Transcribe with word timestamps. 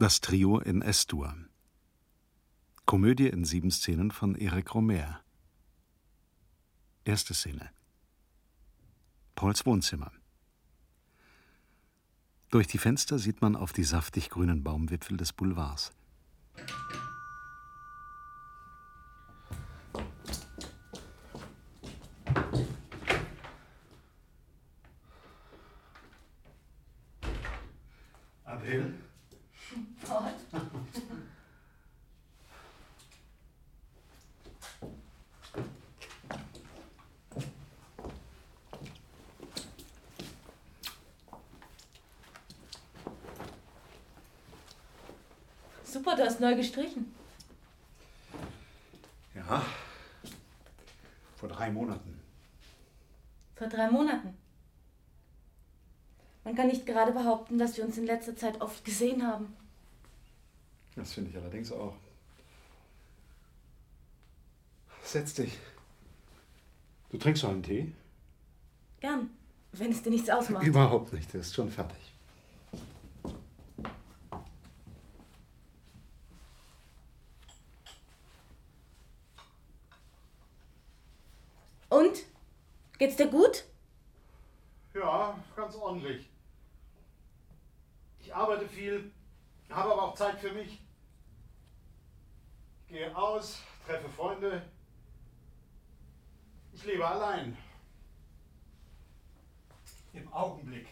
Das 0.00 0.20
Trio 0.20 0.60
in 0.60 0.80
S-Dur. 0.80 1.34
Komödie 2.84 3.26
in 3.26 3.44
sieben 3.44 3.72
Szenen 3.72 4.12
von 4.12 4.36
Eric 4.36 4.72
Romer. 4.72 5.24
Erste 7.04 7.34
Szene. 7.34 7.68
Pauls 9.34 9.66
Wohnzimmer. 9.66 10.12
Durch 12.50 12.68
die 12.68 12.78
Fenster 12.78 13.18
sieht 13.18 13.42
man 13.42 13.56
auf 13.56 13.72
die 13.72 13.82
saftig 13.82 14.30
grünen 14.30 14.62
Baumwipfel 14.62 15.16
des 15.16 15.32
Boulevards. 15.32 15.90
Adele? 28.44 28.94
Paul? 30.08 30.22
Super, 45.84 46.16
du 46.16 46.24
hast 46.24 46.40
neu 46.40 46.54
gestrichen. 46.68 47.14
Ja. 49.34 49.64
Vor 51.36 51.48
drei 51.48 51.70
Monaten. 51.70 52.20
Vor 53.56 53.68
drei 53.68 53.90
Monaten. 53.90 54.36
Man 56.44 56.54
kann 56.54 56.68
nicht 56.68 56.86
gerade 56.86 57.12
behaupten, 57.12 57.58
dass 57.58 57.76
wir 57.76 57.84
uns 57.84 57.98
in 57.98 58.06
letzter 58.06 58.36
Zeit 58.36 58.60
oft 58.60 58.84
gesehen 58.84 59.26
haben. 59.26 59.54
Das 60.96 61.12
finde 61.12 61.30
ich 61.30 61.36
allerdings 61.36 61.70
auch. 61.72 61.94
Setz 65.02 65.34
dich. 65.34 65.56
Du 67.10 67.18
trinkst 67.18 67.42
noch 67.42 67.50
einen 67.50 67.62
Tee? 67.62 67.92
Gern, 69.00 69.30
wenn 69.72 69.92
es 69.92 70.02
dir 70.02 70.10
nichts 70.10 70.28
ausmacht. 70.28 70.66
Überhaupt 70.66 71.12
nicht, 71.12 71.32
der 71.32 71.40
ist 71.40 71.54
schon 71.54 71.70
fertig. 71.70 72.08
Und? 81.88 82.24
Geht's 82.98 83.14
dir 83.14 83.28
gut? 83.28 83.64
Ja, 84.92 85.38
ganz 85.54 85.76
ordentlich. 85.76 86.28
Ich 88.18 88.34
arbeite 88.34 88.68
viel, 88.68 89.12
habe 89.70 89.92
aber 89.92 90.02
auch 90.02 90.14
Zeit 90.16 90.40
für 90.40 90.52
mich. 90.52 90.80
Ich 92.82 92.88
gehe 92.88 93.16
aus, 93.16 93.60
treffe 93.86 94.08
Freunde. 94.08 94.62
Ich 96.72 96.84
lebe 96.84 97.06
allein. 97.06 97.56
Im 100.12 100.32
Augenblick. 100.32 100.88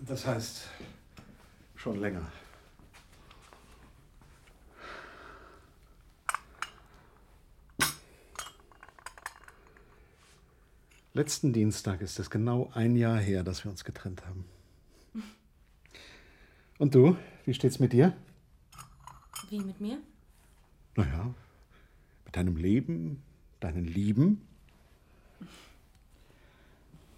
Das 0.00 0.26
heißt, 0.26 0.68
schon 1.76 2.00
länger. 2.00 2.30
Letzten 11.16 11.52
Dienstag 11.52 12.00
ist 12.00 12.18
es 12.18 12.28
genau 12.28 12.72
ein 12.74 12.96
Jahr 12.96 13.18
her, 13.18 13.44
dass 13.44 13.62
wir 13.62 13.70
uns 13.70 13.84
getrennt 13.84 14.26
haben. 14.26 14.44
Und 16.78 16.96
du, 16.96 17.16
wie 17.44 17.54
steht's 17.54 17.78
mit 17.78 17.92
dir? 17.92 18.16
Wie 19.48 19.60
mit 19.60 19.80
mir? 19.80 19.98
Naja, 20.96 21.32
mit 22.24 22.34
deinem 22.34 22.56
Leben, 22.56 23.22
deinen 23.60 23.84
Lieben. 23.84 24.44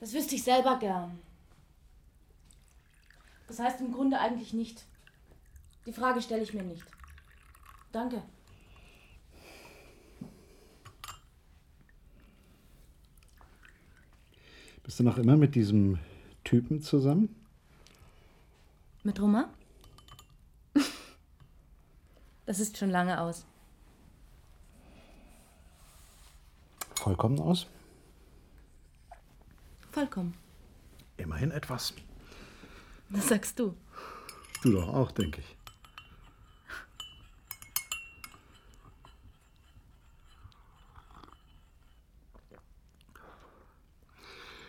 Das 0.01 0.13
wüsste 0.13 0.35
ich 0.35 0.43
selber 0.43 0.79
gern. 0.79 1.19
Das 3.49 3.59
heißt 3.59 3.81
im 3.81 3.93
Grunde 3.93 4.21
eigentlich 4.21 4.53
nicht. 4.53 4.85
Die 5.87 5.93
Frage 5.95 6.21
stelle 6.21 6.43
ich 6.43 6.53
mir 6.53 6.65
nicht. 6.65 6.85
Danke. 7.93 8.23
Bist 14.87 15.01
du 15.01 15.03
noch 15.03 15.19
immer 15.19 15.37
mit 15.37 15.57
diesem 15.57 15.99
Typen 16.45 16.81
zusammen? 16.81 17.35
Mit 19.03 19.21
Roma? 19.21 19.53
Das 22.47 22.61
ist 22.61 22.79
schon 22.79 22.91
lange 22.91 23.21
aus. 23.21 23.45
Vollkommen 26.95 27.41
aus? 27.41 27.67
Vollkommen. 29.91 30.35
Immerhin 31.17 31.51
etwas. 31.51 31.93
Das 33.11 33.27
sagst 33.27 33.59
du. 33.59 33.75
Du 34.63 34.71
doch 34.71 34.87
auch, 34.87 35.11
denke 35.11 35.41
ich. 35.41 35.56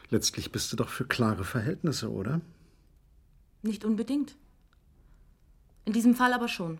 Letztlich 0.09 0.51
bist 0.51 0.71
du 0.71 0.77
doch 0.77 0.89
für 0.89 1.05
klare 1.05 1.43
Verhältnisse, 1.43 2.11
oder? 2.11 2.41
Nicht 3.61 3.83
unbedingt. 3.83 4.35
In 5.85 5.93
diesem 5.93 6.15
Fall 6.15 6.33
aber 6.33 6.47
schon. 6.47 6.79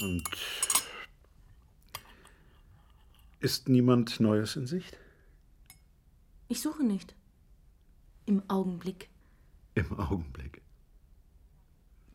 Und 0.00 0.24
ist 3.40 3.68
niemand 3.68 4.20
Neues 4.20 4.56
in 4.56 4.66
Sicht? 4.66 4.96
Ich 6.48 6.60
suche 6.60 6.84
nicht. 6.84 7.14
Im 8.26 8.42
Augenblick. 8.48 9.08
Im 9.74 9.98
Augenblick. 9.98 10.62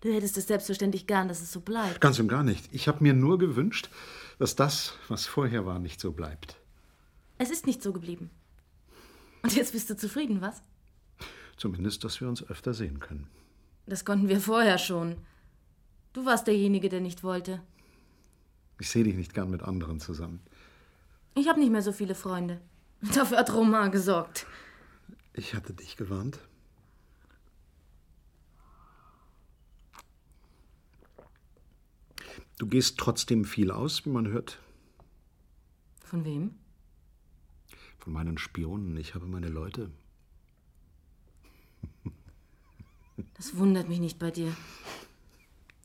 Du 0.01 0.13
hättest 0.13 0.37
es 0.37 0.47
selbstverständlich 0.47 1.07
gern, 1.07 1.27
dass 1.27 1.41
es 1.41 1.51
so 1.51 1.61
bleibt. 1.61 1.99
Ganz 2.01 2.19
und 2.19 2.27
gar 2.27 2.43
nicht. 2.43 2.73
Ich 2.73 2.87
habe 2.87 3.01
mir 3.01 3.13
nur 3.13 3.39
gewünscht, 3.39 3.89
dass 4.37 4.55
das, 4.55 4.93
was 5.07 5.25
vorher 5.25 5.65
war, 5.65 5.79
nicht 5.79 5.99
so 5.99 6.11
bleibt. 6.11 6.57
Es 7.37 7.49
ist 7.49 7.65
nicht 7.65 7.81
so 7.81 7.91
geblieben. 7.91 8.29
Und 9.43 9.55
jetzt 9.55 9.73
bist 9.73 9.89
du 9.89 9.97
zufrieden, 9.97 10.41
was? 10.41 10.63
Zumindest, 11.57 12.03
dass 12.03 12.19
wir 12.21 12.27
uns 12.27 12.47
öfter 12.47 12.73
sehen 12.73 12.99
können. 12.99 13.27
Das 13.85 14.05
konnten 14.05 14.27
wir 14.27 14.39
vorher 14.39 14.77
schon. 14.77 15.17
Du 16.13 16.25
warst 16.25 16.47
derjenige, 16.47 16.89
der 16.89 17.01
nicht 17.01 17.23
wollte. 17.23 17.61
Ich 18.79 18.89
sehe 18.89 19.03
dich 19.03 19.15
nicht 19.15 19.33
gern 19.33 19.49
mit 19.49 19.63
anderen 19.63 19.99
zusammen. 19.99 20.41
Ich 21.35 21.47
habe 21.47 21.59
nicht 21.59 21.71
mehr 21.71 21.81
so 21.81 21.91
viele 21.91 22.15
Freunde. 22.15 22.61
Dafür 23.01 23.37
hat 23.37 23.53
Roman 23.53 23.91
gesorgt. 23.91 24.47
Ich 25.33 25.53
hatte 25.53 25.73
dich 25.73 25.97
gewarnt. 25.97 26.39
Du 32.57 32.67
gehst 32.67 32.97
trotzdem 32.97 33.43
viel 33.43 33.69
aus, 33.69 34.05
wie 34.05 34.09
man 34.09 34.29
hört. 34.29 34.59
Von 36.05 36.23
wem? 36.23 36.55
Von 38.05 38.13
meinen 38.13 38.37
Spionen. 38.37 38.95
Ich 38.97 39.15
habe 39.15 39.25
meine 39.25 39.47
Leute. 39.49 39.89
Das 43.33 43.57
wundert 43.57 43.89
mich 43.89 43.99
nicht 43.99 44.19
bei 44.19 44.29
dir. 44.29 44.55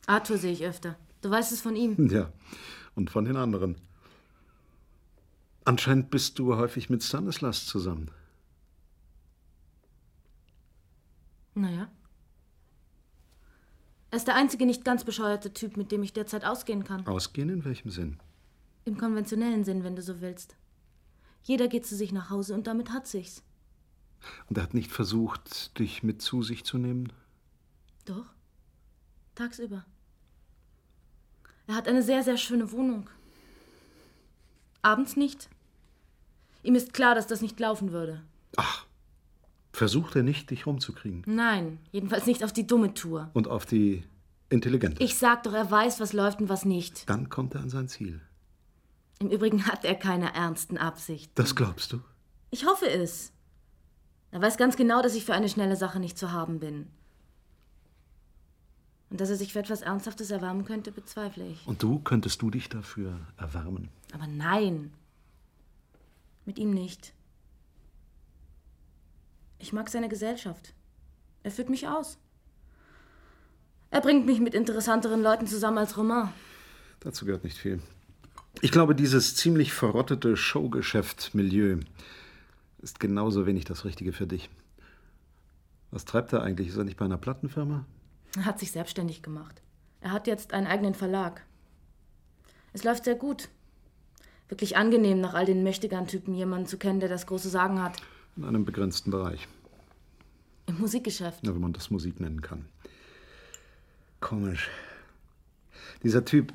Arthur 0.05 0.37
sehe 0.37 0.53
ich 0.53 0.63
öfter. 0.63 0.99
Du 1.21 1.31
weißt 1.31 1.51
es 1.51 1.61
von 1.61 1.75
ihm. 1.75 1.95
Ja, 2.11 2.31
und 2.93 3.09
von 3.09 3.25
den 3.25 3.37
anderen. 3.37 3.75
Anscheinend 5.65 6.11
bist 6.11 6.37
du 6.37 6.55
häufig 6.57 6.91
mit 6.91 7.01
Stanislas 7.01 7.65
zusammen. 7.65 8.11
Naja. 11.55 11.89
Er 14.11 14.17
ist 14.17 14.27
der 14.27 14.35
einzige 14.35 14.67
nicht 14.67 14.85
ganz 14.85 15.03
bescheuerte 15.03 15.53
Typ, 15.53 15.75
mit 15.75 15.91
dem 15.91 16.03
ich 16.03 16.13
derzeit 16.13 16.45
ausgehen 16.45 16.83
kann. 16.83 17.07
Ausgehen 17.07 17.49
in 17.49 17.65
welchem 17.65 17.89
Sinn? 17.89 18.19
Im 18.85 18.99
konventionellen 18.99 19.63
Sinn, 19.63 19.83
wenn 19.83 19.95
du 19.95 20.03
so 20.03 20.21
willst. 20.21 20.55
Jeder 21.43 21.67
geht 21.67 21.85
zu 21.85 21.95
sich 21.95 22.11
nach 22.11 22.29
Hause 22.29 22.53
und 22.53 22.67
damit 22.67 22.91
hat 22.91 23.07
sich's. 23.07 23.43
Und 24.47 24.57
er 24.57 24.63
hat 24.63 24.73
nicht 24.73 24.91
versucht, 24.91 25.77
dich 25.79 26.03
mit 26.03 26.21
zu 26.21 26.43
sich 26.43 26.63
zu 26.63 26.77
nehmen? 26.77 27.11
Doch. 28.05 28.25
Tagsüber. 29.35 29.85
Er 31.67 31.75
hat 31.75 31.87
eine 31.87 32.03
sehr, 32.03 32.23
sehr 32.23 32.37
schöne 32.37 32.71
Wohnung. 32.71 33.09
Abends 34.81 35.15
nicht. 35.15 35.49
Ihm 36.63 36.75
ist 36.75 36.93
klar, 36.93 37.15
dass 37.15 37.27
das 37.27 37.41
nicht 37.41 37.59
laufen 37.59 37.91
würde. 37.91 38.21
Ach, 38.57 38.85
versucht 39.71 40.15
er 40.15 40.23
nicht, 40.23 40.49
dich 40.49 40.65
rumzukriegen? 40.65 41.23
Nein, 41.25 41.79
jedenfalls 41.91 42.25
nicht 42.25 42.43
auf 42.43 42.53
die 42.53 42.67
dumme 42.67 42.93
Tour. 42.93 43.31
Und 43.33 43.47
auf 43.47 43.65
die 43.65 44.03
intelligente? 44.49 45.01
Ich 45.03 45.17
sag 45.17 45.43
doch, 45.43 45.53
er 45.53 45.69
weiß, 45.71 45.99
was 45.99 46.13
läuft 46.13 46.41
und 46.41 46.49
was 46.49 46.65
nicht. 46.65 47.09
Dann 47.09 47.29
kommt 47.29 47.55
er 47.55 47.61
an 47.61 47.69
sein 47.69 47.87
Ziel. 47.87 48.21
Im 49.21 49.29
Übrigen 49.29 49.67
hat 49.67 49.85
er 49.85 49.93
keine 49.93 50.33
ernsten 50.33 50.79
Absichten. 50.79 51.31
Das 51.35 51.55
glaubst 51.55 51.93
du? 51.93 52.01
Ich 52.49 52.65
hoffe 52.65 52.89
es. 52.89 53.31
Er 54.31 54.41
weiß 54.41 54.57
ganz 54.57 54.75
genau, 54.77 55.03
dass 55.03 55.13
ich 55.13 55.25
für 55.25 55.35
eine 55.35 55.47
schnelle 55.47 55.75
Sache 55.75 55.99
nicht 55.99 56.17
zu 56.17 56.31
haben 56.31 56.59
bin. 56.59 56.87
Und 59.11 59.21
dass 59.21 59.29
er 59.29 59.35
sich 59.35 59.53
für 59.53 59.59
etwas 59.59 59.83
Ernsthaftes 59.83 60.31
erwärmen 60.31 60.65
könnte, 60.65 60.91
bezweifle 60.91 61.45
ich. 61.45 61.67
Und 61.67 61.83
du, 61.83 61.99
könntest 61.99 62.41
du 62.41 62.49
dich 62.49 62.67
dafür 62.67 63.19
erwärmen? 63.37 63.89
Aber 64.11 64.25
nein. 64.25 64.91
Mit 66.45 66.57
ihm 66.57 66.71
nicht. 66.71 67.13
Ich 69.59 69.71
mag 69.71 69.89
seine 69.89 70.09
Gesellschaft. 70.09 70.73
Er 71.43 71.51
führt 71.51 71.69
mich 71.69 71.87
aus. 71.87 72.17
Er 73.91 74.01
bringt 74.01 74.25
mich 74.25 74.39
mit 74.39 74.55
interessanteren 74.55 75.21
Leuten 75.21 75.45
zusammen 75.45 75.77
als 75.77 75.95
Romain. 75.95 76.29
Dazu 77.01 77.25
gehört 77.25 77.43
nicht 77.43 77.59
viel. 77.59 77.83
Ich 78.59 78.71
glaube, 78.71 78.95
dieses 78.95 79.35
ziemlich 79.35 79.71
verrottete 79.73 80.35
Showgeschäft-Milieu 80.35 81.79
ist 82.81 82.99
genauso 82.99 83.45
wenig 83.45 83.65
das 83.65 83.85
Richtige 83.85 84.11
für 84.11 84.27
dich. 84.27 84.49
Was 85.91 86.05
treibt 86.05 86.33
er 86.33 86.43
eigentlich? 86.43 86.67
Ist 86.67 86.77
er 86.77 86.83
nicht 86.83 86.97
bei 86.97 87.05
einer 87.05 87.17
Plattenfirma? 87.17 87.85
Er 88.35 88.45
hat 88.45 88.59
sich 88.59 88.71
selbstständig 88.71 89.23
gemacht. 89.23 89.61
Er 90.01 90.11
hat 90.11 90.27
jetzt 90.27 90.53
einen 90.53 90.67
eigenen 90.67 90.95
Verlag. 90.95 91.45
Es 92.73 92.83
läuft 92.83 93.05
sehr 93.05 93.15
gut. 93.15 93.49
Wirklich 94.47 94.77
angenehm, 94.77 95.21
nach 95.21 95.33
all 95.33 95.45
den 95.45 95.63
Mächtigern-Typen 95.63 96.33
jemanden 96.33 96.67
zu 96.67 96.77
kennen, 96.77 96.99
der 96.99 97.09
das 97.09 97.25
große 97.27 97.49
Sagen 97.49 97.81
hat. 97.81 97.97
In 98.35 98.45
einem 98.45 98.65
begrenzten 98.65 99.11
Bereich. 99.11 99.47
Im 100.67 100.79
Musikgeschäft. 100.79 101.45
Ja, 101.45 101.53
wenn 101.53 101.61
man 101.61 101.73
das 101.73 101.89
Musik 101.89 102.19
nennen 102.19 102.41
kann. 102.41 102.65
Komisch. 104.19 104.69
Dieser 106.03 106.25
Typ, 106.25 106.53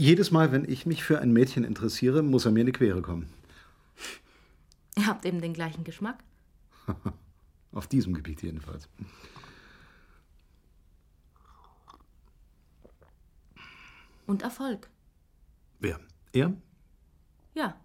jedes 0.00 0.30
Mal, 0.30 0.50
wenn 0.50 0.64
ich 0.68 0.86
mich 0.86 1.04
für 1.04 1.20
ein 1.20 1.32
Mädchen 1.32 1.62
interessiere, 1.62 2.22
muss 2.22 2.46
er 2.46 2.52
mir 2.52 2.60
in 2.60 2.66
die 2.66 2.72
Quere 2.72 3.02
kommen. 3.02 3.28
Ihr 4.96 5.06
habt 5.06 5.24
eben 5.24 5.40
den 5.40 5.52
gleichen 5.52 5.84
Geschmack. 5.84 6.24
Auf 7.72 7.86
diesem 7.86 8.14
Gebiet 8.14 8.42
jedenfalls. 8.42 8.88
Und 14.26 14.42
Erfolg. 14.42 14.88
Wer? 15.78 16.00
Er? 16.32 16.54
Ja. 17.54 17.76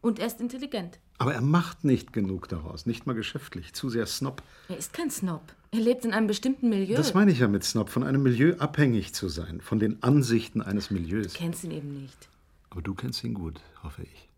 Und 0.00 0.18
er 0.18 0.26
ist 0.26 0.40
intelligent. 0.40 0.98
Aber 1.18 1.32
er 1.32 1.40
macht 1.40 1.84
nicht 1.84 2.12
genug 2.12 2.48
daraus, 2.48 2.84
nicht 2.84 3.06
mal 3.06 3.14
geschäftlich, 3.14 3.72
zu 3.72 3.88
sehr 3.88 4.06
Snob. 4.06 4.42
Er 4.68 4.76
ist 4.76 4.92
kein 4.92 5.10
Snob. 5.10 5.42
Er 5.74 5.80
lebt 5.80 6.04
in 6.04 6.12
einem 6.12 6.28
bestimmten 6.28 6.68
Milieu. 6.68 6.94
Das 6.94 7.14
meine 7.14 7.32
ich 7.32 7.40
ja 7.40 7.48
mit 7.48 7.64
Snob, 7.64 7.88
von 7.88 8.04
einem 8.04 8.22
Milieu 8.22 8.54
abhängig 8.58 9.12
zu 9.12 9.28
sein, 9.28 9.60
von 9.60 9.80
den 9.80 10.00
Ansichten 10.04 10.62
eines 10.62 10.92
Milieus. 10.92 11.32
Du 11.32 11.38
kennst 11.40 11.64
ihn 11.64 11.72
eben 11.72 12.00
nicht. 12.00 12.28
Aber 12.70 12.80
du 12.80 12.94
kennst 12.94 13.24
ihn 13.24 13.34
gut, 13.34 13.60
hoffe 13.82 14.04
ich. 14.04 14.28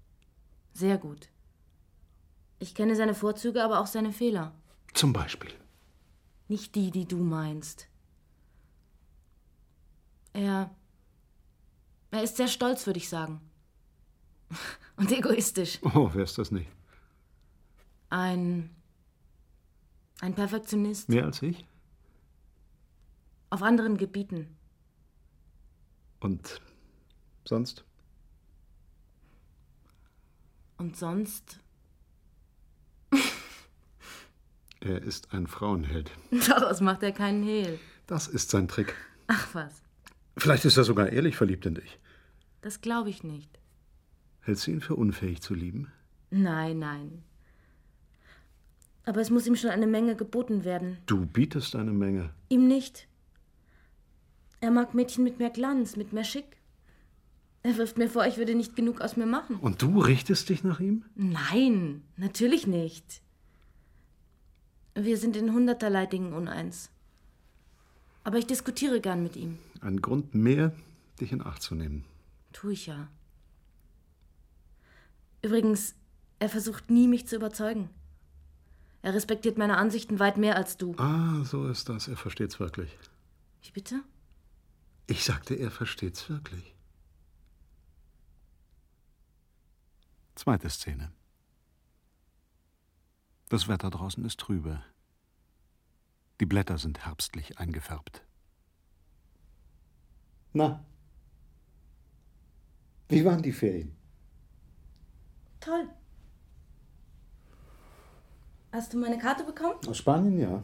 Sehr 0.72 0.96
gut. 0.96 1.28
Ich 2.58 2.74
kenne 2.74 2.96
seine 2.96 3.14
Vorzüge, 3.14 3.62
aber 3.62 3.80
auch 3.80 3.86
seine 3.86 4.12
Fehler. 4.12 4.54
Zum 4.94 5.12
Beispiel. 5.12 5.50
Nicht 6.48 6.74
die, 6.74 6.90
die 6.90 7.04
du 7.04 7.18
meinst. 7.18 7.86
Er. 10.32 10.70
Er 12.12 12.22
ist 12.22 12.38
sehr 12.38 12.48
stolz, 12.48 12.86
würde 12.86 12.98
ich 12.98 13.10
sagen. 13.10 13.42
Und 14.96 15.12
egoistisch. 15.12 15.80
Oh, 15.82 16.08
wer 16.14 16.24
ist 16.24 16.38
das 16.38 16.50
nicht? 16.50 16.70
Ein. 18.08 18.70
Ein 20.20 20.34
Perfektionist. 20.34 21.08
Mehr 21.08 21.24
als 21.24 21.42
ich? 21.42 21.66
Auf 23.50 23.62
anderen 23.62 23.96
Gebieten. 23.96 24.56
Und 26.20 26.60
sonst? 27.44 27.84
Und 30.78 30.96
sonst. 30.96 31.60
Er 34.80 35.02
ist 35.02 35.32
ein 35.32 35.46
Frauenheld. 35.46 36.10
Daraus 36.48 36.80
macht 36.80 37.02
er 37.02 37.12
keinen 37.12 37.42
Hehl. 37.42 37.78
Das 38.06 38.28
ist 38.28 38.50
sein 38.50 38.68
Trick. 38.68 38.94
Ach 39.26 39.54
was. 39.54 39.82
Vielleicht 40.36 40.64
ist 40.64 40.76
er 40.76 40.84
sogar 40.84 41.08
ehrlich 41.08 41.36
verliebt 41.36 41.66
in 41.66 41.74
dich. 41.74 41.98
Das 42.60 42.80
glaube 42.80 43.10
ich 43.10 43.24
nicht. 43.24 43.58
Hältst 44.40 44.66
du 44.66 44.70
ihn 44.70 44.80
für 44.80 44.94
unfähig 44.94 45.40
zu 45.40 45.54
lieben? 45.54 45.90
Nein, 46.30 46.78
nein. 46.78 47.24
Aber 49.06 49.20
es 49.20 49.30
muss 49.30 49.46
ihm 49.46 49.56
schon 49.56 49.70
eine 49.70 49.86
Menge 49.86 50.16
geboten 50.16 50.64
werden. 50.64 50.98
Du 51.06 51.24
bietest 51.24 51.76
eine 51.76 51.92
Menge. 51.92 52.30
Ihm 52.48 52.66
nicht. 52.66 53.08
Er 54.60 54.72
mag 54.72 54.94
Mädchen 54.94 55.22
mit 55.22 55.38
mehr 55.38 55.50
Glanz, 55.50 55.96
mit 55.96 56.12
mehr 56.12 56.24
Schick. 56.24 56.56
Er 57.62 57.76
wirft 57.76 57.98
mir 57.98 58.10
vor, 58.10 58.26
ich 58.26 58.36
würde 58.36 58.54
nicht 58.54 58.76
genug 58.76 59.00
aus 59.00 59.16
mir 59.16 59.26
machen. 59.26 59.56
Und 59.56 59.80
du 59.80 60.00
richtest 60.00 60.48
dich 60.48 60.64
nach 60.64 60.80
ihm? 60.80 61.04
Nein, 61.14 62.02
natürlich 62.16 62.66
nicht. 62.66 63.22
Wir 64.94 65.16
sind 65.16 65.36
in 65.36 65.52
hunderterlei 65.52 66.06
Dingen 66.06 66.32
uneins. 66.32 66.90
Aber 68.24 68.38
ich 68.38 68.46
diskutiere 68.46 69.00
gern 69.00 69.22
mit 69.22 69.36
ihm. 69.36 69.58
Ein 69.80 70.02
Grund 70.02 70.34
mehr, 70.34 70.72
dich 71.20 71.30
in 71.30 71.42
Acht 71.42 71.62
zu 71.62 71.76
nehmen. 71.76 72.04
Tu 72.52 72.70
ich 72.70 72.86
ja. 72.86 73.08
Übrigens, 75.42 75.94
er 76.40 76.48
versucht 76.48 76.90
nie, 76.90 77.06
mich 77.06 77.28
zu 77.28 77.36
überzeugen. 77.36 77.90
Er 79.02 79.14
respektiert 79.14 79.56
meine 79.56 79.76
Ansichten 79.76 80.18
weit 80.18 80.36
mehr 80.36 80.56
als 80.56 80.76
du. 80.76 80.94
Ah, 80.98 81.44
so 81.44 81.68
ist 81.68 81.88
das. 81.88 82.08
Er 82.08 82.16
versteht's 82.16 82.58
wirklich. 82.58 82.90
Wie 83.62 83.70
bitte? 83.70 84.02
Ich 85.06 85.24
sagte, 85.24 85.54
er 85.54 85.70
versteht's 85.70 86.28
wirklich. 86.28 86.74
Zweite 90.34 90.68
Szene. 90.68 91.12
Das 93.48 93.68
Wetter 93.68 93.90
draußen 93.90 94.24
ist 94.24 94.40
trübe. 94.40 94.82
Die 96.40 96.46
Blätter 96.46 96.78
sind 96.78 97.06
herbstlich 97.06 97.58
eingefärbt. 97.58 98.24
Na, 100.52 100.84
wie 103.08 103.24
waren 103.24 103.42
die 103.42 103.52
Ferien? 103.52 103.96
Toll. 105.60 105.88
Hast 108.72 108.92
du 108.92 108.98
meine 108.98 109.18
Karte 109.18 109.44
bekommen? 109.44 109.78
Aus 109.86 109.98
Spanien, 109.98 110.38
ja. 110.38 110.62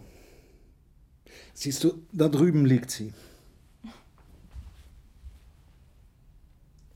Siehst 1.55 1.83
du, 1.85 2.03
da 2.13 2.29
drüben 2.29 2.65
liegt 2.67 2.91
sie. 2.91 3.13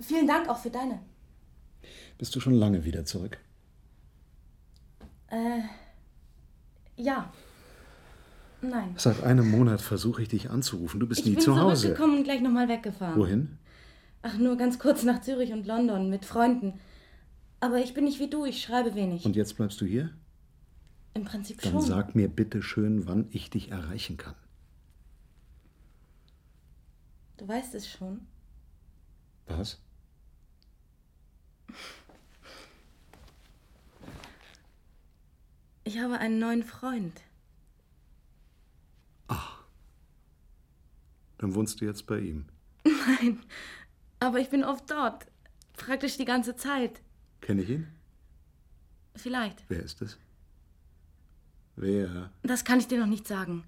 Vielen 0.00 0.26
Dank 0.26 0.48
auch 0.48 0.58
für 0.58 0.70
deine. 0.70 1.00
Bist 2.18 2.34
du 2.36 2.40
schon 2.40 2.54
lange 2.54 2.84
wieder 2.84 3.04
zurück? 3.04 3.38
Äh, 5.28 5.60
ja. 6.96 7.32
Nein. 8.60 8.94
Seit 8.96 9.22
einem 9.22 9.50
Monat 9.50 9.80
versuche 9.80 10.22
ich 10.22 10.28
dich 10.28 10.50
anzurufen. 10.50 11.00
Du 11.00 11.06
bist 11.06 11.20
Ich 11.20 11.26
nie 11.26 11.32
bin 11.34 11.40
zu 11.42 11.58
Hause. 11.58 11.82
zurückgekommen 11.82 12.18
und 12.18 12.24
gleich 12.24 12.40
nochmal 12.40 12.68
weggefahren. 12.68 13.18
Wohin? 13.18 13.58
Ach, 14.22 14.36
nur 14.38 14.56
ganz 14.56 14.78
kurz 14.78 15.02
nach 15.02 15.20
Zürich 15.20 15.52
und 15.52 15.66
London 15.66 16.10
mit 16.10 16.24
Freunden. 16.24 16.80
Aber 17.60 17.78
ich 17.78 17.94
bin 17.94 18.04
nicht 18.04 18.18
wie 18.20 18.28
du, 18.28 18.44
ich 18.44 18.60
schreibe 18.62 18.94
wenig. 18.94 19.24
Und 19.24 19.36
jetzt 19.36 19.56
bleibst 19.56 19.80
du 19.80 19.86
hier? 19.86 20.10
Im 21.16 21.24
Prinzip 21.24 21.62
Dann 21.62 21.72
schon. 21.72 21.80
sag 21.80 22.14
mir 22.14 22.28
bitte 22.28 22.62
schön, 22.62 23.06
wann 23.06 23.26
ich 23.30 23.48
dich 23.48 23.70
erreichen 23.70 24.18
kann. 24.18 24.34
Du 27.38 27.48
weißt 27.48 27.74
es 27.74 27.90
schon. 27.90 28.26
Was? 29.46 29.80
Ich 35.84 35.98
habe 35.98 36.18
einen 36.18 36.38
neuen 36.38 36.62
Freund. 36.62 37.22
Dann 41.38 41.54
wohnst 41.54 41.80
du 41.80 41.86
jetzt 41.86 42.06
bei 42.06 42.18
ihm. 42.18 42.46
Nein, 42.84 43.42
aber 44.20 44.38
ich 44.40 44.50
bin 44.50 44.64
oft 44.64 44.90
dort. 44.90 45.26
Praktisch 45.74 46.18
die 46.18 46.24
ganze 46.26 46.56
Zeit. 46.56 47.00
Kenne 47.40 47.62
ich 47.62 47.70
ihn? 47.70 47.86
Vielleicht. 49.14 49.64
Wer 49.68 49.82
ist 49.82 50.02
es? 50.02 50.18
Wer? 51.76 52.30
Das 52.42 52.64
kann 52.64 52.78
ich 52.78 52.88
dir 52.88 52.98
noch 52.98 53.06
nicht 53.06 53.28
sagen. 53.28 53.64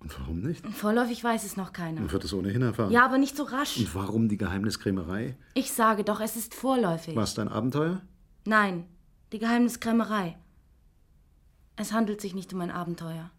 Und 0.00 0.18
warum 0.18 0.40
nicht? 0.40 0.66
Vorläufig 0.66 1.22
weiß 1.22 1.44
es 1.44 1.56
noch 1.56 1.72
keiner. 1.72 2.00
Man 2.00 2.10
wird 2.12 2.24
es 2.24 2.32
ohnehin 2.32 2.62
erfahren. 2.62 2.90
Ja, 2.90 3.04
aber 3.04 3.18
nicht 3.18 3.36
so 3.36 3.44
rasch. 3.44 3.78
Und 3.78 3.94
warum 3.94 4.28
die 4.28 4.36
Geheimniskrämerei? 4.36 5.36
Ich 5.54 5.72
sage 5.72 6.04
doch, 6.04 6.20
es 6.20 6.36
ist 6.36 6.54
vorläufig. 6.54 7.14
War 7.14 7.22
es 7.22 7.34
dein 7.34 7.48
Abenteuer? 7.48 8.02
Nein, 8.44 8.86
die 9.32 9.38
Geheimniskrämerei. 9.38 10.36
Es 11.76 11.92
handelt 11.92 12.20
sich 12.20 12.34
nicht 12.34 12.52
um 12.52 12.60
ein 12.60 12.70
Abenteuer. 12.70 13.30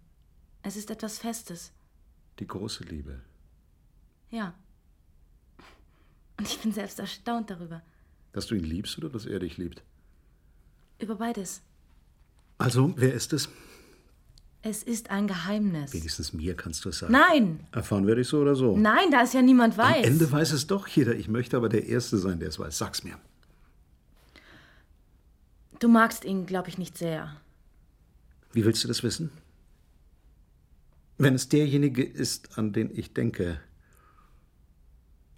Es 0.64 0.76
ist 0.76 0.90
etwas 0.90 1.18
Festes. 1.18 1.74
Die 2.40 2.48
große 2.48 2.86
Liebe. 2.86 3.20
Ja. 4.32 4.56
Und 6.40 6.48
ich 6.48 6.60
bin 6.60 6.72
selbst 6.72 6.98
erstaunt 7.00 7.50
darüber. 7.50 7.82
Dass 8.32 8.48
du 8.48 8.56
ihn 8.56 8.64
liebst 8.64 8.98
oder 8.98 9.10
dass 9.10 9.26
er 9.26 9.40
dich 9.40 9.58
liebt? 9.58 9.84
Über 10.98 11.16
beides. 11.16 11.62
Also, 12.58 12.94
wer 12.96 13.14
ist 13.14 13.34
es? 13.34 13.50
Es 14.66 14.82
ist 14.82 15.12
ein 15.12 15.28
Geheimnis. 15.28 15.92
Wenigstens 15.94 16.32
mir 16.32 16.56
kannst 16.56 16.86
du 16.86 16.90
es 16.90 17.00
sagen. 17.00 17.12
Nein, 17.12 17.60
Erfahren 17.74 18.08
werde 18.08 18.22
ich 18.22 18.30
so 18.30 18.40
oder 18.40 18.56
so. 18.56 18.78
nein, 18.78 19.12
da 19.12 19.24
es 19.24 19.34
ja 19.34 19.42
niemand 19.42 19.78
weiß. 19.78 19.98
Am 19.98 20.14
Ende 20.14 20.32
weiß 20.32 20.54
es 20.54 20.68
doch 20.68 20.88
jeder. 20.88 21.14
Ich 21.16 21.28
möchte 21.28 21.58
aber 21.58 21.68
der 21.68 21.86
Erste 21.86 22.18
sein, 22.18 22.40
der 22.40 22.48
es 22.48 22.60
weiß. 22.60 22.78
Sag's 22.78 23.04
mir. 23.04 23.18
Du 25.80 25.90
magst 25.90 26.24
ihn, 26.24 26.46
glaube 26.46 26.70
ich, 26.70 26.78
nicht 26.78 26.98
sehr. 26.98 27.36
Wie 28.54 28.64
willst 28.64 28.82
du 28.86 28.88
das 28.88 29.04
wissen? 29.04 29.32
Wenn 31.18 31.36
es 31.36 31.50
derjenige 31.50 32.04
ist, 32.04 32.58
an 32.58 32.72
den 32.72 32.90
ich 32.98 33.14
denke, 33.14 33.60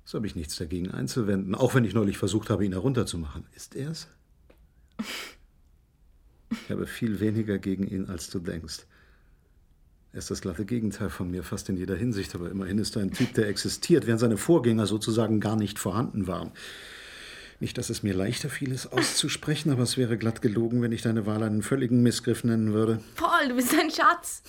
so 0.04 0.20
habe 0.20 0.28
ich 0.28 0.36
nichts 0.36 0.56
dagegen 0.56 0.92
einzuwenden, 0.92 1.56
auch 1.56 1.74
wenn 1.74 1.84
ich 1.84 1.96
neulich 1.96 2.20
versucht 2.20 2.52
habe, 2.52 2.64
ihn 2.64 2.74
herunterzumachen. 2.74 3.46
Ist 3.56 3.76
er 3.76 3.90
es? 3.90 4.08
Ich 6.52 6.72
habe 6.72 6.86
viel 6.86 7.20
weniger 7.20 7.58
gegen 7.58 7.86
ihn, 7.88 8.06
als 8.08 8.30
du 8.30 8.40
denkst. 8.40 8.86
Er 10.16 10.20
ist 10.20 10.32
das 10.32 10.40
glatte 10.40 10.64
Gegenteil 10.64 11.10
von 11.10 11.30
mir, 11.30 11.44
fast 11.44 11.68
in 11.68 11.76
jeder 11.76 11.98
Hinsicht, 11.98 12.36
aber 12.36 12.50
immerhin 12.50 12.78
ist 12.78 12.96
er 12.96 13.02
ein 13.02 13.12
Typ, 13.12 13.34
der 13.34 13.50
existiert, 13.50 14.08
während 14.08 14.22
seine 14.22 14.38
Vorgänger 14.38 14.86
sozusagen 14.86 15.42
gar 15.42 15.58
nicht 15.58 15.78
vorhanden 15.78 16.26
waren. 16.26 16.54
Nicht, 17.60 17.78
dass 17.78 17.90
es 17.90 18.02
mir 18.02 18.14
leichter 18.14 18.48
fiel, 18.50 18.72
es 18.72 18.90
auszusprechen, 18.90 19.74
aber 19.74 19.84
es 19.84 19.98
wäre 19.98 20.18
glatt 20.18 20.42
gelogen, 20.42 20.82
wenn 20.82 20.94
ich 20.94 21.02
deine 21.02 21.26
Wahl 21.26 21.44
einen 21.44 21.64
völligen 21.64 22.02
Missgriff 22.02 22.46
nennen 22.46 22.72
würde. 22.72 23.02
Paul, 23.16 23.50
du 23.50 23.56
bist 23.56 23.78
ein 23.78 23.92
Schatz. 23.92 24.42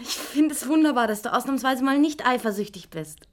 Ich 0.00 0.10
finde 0.10 0.54
es 0.54 0.68
wunderbar, 0.68 1.08
dass 1.08 1.22
du 1.22 1.32
ausnahmsweise 1.32 1.82
mal 1.82 1.98
nicht 1.98 2.24
eifersüchtig 2.24 2.88
bist. 2.88 3.26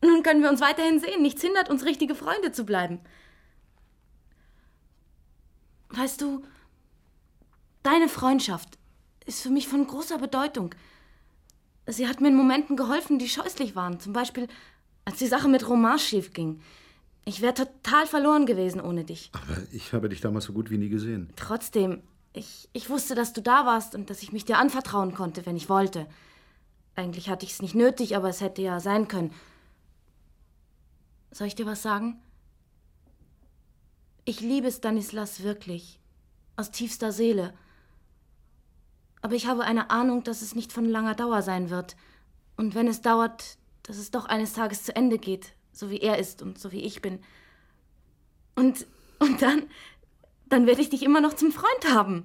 Nun 0.00 0.22
können 0.22 0.42
wir 0.42 0.48
uns 0.48 0.60
weiterhin 0.60 1.00
sehen. 1.00 1.22
Nichts 1.22 1.42
hindert 1.42 1.70
uns, 1.70 1.84
richtige 1.84 2.14
Freunde 2.14 2.52
zu 2.52 2.64
bleiben. 2.64 3.00
Weißt 5.88 6.20
du, 6.20 6.44
deine 7.82 8.08
Freundschaft 8.08 8.78
ist 9.26 9.42
für 9.42 9.50
mich 9.50 9.68
von 9.68 9.86
großer 9.86 10.18
Bedeutung. 10.18 10.74
Sie 11.86 12.06
hat 12.08 12.20
mir 12.20 12.28
in 12.28 12.36
Momenten 12.36 12.76
geholfen, 12.76 13.18
die 13.18 13.28
scheußlich 13.28 13.74
waren. 13.74 14.00
Zum 14.00 14.12
Beispiel, 14.12 14.48
als 15.04 15.18
die 15.18 15.26
Sache 15.26 15.48
mit 15.48 15.68
Roman 15.68 15.98
schief 15.98 16.32
ging. 16.32 16.60
Ich 17.24 17.40
wäre 17.40 17.54
total 17.54 18.06
verloren 18.06 18.46
gewesen 18.46 18.80
ohne 18.80 19.04
dich. 19.04 19.30
Aber 19.32 19.62
ich 19.70 19.92
habe 19.92 20.08
dich 20.08 20.20
damals 20.20 20.44
so 20.46 20.52
gut 20.52 20.70
wie 20.70 20.78
nie 20.78 20.88
gesehen. 20.88 21.32
Trotzdem, 21.36 22.02
ich, 22.32 22.68
ich 22.72 22.90
wusste, 22.90 23.14
dass 23.14 23.32
du 23.32 23.40
da 23.40 23.64
warst 23.66 23.94
und 23.94 24.10
dass 24.10 24.22
ich 24.22 24.32
mich 24.32 24.44
dir 24.44 24.58
anvertrauen 24.58 25.14
konnte, 25.14 25.46
wenn 25.46 25.56
ich 25.56 25.68
wollte. 25.68 26.08
Eigentlich 26.94 27.28
hatte 27.28 27.46
ich 27.46 27.52
es 27.52 27.62
nicht 27.62 27.74
nötig, 27.74 28.16
aber 28.16 28.28
es 28.28 28.40
hätte 28.40 28.62
ja 28.62 28.80
sein 28.80 29.08
können. 29.08 29.32
Soll 31.30 31.46
ich 31.46 31.54
dir 31.54 31.66
was 31.66 31.82
sagen? 31.82 32.20
Ich 34.24 34.40
liebe 34.40 34.70
Stanislas 34.70 35.42
wirklich. 35.42 35.98
Aus 36.56 36.70
tiefster 36.70 37.12
Seele. 37.12 37.54
Aber 39.22 39.34
ich 39.34 39.46
habe 39.46 39.62
eine 39.62 39.90
Ahnung, 39.90 40.24
dass 40.24 40.42
es 40.42 40.54
nicht 40.54 40.72
von 40.72 40.84
langer 40.84 41.14
Dauer 41.14 41.42
sein 41.42 41.70
wird. 41.70 41.96
Und 42.56 42.74
wenn 42.74 42.88
es 42.88 43.00
dauert, 43.00 43.56
dass 43.84 43.96
es 43.96 44.10
doch 44.10 44.26
eines 44.26 44.52
Tages 44.52 44.82
zu 44.82 44.94
Ende 44.94 45.18
geht, 45.18 45.54
so 45.72 45.90
wie 45.90 46.00
er 46.00 46.18
ist 46.18 46.42
und 46.42 46.58
so 46.58 46.72
wie 46.72 46.82
ich 46.82 47.00
bin. 47.00 47.20
Und, 48.56 48.86
und 49.20 49.40
dann, 49.40 49.62
dann 50.48 50.66
werde 50.66 50.82
ich 50.82 50.90
dich 50.90 51.02
immer 51.02 51.20
noch 51.20 51.34
zum 51.34 51.52
Freund 51.52 51.94
haben. 51.94 52.24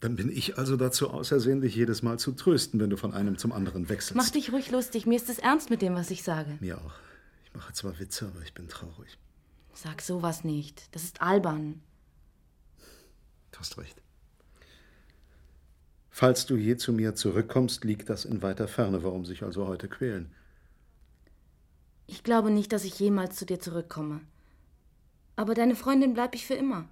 Dann 0.00 0.16
bin 0.16 0.30
ich 0.30 0.58
also 0.58 0.76
dazu 0.76 1.10
ausersehen, 1.10 1.60
dich 1.60 1.74
jedes 1.74 2.02
Mal 2.02 2.18
zu 2.18 2.32
trösten, 2.32 2.80
wenn 2.80 2.90
du 2.90 2.96
von 2.96 3.14
einem 3.14 3.38
zum 3.38 3.52
anderen 3.52 3.88
wechselst. 3.88 4.16
Mach 4.16 4.28
dich 4.30 4.52
ruhig 4.52 4.70
lustig. 4.70 5.06
Mir 5.06 5.16
ist 5.16 5.30
es 5.30 5.38
ernst 5.38 5.70
mit 5.70 5.80
dem, 5.80 5.94
was 5.94 6.10
ich 6.10 6.22
sage. 6.22 6.58
Mir 6.60 6.78
auch. 6.78 6.92
Ich 7.46 7.54
mache 7.54 7.72
zwar 7.72 7.98
Witze, 7.98 8.26
aber 8.26 8.42
ich 8.42 8.52
bin 8.52 8.68
traurig. 8.68 9.18
Sag 9.72 10.02
sowas 10.02 10.44
nicht. 10.44 10.94
Das 10.94 11.04
ist 11.04 11.22
albern. 11.22 11.80
Du 13.52 13.60
hast 13.60 13.78
recht. 13.78 14.03
Falls 16.16 16.46
du 16.46 16.54
je 16.54 16.76
zu 16.76 16.92
mir 16.92 17.16
zurückkommst, 17.16 17.82
liegt 17.82 18.08
das 18.08 18.24
in 18.24 18.40
weiter 18.40 18.68
Ferne. 18.68 19.02
Warum 19.02 19.24
sich 19.24 19.42
also 19.42 19.66
heute 19.66 19.88
quälen? 19.88 20.32
Ich 22.06 22.22
glaube 22.22 22.52
nicht, 22.52 22.72
dass 22.72 22.84
ich 22.84 23.00
jemals 23.00 23.34
zu 23.34 23.46
dir 23.46 23.58
zurückkomme. 23.58 24.20
Aber 25.34 25.54
deine 25.54 25.74
Freundin 25.74 26.14
bleib 26.14 26.36
ich 26.36 26.46
für 26.46 26.54
immer. 26.54 26.88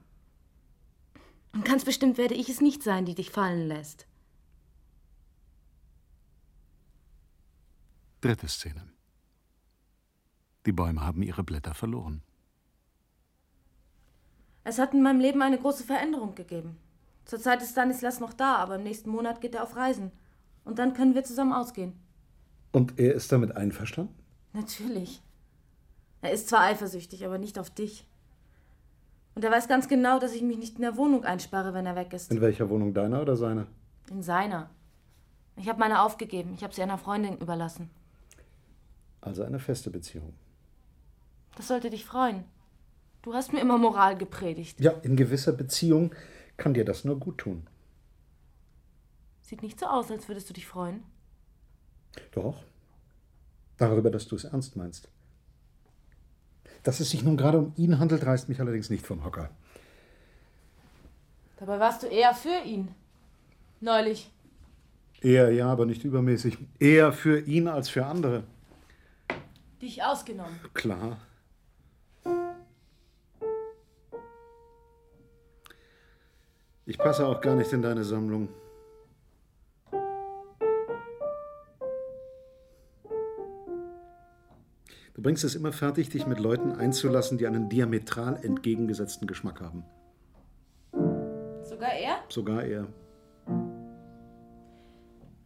Und 1.53 1.65
ganz 1.65 1.85
bestimmt 1.85 2.19
werde 2.19 2.35
ich 2.35 2.49
es 2.49 2.61
nicht 2.61 2.83
sein, 2.83 3.05
die 3.05 3.15
dich 3.15 3.31
fallen 3.31 3.69
lässt. 3.69 4.09
Dritte 8.23 8.49
Szene. 8.49 8.89
Die 10.67 10.73
Bäume 10.73 11.01
haben 11.01 11.23
ihre 11.23 11.45
Blätter 11.45 11.75
verloren. 11.75 12.23
Es 14.65 14.81
hat 14.81 14.95
in 14.95 15.03
meinem 15.03 15.21
Leben 15.21 15.43
eine 15.43 15.61
große 15.61 15.85
Veränderung 15.85 16.35
gegeben. 16.35 16.77
Zurzeit 17.25 17.63
ist 17.63 17.71
Stanislas 17.73 18.21
noch 18.21 18.33
da, 18.33 18.57
aber 18.57 18.77
im 18.77 18.83
nächsten 18.83 19.11
Monat 19.11 19.41
geht 19.41 19.55
er 19.55 19.63
auf 19.63 19.77
Reisen. 19.77 20.11
Und 20.65 20.79
dann 20.79 20.95
können 20.95 21.15
wir 21.15 21.25
zusammen 21.25 21.53
ausgehen. 21.53 21.93
Und 22.73 22.99
er 22.99 23.15
ist 23.15 23.31
damit 23.33 23.57
einverstanden? 23.57 24.15
Natürlich. 24.53 25.23
Er 26.21 26.33
ist 26.33 26.49
zwar 26.49 26.61
eifersüchtig, 26.61 27.25
aber 27.25 27.39
nicht 27.39 27.59
auf 27.59 27.71
dich. 27.71 28.07
Und 29.35 29.45
er 29.45 29.51
weiß 29.51 29.67
ganz 29.67 29.89
genau, 29.89 30.19
dass 30.19 30.35
ich 30.35 30.43
mich 30.43 30.59
nicht 30.59 30.77
in 30.77 30.83
der 30.83 30.97
Wohnung 30.97 31.25
einsperre, 31.25 31.75
wenn 31.75 31.87
er 31.87 31.97
weg 31.97 32.13
ist. 32.13 32.31
In 32.31 32.41
welcher 32.41 32.69
Wohnung, 32.69 32.93
deiner 32.95 33.23
oder 33.23 33.37
seiner? 33.37 33.67
In 34.11 34.23
seiner. 34.23 34.71
Ich 35.57 35.69
habe 35.69 35.81
meine 35.81 36.03
aufgegeben. 36.03 36.53
Ich 36.55 36.63
habe 36.63 36.75
sie 36.75 36.83
einer 36.83 36.99
Freundin 36.99 37.39
überlassen. 37.39 37.91
Also 39.21 39.43
eine 39.43 39.59
feste 39.59 39.91
Beziehung. 39.91 40.35
Das 41.57 41.69
sollte 41.69 41.91
dich 41.91 42.05
freuen. 42.05 42.45
Du 43.23 43.35
hast 43.35 43.53
mir 43.53 43.61
immer 43.61 43.79
Moral 43.79 44.17
gepredigt. 44.17 44.81
Ja, 44.81 44.93
in 45.03 45.17
gewisser 45.17 45.53
Beziehung 45.53 46.13
kann 46.57 46.75
dir 46.75 46.85
das 46.85 47.05
nur 47.05 47.19
gut 47.19 47.39
tun. 47.39 47.67
Sieht 49.41 49.63
nicht 49.63 49.79
so 49.79 49.87
aus, 49.87 50.11
als 50.11 50.29
würdest 50.29 50.49
du 50.49 50.55
dich 50.55 50.67
freuen. 50.67 51.03
Doch. 52.33 52.65
Darüber, 53.77 54.11
dass 54.11 54.29
du 54.29 54.37
es 54.37 54.45
ernst 54.45 54.77
meinst. 54.77 55.09
Dass 56.83 57.01
es 57.01 57.11
sich 57.11 57.23
nun 57.23 57.37
gerade 57.37 57.59
um 57.59 57.73
ihn 57.77 57.99
handelt, 57.99 58.25
reißt 58.25 58.49
mich 58.49 58.61
allerdings 58.61 58.91
nicht 58.91 59.07
vom 59.07 59.25
Hocker. 59.25 59.51
Dabei 61.59 61.79
warst 61.79 62.03
du 62.03 62.07
eher 62.07 62.35
für 62.35 62.65
ihn. 62.65 62.89
Neulich. 63.81 64.31
Eher 65.21 65.53
ja, 65.53 65.69
aber 65.69 65.87
nicht 65.87 66.05
übermäßig. 66.05 66.59
Eher 66.81 67.13
für 67.13 67.41
ihn 67.41 67.69
als 67.69 67.89
für 67.89 68.07
andere. 68.07 68.45
Dich 69.81 70.03
ausgenommen. 70.03 70.59
Klar. 70.75 71.19
Ich 76.87 76.99
passe 76.99 77.27
auch 77.27 77.41
gar 77.41 77.55
nicht 77.55 77.73
in 77.73 77.83
deine 77.83 78.05
Sammlung. 78.05 78.49
Du 85.15 85.21
bringst 85.23 85.45
es 85.45 85.55
immer 85.55 85.73
fertig, 85.73 86.09
dich 86.09 86.27
mit 86.27 86.41
Leuten 86.41 86.73
einzulassen, 86.73 87.37
die 87.39 87.47
einen 87.47 87.69
diametral 87.69 88.39
entgegengesetzten 88.43 89.27
Geschmack 89.27 89.61
haben. 89.61 89.85
Sogar 91.63 91.93
er? 91.93 92.17
Sogar 92.29 92.65
er. 92.65 92.87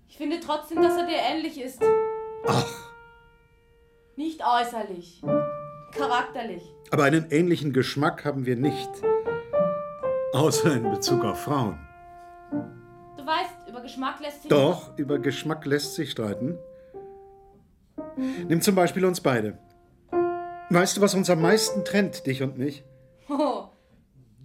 Ich 0.08 0.16
finde 0.16 0.38
trotzdem, 0.40 0.80
dass 0.82 0.96
er 0.96 1.06
dir 1.06 1.16
ähnlich 1.18 1.60
ist. 1.60 1.82
Ach, 2.46 2.66
Nicht 4.16 4.40
äußerlich. 4.46 5.20
Charakterlich. 5.92 6.62
aber 6.90 7.04
einen 7.04 7.30
ähnlichen 7.30 7.72
Geschmack 7.72 8.24
haben 8.24 8.46
wir 8.46 8.56
nicht. 8.56 8.90
Außer 10.32 10.76
in 10.76 10.90
Bezug 10.90 11.24
auf 11.24 11.40
Frauen. 11.40 11.78
Du 13.16 13.24
weißt, 13.26 13.68
über 13.68 13.80
Geschmack 13.80 14.20
lässt 14.20 14.42
sich. 14.42 14.50
Doch, 14.50 14.96
über 14.98 15.18
Geschmack 15.18 15.64
lässt 15.66 15.94
sich 15.94 16.10
streiten. 16.10 16.58
Nimm 18.16 18.60
zum 18.60 18.74
Beispiel 18.74 19.04
uns 19.04 19.20
beide. 19.20 19.58
Weißt 20.70 20.96
du, 20.96 21.00
was 21.00 21.14
uns 21.14 21.30
am 21.30 21.40
meisten 21.40 21.84
trennt, 21.84 22.26
dich 22.26 22.42
und 22.42 22.58
mich? 22.58 22.84
Oh, 23.28 23.68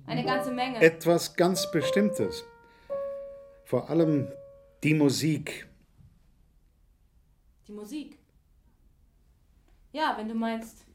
eine 0.06 0.24
ganze 0.24 0.52
Menge. 0.52 0.82
Etwas 0.82 1.36
ganz 1.36 1.70
Bestimmtes. 1.72 2.44
Vor 3.66 3.90
allem 3.90 4.32
die 4.84 4.94
Musik. 4.94 5.68
Die 7.68 7.72
Musik. 7.72 8.18
Ja, 9.94 10.16
wenn 10.18 10.28
du 10.28 10.36
meinst. 10.36 10.86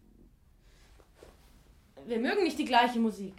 Wir 2.07 2.19
mögen 2.19 2.45
nicht 2.45 2.59
die 2.59 2.65
gleiche 2.65 2.99
Musik. 2.99 3.35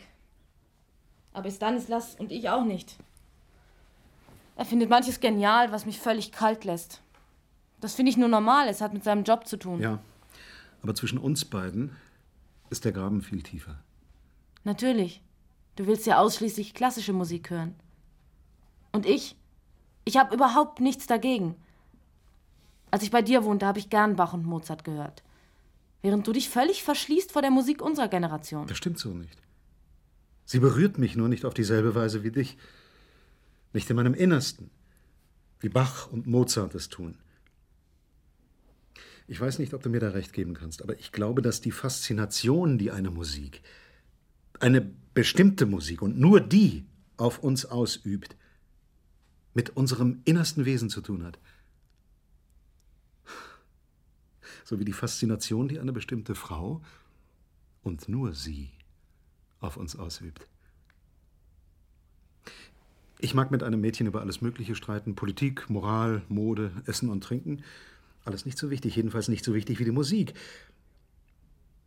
Aber 1.38 1.52
Stanislas 1.52 2.16
und 2.16 2.32
ich 2.32 2.50
auch 2.50 2.66
nicht. 2.66 2.96
Er 4.56 4.66
findet 4.66 4.90
manches 4.90 5.20
genial, 5.20 5.72
was 5.72 5.86
mich 5.86 6.00
völlig 6.00 6.32
kalt 6.32 6.64
lässt. 6.64 7.00
Das 7.80 7.94
finde 7.94 8.10
ich 8.10 8.18
nur 8.18 8.28
normal, 8.28 8.68
es 8.70 8.82
hat 8.82 8.92
mit 8.92 9.04
seinem 9.04 9.24
Job 9.24 9.46
zu 9.46 9.58
tun. 9.58 9.80
Ja, 9.80 10.00
aber 10.82 10.96
zwischen 10.96 11.20
uns 11.20 11.46
beiden 11.46 11.96
ist 12.72 12.86
der 12.86 12.92
Graben 12.92 13.22
viel 13.22 13.44
tiefer. 13.44 13.78
Natürlich. 14.64 15.22
Du 15.76 15.86
willst 15.86 16.08
ja 16.08 16.18
ausschließlich 16.18 16.74
klassische 16.74 17.14
Musik 17.14 17.52
hören. 17.52 17.76
Und 18.92 19.06
ich? 19.06 19.36
Ich 20.06 20.18
habe 20.18 20.34
überhaupt 20.34 20.80
nichts 20.80 21.06
dagegen. 21.06 21.54
Als 22.90 23.04
ich 23.04 23.12
bei 23.12 23.22
dir 23.22 23.44
wohnte, 23.44 23.68
habe 23.68 23.78
ich 23.78 23.92
gern 23.92 24.16
Bach 24.16 24.34
und 24.34 24.44
Mozart 24.44 24.84
gehört. 24.84 25.22
Während 26.02 26.26
du 26.26 26.32
dich 26.32 26.50
völlig 26.50 26.82
verschließt 26.82 27.32
vor 27.32 27.44
der 27.44 27.52
Musik 27.52 27.84
unserer 27.84 28.08
Generation. 28.08 28.66
Das 28.66 28.78
stimmt 28.78 28.98
so 28.98 29.10
nicht. 29.10 29.38
Sie 30.48 30.60
berührt 30.60 30.98
mich 30.98 31.18
nur 31.18 31.28
nicht 31.28 31.44
auf 31.44 31.54
dieselbe 31.54 31.94
Weise 31.94 32.24
wie 32.24 32.32
dich. 32.32 32.58
Nicht 33.74 33.90
in 33.90 33.98
meinem 33.98 34.14
Innersten, 34.14 34.70
wie 35.60 35.68
Bach 35.68 36.08
und 36.08 36.26
Mozart 36.26 36.74
es 36.74 36.88
tun. 36.88 37.16
Ich 39.28 39.42
weiß 39.42 39.60
nicht, 39.60 39.74
ob 39.74 39.84
du 39.84 39.90
mir 39.90 40.00
da 40.00 40.12
recht 40.12 40.32
geben 40.32 40.54
kannst, 40.54 40.82
aber 40.82 40.98
ich 40.98 41.12
glaube, 41.12 41.42
dass 41.42 41.60
die 41.60 41.74
Faszination, 41.74 42.78
die 42.78 42.92
eine 42.92 43.12
Musik, 43.12 43.62
eine 44.62 44.90
bestimmte 45.14 45.66
Musik 45.66 46.02
und 46.02 46.18
nur 46.18 46.40
die 46.40 46.86
auf 47.18 47.40
uns 47.40 47.66
ausübt, 47.66 48.38
mit 49.54 49.72
unserem 49.72 50.22
innersten 50.24 50.64
Wesen 50.64 50.90
zu 50.90 51.02
tun 51.02 51.26
hat. 51.26 51.40
So 54.64 54.80
wie 54.80 54.86
die 54.86 54.94
Faszination, 54.94 55.68
die 55.68 55.80
eine 55.80 55.92
bestimmte 55.92 56.36
Frau 56.36 56.82
und 57.84 58.08
nur 58.08 58.34
sie 58.34 58.77
auf 59.60 59.78
uns 59.78 59.96
ausübt. 59.96 60.48
Ich 63.20 63.34
mag 63.34 63.50
mit 63.50 63.64
einem 63.64 63.82
Mädchen 63.82 64.08
über 64.08 64.22
alles 64.22 64.42
Mögliche 64.42 64.76
streiten. 64.76 65.16
Politik, 65.16 65.70
Moral, 65.70 66.22
Mode, 66.30 66.72
Essen 66.86 67.10
und 67.10 67.24
Trinken. 67.24 67.64
Alles 68.26 68.46
nicht 68.46 68.58
so 68.58 68.70
wichtig, 68.70 68.96
jedenfalls 68.96 69.28
nicht 69.28 69.44
so 69.44 69.54
wichtig 69.54 69.80
wie 69.80 69.86
die 69.86 69.92
Musik. 69.92 70.34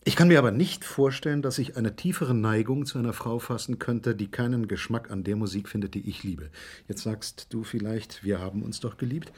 Ich 0.03 0.17
kann 0.17 0.29
mir 0.29 0.39
aber 0.39 0.51
nicht 0.51 0.85
vorstellen, 0.85 1.43
dass 1.43 1.59
ich 1.59 1.77
eine 1.77 1.95
tiefere 1.95 2.35
Neigung 2.35 2.87
zu 2.87 2.99
einer 2.99 3.13
Frau 3.13 3.39
fassen 3.39 3.79
könnte, 3.79 4.17
die 4.17 4.31
keinen 4.31 4.67
Geschmack 4.67 5.11
an 5.11 5.25
der 5.25 5.37
Musik 5.37 5.69
findet, 5.69 5.95
die 5.95 6.09
ich 6.09 6.25
liebe. 6.25 6.51
Jetzt 6.89 7.03
sagst 7.03 7.49
du 7.51 7.65
vielleicht, 7.65 8.25
wir 8.25 8.41
haben 8.41 8.63
uns 8.63 8.81
doch 8.81 8.97
geliebt. 8.97 9.31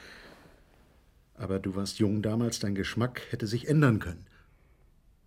Aber 1.35 1.59
du 1.59 1.75
warst 1.75 1.99
jung 1.99 2.21
damals, 2.21 2.59
dein 2.59 2.75
Geschmack 2.75 3.21
hätte 3.29 3.45
sich 3.45 3.67
ändern 3.67 3.99
können. 3.99 4.25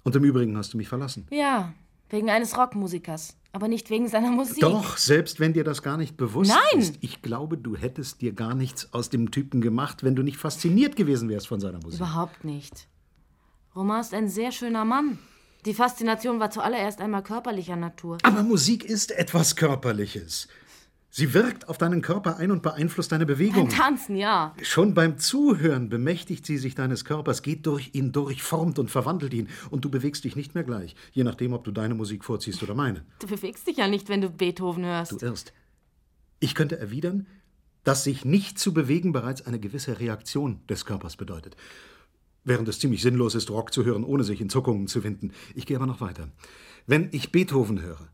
Und 0.05 0.17
im 0.17 0.25
Übrigen 0.25 0.57
hast 0.57 0.73
du 0.73 0.79
mich 0.79 0.89
verlassen. 0.89 1.27
Ja, 1.31 1.75
wegen 2.09 2.31
eines 2.31 2.57
Rockmusikers, 2.57 3.37
aber 3.53 3.69
nicht 3.69 3.91
wegen 3.91 4.09
seiner 4.09 4.31
Musik. 4.31 4.61
Doch, 4.61 4.97
selbst 4.97 5.41
wenn 5.41 5.53
dir 5.53 5.65
das 5.65 5.83
gar 5.83 5.97
nicht 5.97 6.17
bewusst 6.17 6.51
Nein. 6.51 6.81
ist. 6.81 6.97
Ich 7.01 7.23
glaube, 7.23 7.59
du 7.59 7.77
hättest 7.77 8.21
dir 8.21 8.33
gar 8.33 8.55
nichts 8.55 8.93
aus 8.93 9.11
dem 9.11 9.31
Typen 9.31 9.61
gemacht, 9.61 10.05
wenn 10.05 10.15
du 10.15 10.23
nicht 10.23 10.37
fasziniert 10.37 10.97
gewesen 10.97 11.29
wärst 11.29 11.49
von 11.49 11.61
seiner 11.61 11.79
Musik. 11.79 12.01
Überhaupt 12.01 12.45
nicht. 12.45 12.87
Romain 13.75 14.01
ist 14.01 14.15
ein 14.15 14.29
sehr 14.29 14.53
schöner 14.53 14.85
Mann. 14.85 15.19
Die 15.65 15.75
Faszination 15.75 16.39
war 16.39 16.51
zuallererst 16.51 17.01
einmal 17.01 17.23
körperlicher 17.23 17.77
Natur. 17.77 18.19
Aber 18.23 18.43
Musik 18.43 18.85
ist 18.85 19.11
etwas 19.11 19.57
Körperliches. 19.57 20.49
Sie 21.19 21.33
wirkt 21.33 21.71
auf 21.71 21.79
deinen 21.79 22.03
Körper 22.03 22.37
ein 22.37 22.51
und 22.51 22.63
beeinflusst 22.63 23.11
deine 23.11 23.25
Bewegung. 23.25 23.69
Beim 23.69 23.75
Tanzen, 23.75 24.17
ja. 24.17 24.55
Schon 24.61 24.93
beim 24.93 25.17
Zuhören 25.17 25.89
bemächtigt 25.89 26.45
sie 26.45 26.59
sich 26.59 26.75
deines 26.75 27.07
Körpers, 27.07 27.41
geht 27.41 27.65
durch 27.65 27.95
ihn 27.95 28.13
durch, 28.13 28.43
formt 28.43 28.79
und 28.79 28.91
verwandelt 28.91 29.33
ihn. 29.33 29.49
Und 29.71 29.87
du 29.87 29.91
bewegst 29.91 30.25
dich 30.25 30.37
nicht 30.37 30.55
mehr 30.55 30.63
gleich, 30.63 30.95
je 31.13 31.25
nachdem, 31.25 31.55
ob 31.55 31.65
du 31.65 31.71
deine 31.71 31.95
Musik 31.95 32.23
vorziehst 32.23 32.63
oder 32.63 32.75
meine. 32.75 33.03
Du 33.19 33.29
bewegst 33.29 33.67
dich 33.67 33.79
ja 33.79 33.89
nicht, 33.89 34.11
wenn 34.11 34.21
du 34.21 34.29
Beethoven 34.29 34.85
hörst. 34.85 35.13
Du 35.13 35.25
irrst. 35.25 35.55
Ich 36.39 36.55
könnte 36.55 36.79
erwidern, 36.79 37.27
dass 37.83 38.05
sich 38.05 38.27
nicht 38.27 38.59
zu 38.59 38.75
bewegen 38.75 39.13
bereits 39.13 39.41
eine 39.41 39.59
gewisse 39.59 39.99
Reaktion 39.99 40.61
des 40.69 40.85
Körpers 40.85 41.17
bedeutet. 41.17 41.57
Während 42.45 42.69
es 42.69 42.79
ziemlich 42.79 43.01
sinnlos 43.01 43.35
ist, 43.35 43.49
Rock 43.51 43.73
zu 43.73 43.87
hören, 43.87 44.05
ohne 44.05 44.23
sich 44.23 44.43
in 44.43 44.51
Zuckungen 44.51 44.87
zu 44.87 45.03
winden. 45.03 45.33
Ich 45.55 45.65
gehe 45.65 45.79
aber 45.79 45.87
noch 45.87 46.03
weiter. 46.03 46.29
Wenn 46.87 47.09
ich 47.13 47.33
Beethoven 47.33 47.81
höre, 47.81 48.07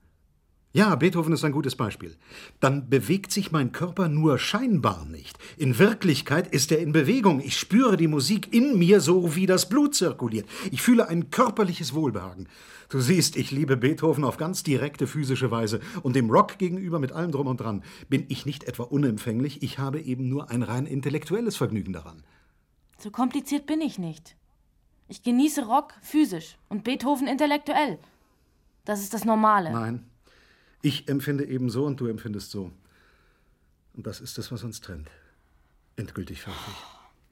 ja, 0.74 0.94
Beethoven 0.94 1.34
ist 1.34 1.44
ein 1.44 1.52
gutes 1.52 1.76
Beispiel. 1.76 2.16
Dann 2.60 2.88
bewegt 2.88 3.30
sich 3.30 3.52
mein 3.52 3.72
Körper 3.72 4.08
nur 4.08 4.38
scheinbar 4.38 5.04
nicht. 5.04 5.38
In 5.58 5.78
Wirklichkeit 5.78 6.48
ist 6.48 6.72
er 6.72 6.78
in 6.78 6.92
Bewegung. 6.92 7.40
Ich 7.40 7.58
spüre 7.58 7.98
die 7.98 8.08
Musik 8.08 8.54
in 8.54 8.78
mir, 8.78 9.02
so 9.02 9.36
wie 9.36 9.44
das 9.44 9.68
Blut 9.68 9.94
zirkuliert. 9.94 10.48
Ich 10.70 10.80
fühle 10.80 11.08
ein 11.08 11.28
körperliches 11.28 11.92
Wohlbehagen. 11.92 12.48
Du 12.88 13.00
siehst, 13.00 13.36
ich 13.36 13.50
liebe 13.50 13.76
Beethoven 13.76 14.24
auf 14.24 14.38
ganz 14.38 14.62
direkte 14.62 15.06
physische 15.06 15.50
Weise. 15.50 15.80
Und 16.02 16.16
dem 16.16 16.30
Rock 16.30 16.56
gegenüber 16.56 16.98
mit 16.98 17.12
allem 17.12 17.32
drum 17.32 17.48
und 17.48 17.60
dran 17.60 17.82
bin 18.08 18.24
ich 18.28 18.46
nicht 18.46 18.64
etwa 18.64 18.84
unempfänglich, 18.84 19.62
ich 19.62 19.78
habe 19.78 20.00
eben 20.00 20.30
nur 20.30 20.50
ein 20.50 20.62
rein 20.62 20.86
intellektuelles 20.86 21.56
Vergnügen 21.56 21.92
daran. 21.92 22.22
So 22.98 23.10
kompliziert 23.10 23.66
bin 23.66 23.82
ich 23.82 23.98
nicht. 23.98 24.36
Ich 25.08 25.22
genieße 25.22 25.66
Rock 25.66 25.92
physisch 26.00 26.56
und 26.70 26.84
Beethoven 26.84 27.26
intellektuell. 27.26 27.98
Das 28.86 29.00
ist 29.00 29.12
das 29.12 29.24
Normale. 29.24 29.70
Nein, 29.70 30.06
ich 30.82 31.08
empfinde 31.08 31.46
eben 31.46 31.70
so 31.70 31.84
und 31.86 32.00
du 32.00 32.06
empfindest 32.06 32.50
so. 32.50 32.72
Und 33.94 34.06
das 34.06 34.20
ist 34.20 34.38
es, 34.38 34.50
was 34.50 34.64
uns 34.64 34.80
trennt. 34.80 35.10
Endgültig 35.96 36.42
fertig. 36.42 36.74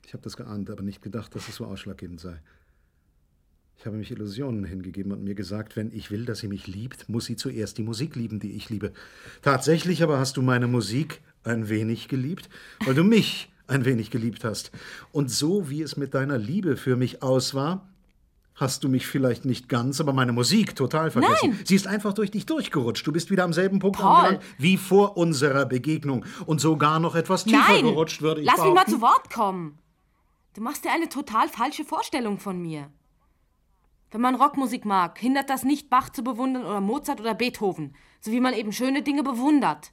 Ich 0.07 0.13
habe 0.13 0.23
das 0.23 0.37
geahnt, 0.37 0.71
aber 0.71 0.83
nicht 0.83 1.03
gedacht, 1.03 1.35
dass 1.35 1.49
es 1.49 1.57
so 1.57 1.65
ausschlaggebend 1.65 2.21
sei. 2.21 2.41
Ich 3.79 3.87
habe 3.87 3.97
mich 3.97 4.11
Illusionen 4.11 4.65
hingegeben 4.65 5.11
und 5.11 5.25
mir 5.25 5.35
gesagt, 5.35 5.75
wenn 5.75 5.91
ich 5.91 6.11
will, 6.11 6.27
dass 6.27 6.41
sie 6.41 6.49
mich 6.49 6.67
liebt, 6.67 7.09
muss 7.09 7.25
sie 7.25 7.37
zuerst 7.37 7.79
die 7.79 7.83
Musik 7.83 8.15
lieben, 8.15 8.39
die 8.39 8.53
ich 8.53 8.69
liebe. 8.69 8.93
Tatsächlich 9.41 10.03
aber 10.03 10.19
hast 10.19 10.37
du 10.37 10.43
meine 10.43 10.67
Musik 10.67 11.23
ein 11.45 11.71
wenig 11.71 12.09
geliebt, 12.09 12.51
weil 12.85 12.95
du 12.95 13.05
mich 13.05 13.51
ein 13.67 13.87
wenig 13.87 14.11
geliebt 14.11 14.45
hast. 14.45 14.71
Und 15.13 15.31
so 15.31 15.71
wie 15.71 15.81
es 15.81 15.97
mit 15.97 16.13
deiner 16.13 16.37
Liebe 16.37 16.77
für 16.77 16.97
mich 16.97 17.23
aus 17.23 17.55
war, 17.55 17.90
hast 18.61 18.85
du 18.85 18.89
mich 18.89 19.07
vielleicht 19.07 19.45
nicht 19.45 19.69
ganz, 19.69 20.01
aber 20.01 20.13
meine 20.13 20.33
Musik 20.33 20.77
total 20.77 21.11
vergessen. 21.11 21.51
Nein. 21.51 21.61
Sie 21.65 21.75
ist 21.75 21.87
einfach 21.87 22.13
durch 22.13 22.31
dich 22.31 22.47
durchgerutscht. 22.47 23.07
Du 23.07 23.13
bist 23.13 23.31
wieder 23.31 23.45
am 23.45 23.53
selben 23.53 23.79
Punkt 23.79 23.99
Paul. 23.99 24.17
angelangt 24.17 24.45
wie 24.59 24.77
vor 24.77 25.17
unserer 25.17 25.67
Begegnung 25.67 26.25
und 26.47 26.61
sogar 26.61 27.01
noch 27.01 27.15
etwas 27.15 27.45
tiefer 27.45 27.59
Nein! 27.69 27.85
gerutscht, 27.85 28.23
würde 28.23 28.43
ich 28.43 28.47
Lass 28.47 28.57
mich 28.57 28.67
mal 28.67 28.73
behaupten. 28.85 28.93
zu 28.93 29.01
Wort 29.01 29.31
kommen. 29.33 29.79
Du 30.55 30.61
machst 30.61 30.85
dir 30.85 30.93
eine 30.93 31.09
total 31.09 31.49
falsche 31.49 31.85
Vorstellung 31.85 32.39
von 32.39 32.61
mir. 32.61 32.91
Wenn 34.11 34.21
man 34.21 34.35
Rockmusik 34.35 34.85
mag, 34.85 35.19
hindert 35.19 35.49
das 35.49 35.63
nicht, 35.63 35.89
Bach 35.89 36.11
zu 36.11 36.25
bewundern 36.25 36.65
oder 36.65 36.81
Mozart 36.81 37.21
oder 37.21 37.35
Beethoven, 37.35 37.95
so 38.21 38.33
wie 38.33 38.41
man 38.41 38.55
eben 38.55 38.73
schöne 38.73 39.03
Dinge 39.03 39.23
bewundert. 39.23 39.93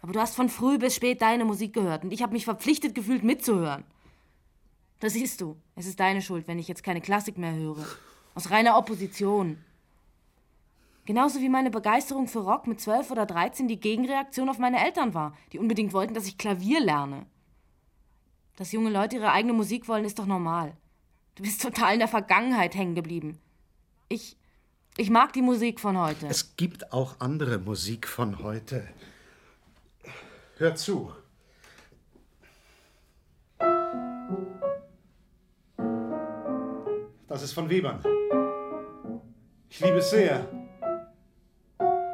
Aber 0.00 0.12
du 0.12 0.20
hast 0.20 0.36
von 0.36 0.48
früh 0.48 0.78
bis 0.78 0.94
spät 0.94 1.20
deine 1.20 1.44
Musik 1.44 1.72
gehört 1.72 2.04
und 2.04 2.12
ich 2.12 2.22
habe 2.22 2.32
mich 2.32 2.44
verpflichtet 2.44 2.94
gefühlt 2.94 3.24
mitzuhören. 3.24 3.84
Das 5.00 5.12
siehst 5.12 5.40
du. 5.40 5.56
Es 5.74 5.86
ist 5.86 6.00
deine 6.00 6.22
Schuld, 6.22 6.48
wenn 6.48 6.58
ich 6.58 6.68
jetzt 6.68 6.82
keine 6.82 7.00
Klassik 7.00 7.38
mehr 7.38 7.54
höre. 7.54 7.84
Aus 8.34 8.50
reiner 8.50 8.78
Opposition. 8.78 9.58
Genauso 11.04 11.40
wie 11.40 11.48
meine 11.48 11.70
Begeisterung 11.70 12.26
für 12.26 12.40
Rock 12.40 12.66
mit 12.66 12.80
12 12.80 13.10
oder 13.10 13.26
13 13.26 13.68
die 13.68 13.78
Gegenreaktion 13.78 14.48
auf 14.48 14.58
meine 14.58 14.84
Eltern 14.84 15.14
war, 15.14 15.36
die 15.52 15.58
unbedingt 15.58 15.92
wollten, 15.92 16.14
dass 16.14 16.26
ich 16.26 16.36
Klavier 16.36 16.80
lerne. 16.80 17.26
Dass 18.56 18.72
junge 18.72 18.90
Leute 18.90 19.16
ihre 19.16 19.30
eigene 19.30 19.52
Musik 19.52 19.86
wollen, 19.86 20.04
ist 20.04 20.18
doch 20.18 20.26
normal. 20.26 20.76
Du 21.36 21.42
bist 21.42 21.62
total 21.62 21.92
in 21.92 22.00
der 22.00 22.08
Vergangenheit 22.08 22.74
hängen 22.74 22.94
geblieben. 22.94 23.38
Ich. 24.08 24.36
Ich 24.98 25.10
mag 25.10 25.34
die 25.34 25.42
Musik 25.42 25.78
von 25.78 25.98
heute. 25.98 26.26
Es 26.26 26.56
gibt 26.56 26.90
auch 26.90 27.16
andere 27.20 27.58
Musik 27.58 28.08
von 28.08 28.42
heute. 28.42 28.88
Hör 30.56 30.74
zu. 30.74 31.12
Das 37.36 37.42
ist 37.42 37.52
von 37.52 37.68
Webern. 37.68 38.00
Ich 39.68 39.78
liebe 39.80 39.98
es 39.98 40.08
sehr. 40.08 40.48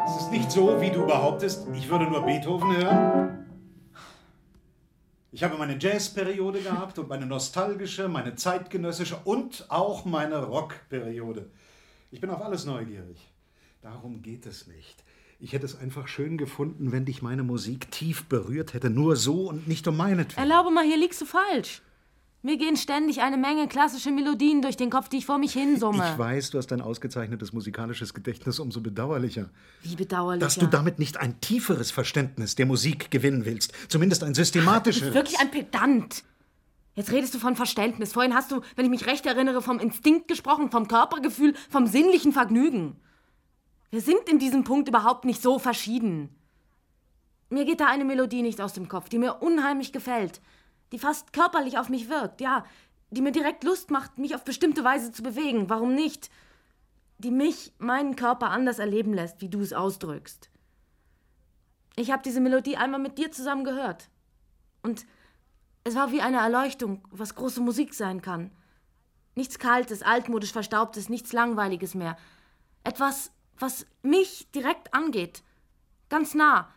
Es 0.04 0.20
ist 0.20 0.32
nicht 0.32 0.50
so, 0.50 0.80
wie 0.80 0.90
du 0.90 1.06
behauptest, 1.06 1.68
ich 1.72 1.88
würde 1.88 2.06
nur 2.06 2.22
Beethoven 2.22 2.76
hören. 2.76 3.46
Ich 5.30 5.44
habe 5.44 5.56
meine 5.58 5.78
Jazzperiode 5.78 6.60
gehabt 6.60 6.98
und 6.98 7.08
meine 7.08 7.26
nostalgische, 7.26 8.08
meine 8.08 8.34
zeitgenössische 8.34 9.16
und 9.22 9.66
auch 9.68 10.04
meine 10.04 10.42
Rockperiode. 10.42 11.48
Ich 12.10 12.20
bin 12.20 12.28
auf 12.30 12.42
alles 12.42 12.64
neugierig. 12.64 13.32
Darum 13.80 14.22
geht 14.22 14.44
es 14.44 14.66
nicht. 14.66 15.04
Ich 15.38 15.52
hätte 15.52 15.66
es 15.66 15.78
einfach 15.78 16.08
schön 16.08 16.36
gefunden, 16.36 16.90
wenn 16.90 17.04
dich 17.04 17.22
meine 17.22 17.44
Musik 17.44 17.92
tief 17.92 18.24
berührt 18.24 18.74
hätte. 18.74 18.90
Nur 18.90 19.14
so 19.14 19.48
und 19.48 19.68
nicht 19.68 19.86
um 19.86 19.96
meinetwillen. 19.96 20.50
Erlaube 20.50 20.72
mal, 20.72 20.84
hier 20.84 20.98
liegst 20.98 21.20
du 21.20 21.26
falsch. 21.26 21.80
Mir 22.44 22.56
gehen 22.56 22.76
ständig 22.76 23.20
eine 23.20 23.36
Menge 23.36 23.68
klassische 23.68 24.10
Melodien 24.10 24.62
durch 24.62 24.76
den 24.76 24.90
Kopf, 24.90 25.08
die 25.08 25.18
ich 25.18 25.26
vor 25.26 25.38
mich 25.38 25.52
hinsumme. 25.52 26.04
Ich 26.12 26.18
weiß, 26.18 26.50
du 26.50 26.58
hast 26.58 26.72
ein 26.72 26.80
ausgezeichnetes 26.80 27.52
musikalisches 27.52 28.14
Gedächtnis, 28.14 28.58
umso 28.58 28.80
bedauerlicher. 28.80 29.48
Wie 29.82 29.94
bedauerlich. 29.94 30.42
Dass 30.42 30.56
du 30.56 30.66
damit 30.66 30.98
nicht 30.98 31.18
ein 31.18 31.40
tieferes 31.40 31.92
Verständnis 31.92 32.56
der 32.56 32.66
Musik 32.66 33.12
gewinnen 33.12 33.44
willst. 33.44 33.72
Zumindest 33.88 34.24
ein 34.24 34.34
systematisches. 34.34 35.02
bist 35.02 35.14
wirklich 35.14 35.38
ein 35.38 35.52
Pedant. 35.52 36.24
Jetzt 36.96 37.12
redest 37.12 37.32
du 37.32 37.38
von 37.38 37.54
Verständnis. 37.54 38.12
Vorhin 38.12 38.34
hast 38.34 38.50
du, 38.50 38.60
wenn 38.74 38.86
ich 38.86 38.90
mich 38.90 39.06
recht 39.06 39.24
erinnere, 39.24 39.62
vom 39.62 39.78
Instinkt 39.78 40.26
gesprochen, 40.26 40.72
vom 40.72 40.88
Körpergefühl, 40.88 41.54
vom 41.70 41.86
sinnlichen 41.86 42.32
Vergnügen. 42.32 42.96
Wir 43.90 44.00
sind 44.00 44.28
in 44.28 44.40
diesem 44.40 44.64
Punkt 44.64 44.88
überhaupt 44.88 45.24
nicht 45.24 45.40
so 45.40 45.60
verschieden. 45.60 46.28
Mir 47.50 47.66
geht 47.66 47.80
da 47.80 47.86
eine 47.86 48.04
Melodie 48.04 48.42
nicht 48.42 48.60
aus 48.60 48.72
dem 48.72 48.88
Kopf, 48.88 49.08
die 49.08 49.18
mir 49.18 49.42
unheimlich 49.42 49.92
gefällt, 49.92 50.40
die 50.92 50.98
fast 50.98 51.32
körperlich 51.32 51.78
auf 51.78 51.88
mich 51.88 52.08
wirkt, 52.08 52.40
ja, 52.40 52.64
die 53.10 53.22
mir 53.22 53.32
direkt 53.32 53.64
Lust 53.64 53.90
macht, 53.90 54.18
mich 54.18 54.34
auf 54.34 54.44
bestimmte 54.44 54.84
Weise 54.84 55.12
zu 55.12 55.22
bewegen. 55.22 55.68
Warum 55.68 55.94
nicht? 55.94 56.30
Die 57.18 57.30
mich, 57.30 57.72
meinen 57.78 58.16
Körper 58.16 58.50
anders 58.50 58.78
erleben 58.78 59.12
lässt, 59.12 59.40
wie 59.40 59.48
du 59.48 59.60
es 59.60 59.72
ausdrückst. 59.72 60.50
Ich 61.96 62.10
habe 62.10 62.22
diese 62.22 62.40
Melodie 62.40 62.76
einmal 62.76 63.00
mit 63.00 63.18
dir 63.18 63.30
zusammen 63.30 63.64
gehört. 63.64 64.08
Und 64.82 65.04
es 65.84 65.94
war 65.94 66.10
wie 66.10 66.22
eine 66.22 66.38
Erleuchtung, 66.38 67.06
was 67.10 67.34
große 67.34 67.60
Musik 67.60 67.94
sein 67.94 68.22
kann. 68.22 68.50
Nichts 69.34 69.58
Kaltes, 69.58 70.02
altmodisch 70.02 70.52
Verstaubtes, 70.52 71.08
nichts 71.08 71.32
Langweiliges 71.32 71.94
mehr. 71.94 72.16
Etwas, 72.84 73.30
was 73.58 73.86
mich 74.02 74.50
direkt 74.52 74.94
angeht. 74.94 75.42
Ganz 76.08 76.34
nah. 76.34 76.68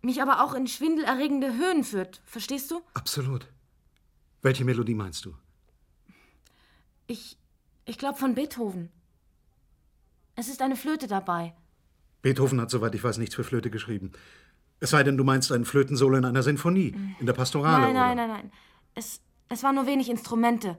Mich 0.00 0.22
aber 0.22 0.44
auch 0.44 0.54
in 0.54 0.66
schwindelerregende 0.66 1.54
Höhen 1.54 1.84
führt. 1.84 2.20
Verstehst 2.24 2.70
du? 2.70 2.80
Absolut. 2.94 3.48
Welche 4.42 4.64
Melodie 4.64 4.94
meinst 4.94 5.24
du? 5.24 5.34
Ich. 7.06 7.36
Ich 7.84 7.98
glaube 7.98 8.18
von 8.18 8.34
Beethoven. 8.34 8.90
Es 10.36 10.48
ist 10.48 10.62
eine 10.62 10.76
Flöte 10.76 11.06
dabei. 11.06 11.54
Beethoven 12.22 12.60
hat, 12.60 12.70
soweit 12.70 12.94
ich 12.94 13.02
weiß, 13.02 13.18
nichts 13.18 13.34
für 13.34 13.44
Flöte 13.44 13.70
geschrieben. 13.70 14.12
Es 14.80 14.90
sei 14.90 15.02
denn, 15.02 15.16
du 15.16 15.24
meinst 15.24 15.50
ein 15.50 15.64
Flötensolo 15.64 16.16
in 16.18 16.24
einer 16.24 16.42
Sinfonie, 16.42 16.94
in 17.18 17.26
der 17.26 17.32
Pastorale. 17.32 17.86
Nein, 17.86 17.94
nein, 17.94 18.18
oder? 18.18 18.26
nein, 18.26 18.36
nein. 18.42 18.52
Es, 18.94 19.20
es 19.48 19.62
waren 19.62 19.74
nur 19.74 19.86
wenig 19.86 20.08
Instrumente. 20.10 20.78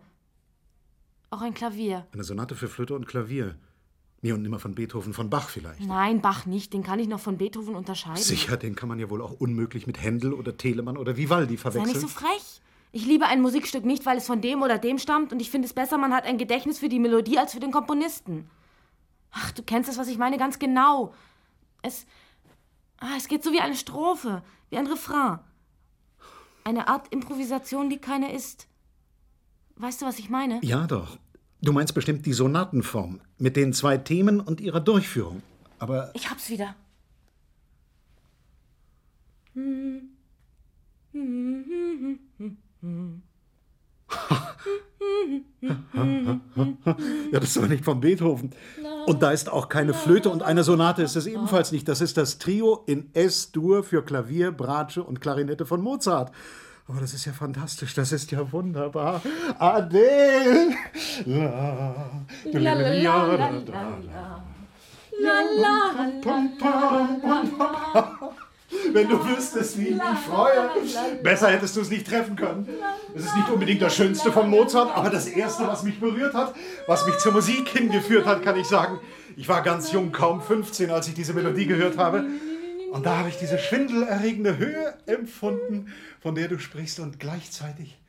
Auch 1.31 1.41
ein 1.41 1.53
Klavier. 1.53 2.07
Eine 2.13 2.23
Sonate 2.23 2.55
für 2.55 2.67
Flöte 2.67 2.95
und 2.95 3.05
Klavier. 3.07 3.55
Nie 4.21 4.33
und 4.33 4.41
nimmer 4.41 4.59
von 4.59 4.75
Beethoven, 4.75 5.13
von 5.13 5.29
Bach 5.29 5.49
vielleicht. 5.49 5.79
Nein, 5.81 6.21
Bach 6.21 6.45
nicht. 6.45 6.73
Den 6.73 6.83
kann 6.83 6.99
ich 6.99 7.07
noch 7.07 7.21
von 7.21 7.37
Beethoven 7.37 7.75
unterscheiden. 7.75 8.21
Sicher, 8.21 8.57
den 8.57 8.75
kann 8.75 8.89
man 8.89 8.99
ja 8.99 9.09
wohl 9.09 9.21
auch 9.21 9.31
unmöglich 9.31 9.87
mit 9.87 10.01
Händel 10.01 10.33
oder 10.33 10.57
Telemann 10.57 10.97
oder 10.97 11.15
Vivaldi 11.15 11.55
Sei 11.55 11.61
verwechseln. 11.61 11.87
nicht 11.93 12.01
so 12.01 12.07
frech. 12.07 12.61
Ich 12.91 13.05
liebe 13.05 13.25
ein 13.27 13.41
Musikstück 13.41 13.85
nicht, 13.85 14.05
weil 14.05 14.17
es 14.17 14.25
von 14.25 14.41
dem 14.41 14.61
oder 14.61 14.77
dem 14.77 14.97
stammt 14.97 15.31
und 15.31 15.41
ich 15.41 15.51
finde 15.51 15.67
es 15.67 15.73
besser, 15.73 15.97
man 15.97 16.13
hat 16.13 16.25
ein 16.25 16.37
Gedächtnis 16.37 16.79
für 16.79 16.89
die 16.89 16.99
Melodie 16.99 17.37
als 17.37 17.53
für 17.53 17.59
den 17.59 17.71
Komponisten. 17.71 18.49
Ach, 19.31 19.51
du 19.51 19.61
kennst 19.63 19.87
das, 19.89 19.97
was 19.97 20.07
ich 20.07 20.17
meine, 20.17 20.37
ganz 20.37 20.59
genau. 20.59 21.13
Es. 21.81 22.05
Ah, 22.97 23.13
es 23.15 23.27
geht 23.27 23.43
so 23.43 23.53
wie 23.53 23.61
eine 23.61 23.75
Strophe, 23.75 24.41
wie 24.69 24.77
ein 24.77 24.87
Refrain. 24.87 25.39
Eine 26.63 26.87
Art 26.87 27.07
Improvisation, 27.13 27.89
die 27.89 27.99
keine 27.99 28.33
ist. 28.33 28.67
Weißt 29.77 30.01
du, 30.01 30.05
was 30.05 30.19
ich 30.19 30.29
meine? 30.29 30.59
ja, 30.61 30.87
doch. 30.87 31.17
Du 31.61 31.73
meinst 31.73 31.93
bestimmt 31.93 32.25
die 32.25 32.33
Sonatenform 32.33 33.21
mit 33.37 33.55
den 33.55 33.73
zwei 33.73 33.97
Themen 33.97 34.39
und 34.39 34.61
ihrer 34.61 34.79
Durchführung. 34.79 35.41
Aber 35.77 36.11
Ich 36.13 36.29
hab's 36.29 36.49
wieder. 36.49 36.75
Ja, 47.31 47.39
das 47.39 47.49
ist 47.49 47.57
aber 47.57 47.67
nicht 47.67 47.85
von 47.85 47.99
Beethoven. 47.99 48.51
Und 49.05 49.21
da 49.21 49.31
ist 49.31 49.49
auch 49.49 49.69
keine 49.69 49.93
Flöte 49.93 50.29
und 50.29 50.43
eine 50.43 50.63
Sonate 50.63 51.03
ist 51.03 51.15
es 51.15 51.25
ebenfalls 51.25 51.71
nicht. 51.71 51.87
Das 51.87 52.01
ist 52.01 52.17
das 52.17 52.37
Trio 52.37 52.83
in 52.87 53.09
S-Dur 53.13 53.83
für 53.83 54.03
Klavier, 54.03 54.51
Bratsche 54.51 55.03
und 55.03 55.21
Klarinette 55.21 55.65
von 55.65 55.81
Mozart. 55.81 56.31
Aber 56.89 57.01
das 57.01 57.13
ist 57.13 57.25
ja 57.25 57.33
fantastisch, 57.33 57.93
das 57.93 58.11
ist 58.11 58.31
ja 58.31 58.51
wunderbar. 58.51 59.21
Adele! 59.59 60.73
La, 61.25 61.93
La, 62.45 62.73
la, 62.73 62.73
la, 62.73 62.93
la, 62.93 63.33
la, 63.35 63.49
la. 63.51 64.43
La, 65.21 65.41
la, 65.59 66.11
Pam, 66.21 66.57
pam, 66.57 67.21
pam, 67.21 67.57
pam. 67.57 68.29
Wenn 68.91 69.07
du 69.07 69.23
wüsstest, 69.27 69.77
wie 69.77 69.89
ich 69.89 69.95
mich 69.95 70.19
freue. 70.27 70.69
Besser 71.21 71.49
hättest 71.49 71.75
du 71.75 71.81
es 71.81 71.89
nicht 71.91 72.07
treffen 72.07 72.35
können. 72.35 72.67
Es 73.15 73.25
ist 73.25 73.35
nicht 73.35 73.49
unbedingt 73.49 73.81
das 73.81 73.95
Schönste 73.95 74.31
von 74.31 74.49
Mozart, 74.49 74.95
aber 74.95 75.09
das 75.09 75.27
Erste, 75.27 75.67
was 75.67 75.83
mich 75.83 75.99
berührt 75.99 76.33
hat, 76.33 76.55
was 76.87 77.05
mich 77.05 77.17
zur 77.17 77.33
Musik 77.33 77.69
hingeführt 77.69 78.25
hat, 78.25 78.41
kann 78.41 78.57
ich 78.57 78.67
sagen. 78.67 78.99
Ich 79.35 79.47
war 79.47 79.61
ganz 79.61 79.91
jung, 79.91 80.11
kaum 80.11 80.41
15, 80.41 80.89
als 80.89 81.07
ich 81.07 81.13
diese 81.13 81.33
Melodie 81.33 81.65
gehört 81.65 81.97
habe. 81.97 82.25
Und 82.91 83.05
da 83.05 83.17
habe 83.17 83.29
ich 83.29 83.37
diese 83.37 83.59
schwindelerregende 83.59 84.57
Höhe 84.57 84.97
empfunden, 85.05 85.93
von 86.19 86.35
der 86.35 86.47
du 86.47 86.59
sprichst, 86.59 86.99
und 86.99 87.19
gleichzeitig 87.19 87.99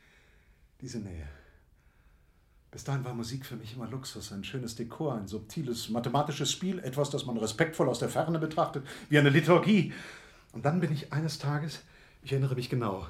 diese 0.80 0.98
Nähe. 0.98 1.28
Bis 2.70 2.84
dahin 2.84 3.04
war 3.04 3.14
Musik 3.14 3.44
für 3.44 3.56
mich 3.56 3.74
immer 3.74 3.88
Luxus, 3.88 4.32
ein 4.32 4.44
schönes 4.44 4.76
Dekor, 4.76 5.14
ein 5.14 5.26
subtiles 5.26 5.88
mathematisches 5.88 6.52
Spiel, 6.52 6.78
etwas, 6.78 7.10
das 7.10 7.26
man 7.26 7.36
respektvoll 7.36 7.88
aus 7.88 7.98
der 7.98 8.08
Ferne 8.08 8.38
betrachtet, 8.38 8.86
wie 9.08 9.18
eine 9.18 9.30
Liturgie. 9.30 9.92
Und 10.52 10.64
dann 10.64 10.80
bin 10.80 10.92
ich 10.92 11.12
eines 11.12 11.38
Tages, 11.38 11.80
ich 12.22 12.32
erinnere 12.32 12.54
mich 12.54 12.70
genau, 12.70 13.08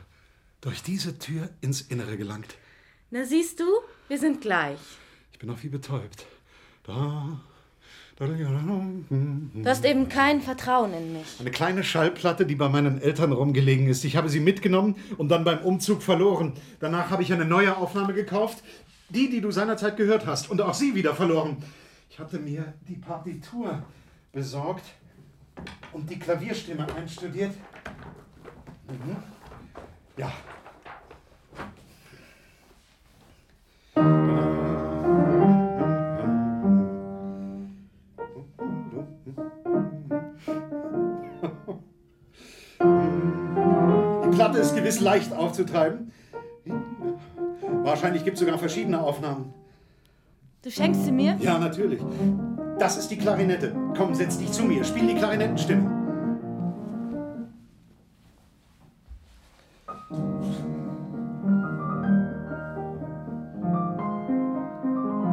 durch 0.62 0.82
diese 0.82 1.18
Tür 1.18 1.50
ins 1.60 1.82
Innere 1.82 2.16
gelangt. 2.16 2.54
Na 3.10 3.24
siehst 3.24 3.60
du, 3.60 3.66
wir 4.08 4.18
sind 4.18 4.40
gleich. 4.40 4.78
Ich 5.32 5.38
bin 5.38 5.48
noch 5.48 5.62
wie 5.62 5.68
betäubt. 5.68 6.26
Da, 6.84 7.40
Du 8.20 9.64
hast 9.64 9.86
eben 9.86 10.10
kein 10.10 10.42
Vertrauen 10.42 10.92
in 10.92 11.14
mich. 11.14 11.40
Eine 11.40 11.50
kleine 11.50 11.82
Schallplatte, 11.82 12.44
die 12.44 12.54
bei 12.54 12.68
meinen 12.68 13.00
Eltern 13.00 13.32
rumgelegen 13.32 13.88
ist. 13.88 14.04
Ich 14.04 14.14
habe 14.14 14.28
sie 14.28 14.40
mitgenommen 14.40 14.96
und 15.16 15.30
dann 15.30 15.42
beim 15.42 15.60
Umzug 15.60 16.02
verloren. 16.02 16.52
Danach 16.80 17.08
habe 17.08 17.22
ich 17.22 17.32
eine 17.32 17.46
neue 17.46 17.78
Aufnahme 17.78 18.12
gekauft. 18.12 18.62
Die, 19.08 19.30
die 19.30 19.40
du 19.40 19.50
seinerzeit 19.50 19.96
gehört 19.96 20.26
hast. 20.26 20.50
Und 20.50 20.60
auch 20.60 20.74
sie 20.74 20.94
wieder 20.94 21.14
verloren. 21.14 21.64
Ich 22.10 22.18
hatte 22.18 22.38
mir 22.38 22.74
die 22.86 22.96
Partitur 22.96 23.82
besorgt 24.32 24.84
und 25.94 26.10
die 26.10 26.18
Klavierstimme 26.18 26.86
einstudiert. 26.94 27.52
Mhm. 28.86 29.16
Ja. 30.18 30.30
Platte 44.50 44.66
ist 44.66 44.74
gewiss 44.74 44.98
leicht 45.00 45.32
aufzutreiben. 45.32 46.10
Wahrscheinlich 47.84 48.24
gibt 48.24 48.34
es 48.34 48.40
sogar 48.40 48.58
verschiedene 48.58 49.00
Aufnahmen. 49.00 49.54
Du 50.62 50.70
schenkst 50.70 51.04
sie 51.04 51.12
mir? 51.12 51.36
Ja, 51.40 51.56
natürlich. 51.58 52.00
Das 52.80 52.96
ist 52.96 53.08
die 53.12 53.16
Klarinette. 53.16 53.72
Komm, 53.96 54.12
setz 54.12 54.38
dich 54.38 54.50
zu 54.50 54.64
mir. 54.64 54.82
Spiel 54.82 55.06
die 55.06 55.14
Klarinettenstimme. 55.14 55.88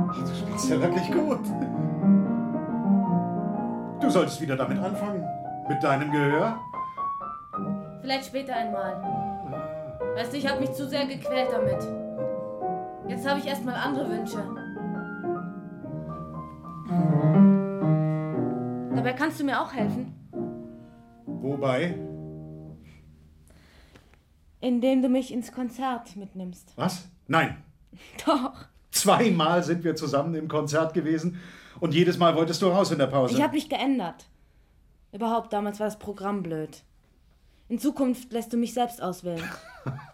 Ach, 0.10 0.22
Du 0.22 0.36
spielst 0.36 0.70
ja 0.70 0.80
wirklich 0.80 1.12
gut. 1.12 1.40
Du 4.00 4.10
solltest 4.12 4.40
wieder 4.42 4.56
damit 4.56 4.78
anfangen. 4.78 5.24
Mit 5.68 5.84
deinem 5.84 6.12
Gehör. 6.12 6.60
Vielleicht 8.02 8.26
später 8.26 8.56
einmal. 8.56 8.96
Weißt 10.16 10.34
du, 10.34 10.38
ich 10.38 10.48
habe 10.48 10.60
mich 10.60 10.72
zu 10.74 10.88
sehr 10.88 11.06
gequält 11.06 11.50
damit. 11.52 11.78
Jetzt 13.08 13.28
habe 13.28 13.40
ich 13.40 13.46
erstmal 13.48 13.76
andere 13.76 14.10
Wünsche. 14.10 14.44
Dabei 18.96 19.14
kannst 19.14 19.40
du 19.40 19.44
mir 19.44 19.62
auch 19.62 19.74
helfen, 19.74 20.14
Wobei? 21.26 21.96
indem 24.60 25.02
du 25.02 25.08
mich 25.08 25.32
ins 25.32 25.52
Konzert 25.52 26.16
mitnimmst. 26.16 26.74
Was? 26.76 27.08
Nein. 27.28 27.64
Doch. 28.26 28.66
Zweimal 28.92 29.64
sind 29.64 29.84
wir 29.84 29.96
zusammen 29.96 30.34
im 30.36 30.48
Konzert 30.48 30.94
gewesen 30.94 31.40
und 31.80 31.94
jedes 31.94 32.18
Mal 32.18 32.36
wolltest 32.36 32.62
du 32.62 32.68
raus 32.68 32.92
in 32.92 32.98
der 32.98 33.08
Pause. 33.08 33.36
Ich 33.36 33.42
habe 33.42 33.54
mich 33.54 33.70
geändert. 33.70 34.26
Überhaupt, 35.12 35.54
damals 35.54 35.80
war 35.80 35.88
das 35.88 36.00
Programm 36.00 36.44
blöd. 36.44 36.84
In 37.70 37.80
Zukunft 37.80 38.32
lässt 38.32 38.54
du 38.54 38.58
mich 38.58 38.74
selbst 38.74 39.02
auswählen. 39.02 39.44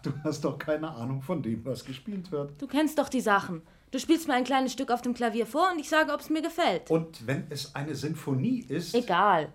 Du 0.04 0.12
hast 0.22 0.44
doch 0.44 0.56
keine 0.56 0.88
Ahnung 0.88 1.20
von 1.20 1.42
dem, 1.42 1.64
was 1.64 1.84
gespielt 1.84 2.30
wird. 2.30 2.62
Du 2.62 2.68
kennst 2.68 2.96
doch 2.96 3.08
die 3.08 3.20
Sachen. 3.20 3.60
Du 3.90 3.98
spielst 3.98 4.28
mir 4.28 4.34
ein 4.34 4.44
kleines 4.44 4.72
Stück 4.72 4.92
auf 4.92 5.02
dem 5.02 5.14
Klavier 5.14 5.46
vor 5.46 5.68
und 5.72 5.80
ich 5.80 5.88
sage, 5.88 6.12
ob 6.12 6.20
es 6.20 6.30
mir 6.30 6.42
gefällt. 6.42 6.90
Und 6.90 7.26
wenn 7.26 7.46
es 7.50 7.74
eine 7.74 7.96
Sinfonie 7.96 8.60
ist, 8.68 8.94
Egal. 8.94 9.48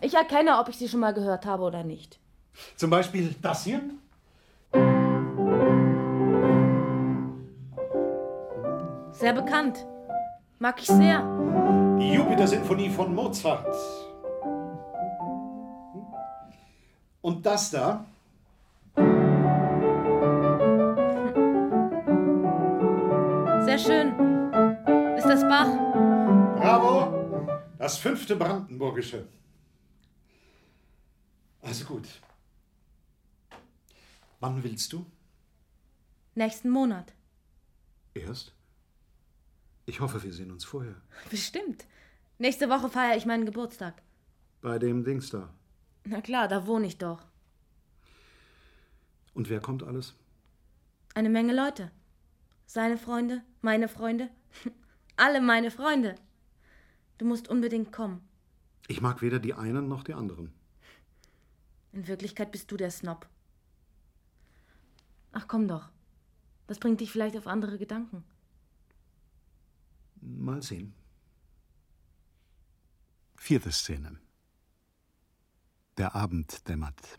Ich 0.00 0.14
erkenne, 0.14 0.58
ob 0.60 0.68
ich 0.68 0.76
sie 0.76 0.88
schon 0.88 1.00
mal 1.00 1.14
gehört 1.14 1.46
habe 1.46 1.64
oder 1.64 1.82
nicht. 1.82 2.20
zum 2.76 2.90
Beispiel 2.90 3.34
das 3.42 3.64
hier, 3.64 3.80
Sehr 9.12 9.32
bekannt. 9.32 9.84
Mag 10.58 10.80
ich 10.80 10.86
sehr. 10.86 11.20
die 11.98 12.12
Jupiter-Sinfonie 12.12 12.90
von 12.90 13.14
Mozart. 13.14 13.74
Und 17.26 17.44
das 17.44 17.72
da, 17.72 18.06
Sehr 23.64 23.78
schön. 23.80 24.08
Ist 25.18 25.26
das 25.26 25.40
Bach? 25.42 25.66
bravo, 26.56 27.58
das 27.78 27.98
fünfte 27.98 28.36
Brandenburgische. 28.36 29.26
Also 31.62 31.84
gut. 31.84 32.06
Wann 34.38 34.62
willst 34.62 34.92
du? 34.92 35.04
Nächsten 36.36 36.70
Monat. 36.70 37.12
Erst? 38.14 38.54
Ich 39.86 39.98
hoffe, 39.98 40.22
wir 40.22 40.32
sehen 40.32 40.52
uns 40.52 40.64
vorher. 40.64 40.94
Bestimmt. 41.28 41.86
Nächste 42.38 42.68
Woche 42.68 42.88
feiere 42.88 43.16
ich 43.16 43.26
meinen 43.26 43.46
Geburtstag. 43.46 44.00
Bei 44.62 44.78
dem 44.78 45.02
Dings 45.02 45.30
da. 45.30 45.48
Na 46.08 46.20
klar, 46.20 46.46
da 46.46 46.66
wohne 46.66 46.86
ich 46.86 46.98
doch. 46.98 47.26
Und 49.34 49.50
wer 49.50 49.60
kommt 49.60 49.82
alles? 49.82 50.14
Eine 51.14 51.28
Menge 51.28 51.52
Leute. 51.52 51.90
Seine 52.64 52.96
Freunde, 52.96 53.42
meine 53.60 53.88
Freunde. 53.88 54.30
Alle 55.16 55.40
meine 55.40 55.70
Freunde. 55.70 56.14
Du 57.18 57.24
musst 57.24 57.48
unbedingt 57.48 57.90
kommen. 57.90 58.20
Ich 58.86 59.00
mag 59.00 59.20
weder 59.20 59.40
die 59.40 59.54
einen 59.54 59.88
noch 59.88 60.04
die 60.04 60.14
anderen. 60.14 60.52
In 61.92 62.06
Wirklichkeit 62.06 62.52
bist 62.52 62.70
du 62.70 62.76
der 62.76 62.90
Snob. 62.90 63.26
Ach 65.32 65.48
komm 65.48 65.66
doch. 65.66 65.88
Das 66.66 66.78
bringt 66.78 67.00
dich 67.00 67.10
vielleicht 67.10 67.36
auf 67.36 67.46
andere 67.46 67.78
Gedanken. 67.78 68.22
Mal 70.20 70.62
sehen. 70.62 70.94
Vierte 73.36 73.72
Szene. 73.72 74.18
Der 75.98 76.14
Abend 76.14 76.68
dämmert. 76.68 77.18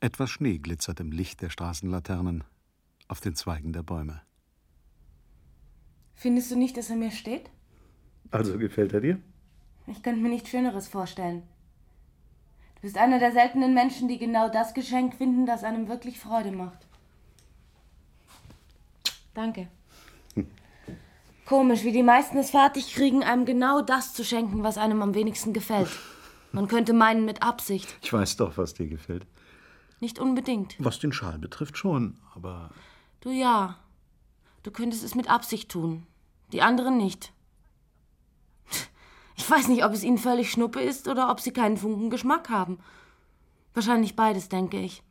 Etwas 0.00 0.30
Schnee 0.30 0.58
glitzert 0.58 1.00
im 1.00 1.10
Licht 1.10 1.42
der 1.42 1.50
Straßenlaternen 1.50 2.44
auf 3.08 3.20
den 3.20 3.34
Zweigen 3.34 3.72
der 3.72 3.82
Bäume. 3.82 4.22
Findest 6.14 6.52
du 6.52 6.56
nicht, 6.56 6.76
dass 6.76 6.88
er 6.88 6.94
mir 6.94 7.10
steht? 7.10 7.50
Also 8.30 8.56
gefällt 8.58 8.92
er 8.92 9.00
dir? 9.00 9.20
Ich 9.88 10.04
könnte 10.04 10.20
mir 10.20 10.28
nichts 10.28 10.50
Schöneres 10.50 10.86
vorstellen. 10.86 11.42
Du 12.76 12.82
bist 12.82 12.96
einer 12.96 13.18
der 13.18 13.32
seltenen 13.32 13.74
Menschen, 13.74 14.06
die 14.06 14.18
genau 14.18 14.48
das 14.48 14.72
Geschenk 14.72 15.16
finden, 15.16 15.46
das 15.46 15.64
einem 15.64 15.88
wirklich 15.88 16.20
Freude 16.20 16.52
macht. 16.52 16.86
Danke. 19.34 19.66
Komisch, 21.44 21.82
wie 21.82 21.90
die 21.92 22.04
meisten 22.04 22.38
es 22.38 22.50
fertig 22.50 22.94
kriegen, 22.94 23.24
einem 23.24 23.46
genau 23.46 23.82
das 23.82 24.14
zu 24.14 24.24
schenken, 24.24 24.62
was 24.62 24.78
einem 24.78 25.02
am 25.02 25.16
wenigsten 25.16 25.52
gefällt. 25.52 25.90
Man 26.52 26.68
könnte 26.68 26.92
meinen 26.92 27.24
mit 27.24 27.42
Absicht. 27.42 27.96
Ich 28.02 28.12
weiß 28.12 28.36
doch, 28.36 28.56
was 28.56 28.74
dir 28.74 28.88
gefällt. 28.88 29.26
Nicht 30.00 30.18
unbedingt. 30.18 30.76
Was 30.78 30.98
den 30.98 31.12
Schal 31.12 31.38
betrifft 31.38 31.76
schon, 31.76 32.18
aber. 32.34 32.70
Du 33.20 33.30
ja. 33.30 33.76
Du 34.62 34.70
könntest 34.70 35.04
es 35.04 35.14
mit 35.14 35.30
Absicht 35.30 35.70
tun. 35.70 36.06
Die 36.52 36.62
anderen 36.62 36.96
nicht. 36.96 37.32
Ich 39.36 39.50
weiß 39.50 39.68
nicht, 39.68 39.84
ob 39.84 39.92
es 39.92 40.04
ihnen 40.04 40.18
völlig 40.18 40.50
Schnuppe 40.50 40.80
ist 40.80 41.08
oder 41.08 41.30
ob 41.30 41.40
sie 41.40 41.52
keinen 41.52 41.78
Funken 41.78 42.10
Geschmack 42.10 42.50
haben. 42.50 42.78
Wahrscheinlich 43.72 44.14
beides, 44.14 44.48
denke 44.48 44.78
ich. 44.78 45.02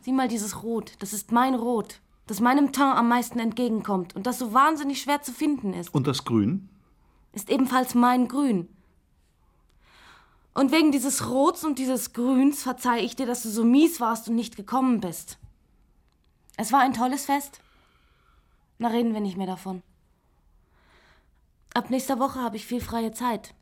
Sieh 0.00 0.12
mal 0.12 0.28
dieses 0.28 0.62
Rot. 0.62 0.92
Das 1.00 1.12
ist 1.12 1.32
mein 1.32 1.54
Rot, 1.56 2.00
das 2.28 2.40
meinem 2.40 2.72
Teint 2.72 2.96
am 2.96 3.08
meisten 3.08 3.40
entgegenkommt 3.40 4.14
und 4.14 4.26
das 4.26 4.38
so 4.38 4.52
wahnsinnig 4.52 5.02
schwer 5.02 5.22
zu 5.22 5.32
finden 5.32 5.72
ist. 5.72 5.92
Und 5.92 6.06
das 6.06 6.24
Grün? 6.24 6.68
Ist 7.32 7.50
ebenfalls 7.50 7.94
mein 7.94 8.28
Grün. 8.28 8.68
Und 10.58 10.72
wegen 10.72 10.90
dieses 10.90 11.30
Rots 11.30 11.62
und 11.62 11.78
dieses 11.78 12.12
Grüns 12.12 12.64
verzeih 12.64 12.98
ich 12.98 13.14
dir, 13.14 13.26
dass 13.26 13.44
du 13.44 13.48
so 13.48 13.62
mies 13.62 14.00
warst 14.00 14.28
und 14.28 14.34
nicht 14.34 14.56
gekommen 14.56 14.98
bist. 14.98 15.38
Es 16.56 16.72
war 16.72 16.80
ein 16.80 16.92
tolles 16.92 17.26
Fest. 17.26 17.60
Na, 18.78 18.88
reden 18.88 19.14
wir 19.14 19.20
nicht 19.20 19.36
mehr 19.36 19.46
davon. 19.46 19.84
Ab 21.74 21.90
nächster 21.90 22.18
Woche 22.18 22.40
habe 22.40 22.56
ich 22.56 22.66
viel 22.66 22.80
freie 22.80 23.12
Zeit. 23.12 23.54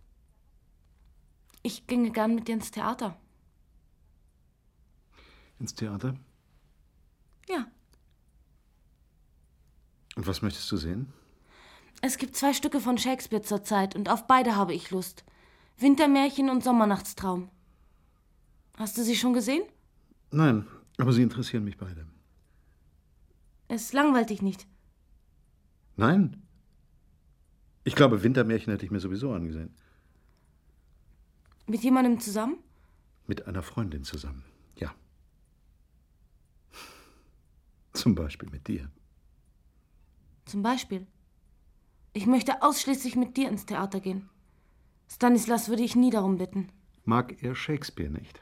Ich 1.60 1.86
ginge 1.86 2.12
gern 2.12 2.34
mit 2.34 2.48
dir 2.48 2.54
ins 2.54 2.70
Theater. 2.70 3.14
Ins 5.60 5.74
Theater? 5.74 6.16
Ja. 7.46 7.66
Und 10.14 10.26
was 10.26 10.40
möchtest 10.40 10.72
du 10.72 10.78
sehen? 10.78 11.12
Es 12.00 12.16
gibt 12.16 12.36
zwei 12.36 12.54
Stücke 12.54 12.80
von 12.80 12.96
Shakespeare 12.96 13.42
zurzeit 13.42 13.94
und 13.94 14.08
auf 14.08 14.26
beide 14.26 14.56
habe 14.56 14.72
ich 14.72 14.90
Lust. 14.90 15.26
Wintermärchen 15.78 16.48
und 16.48 16.64
Sommernachtstraum. 16.64 17.50
Hast 18.76 18.96
du 18.96 19.02
sie 19.02 19.16
schon 19.16 19.34
gesehen? 19.34 19.62
Nein, 20.30 20.66
aber 20.98 21.12
sie 21.12 21.22
interessieren 21.22 21.64
mich 21.64 21.76
beide. 21.76 22.06
Es 23.68 23.92
langweilt 23.92 24.30
dich 24.30 24.42
nicht. 24.42 24.66
Nein. 25.96 26.42
Ich 27.84 27.94
glaube, 27.94 28.22
Wintermärchen 28.22 28.72
hätte 28.72 28.84
ich 28.84 28.90
mir 28.90 29.00
sowieso 29.00 29.32
angesehen. 29.32 29.74
Mit 31.66 31.82
jemandem 31.82 32.20
zusammen? 32.20 32.58
Mit 33.26 33.46
einer 33.46 33.62
Freundin 33.62 34.04
zusammen, 34.04 34.44
ja. 34.76 34.94
Zum 37.92 38.14
Beispiel 38.14 38.48
mit 38.50 38.68
dir. 38.68 38.90
Zum 40.44 40.62
Beispiel. 40.62 41.06
Ich 42.12 42.26
möchte 42.26 42.62
ausschließlich 42.62 43.16
mit 43.16 43.36
dir 43.36 43.48
ins 43.48 43.66
Theater 43.66 44.00
gehen. 44.00 44.28
Stanislas 45.08 45.68
würde 45.68 45.82
ich 45.82 45.96
nie 45.96 46.10
darum 46.10 46.38
bitten. 46.38 46.68
Mag 47.04 47.42
er 47.42 47.54
Shakespeare 47.54 48.10
nicht? 48.10 48.40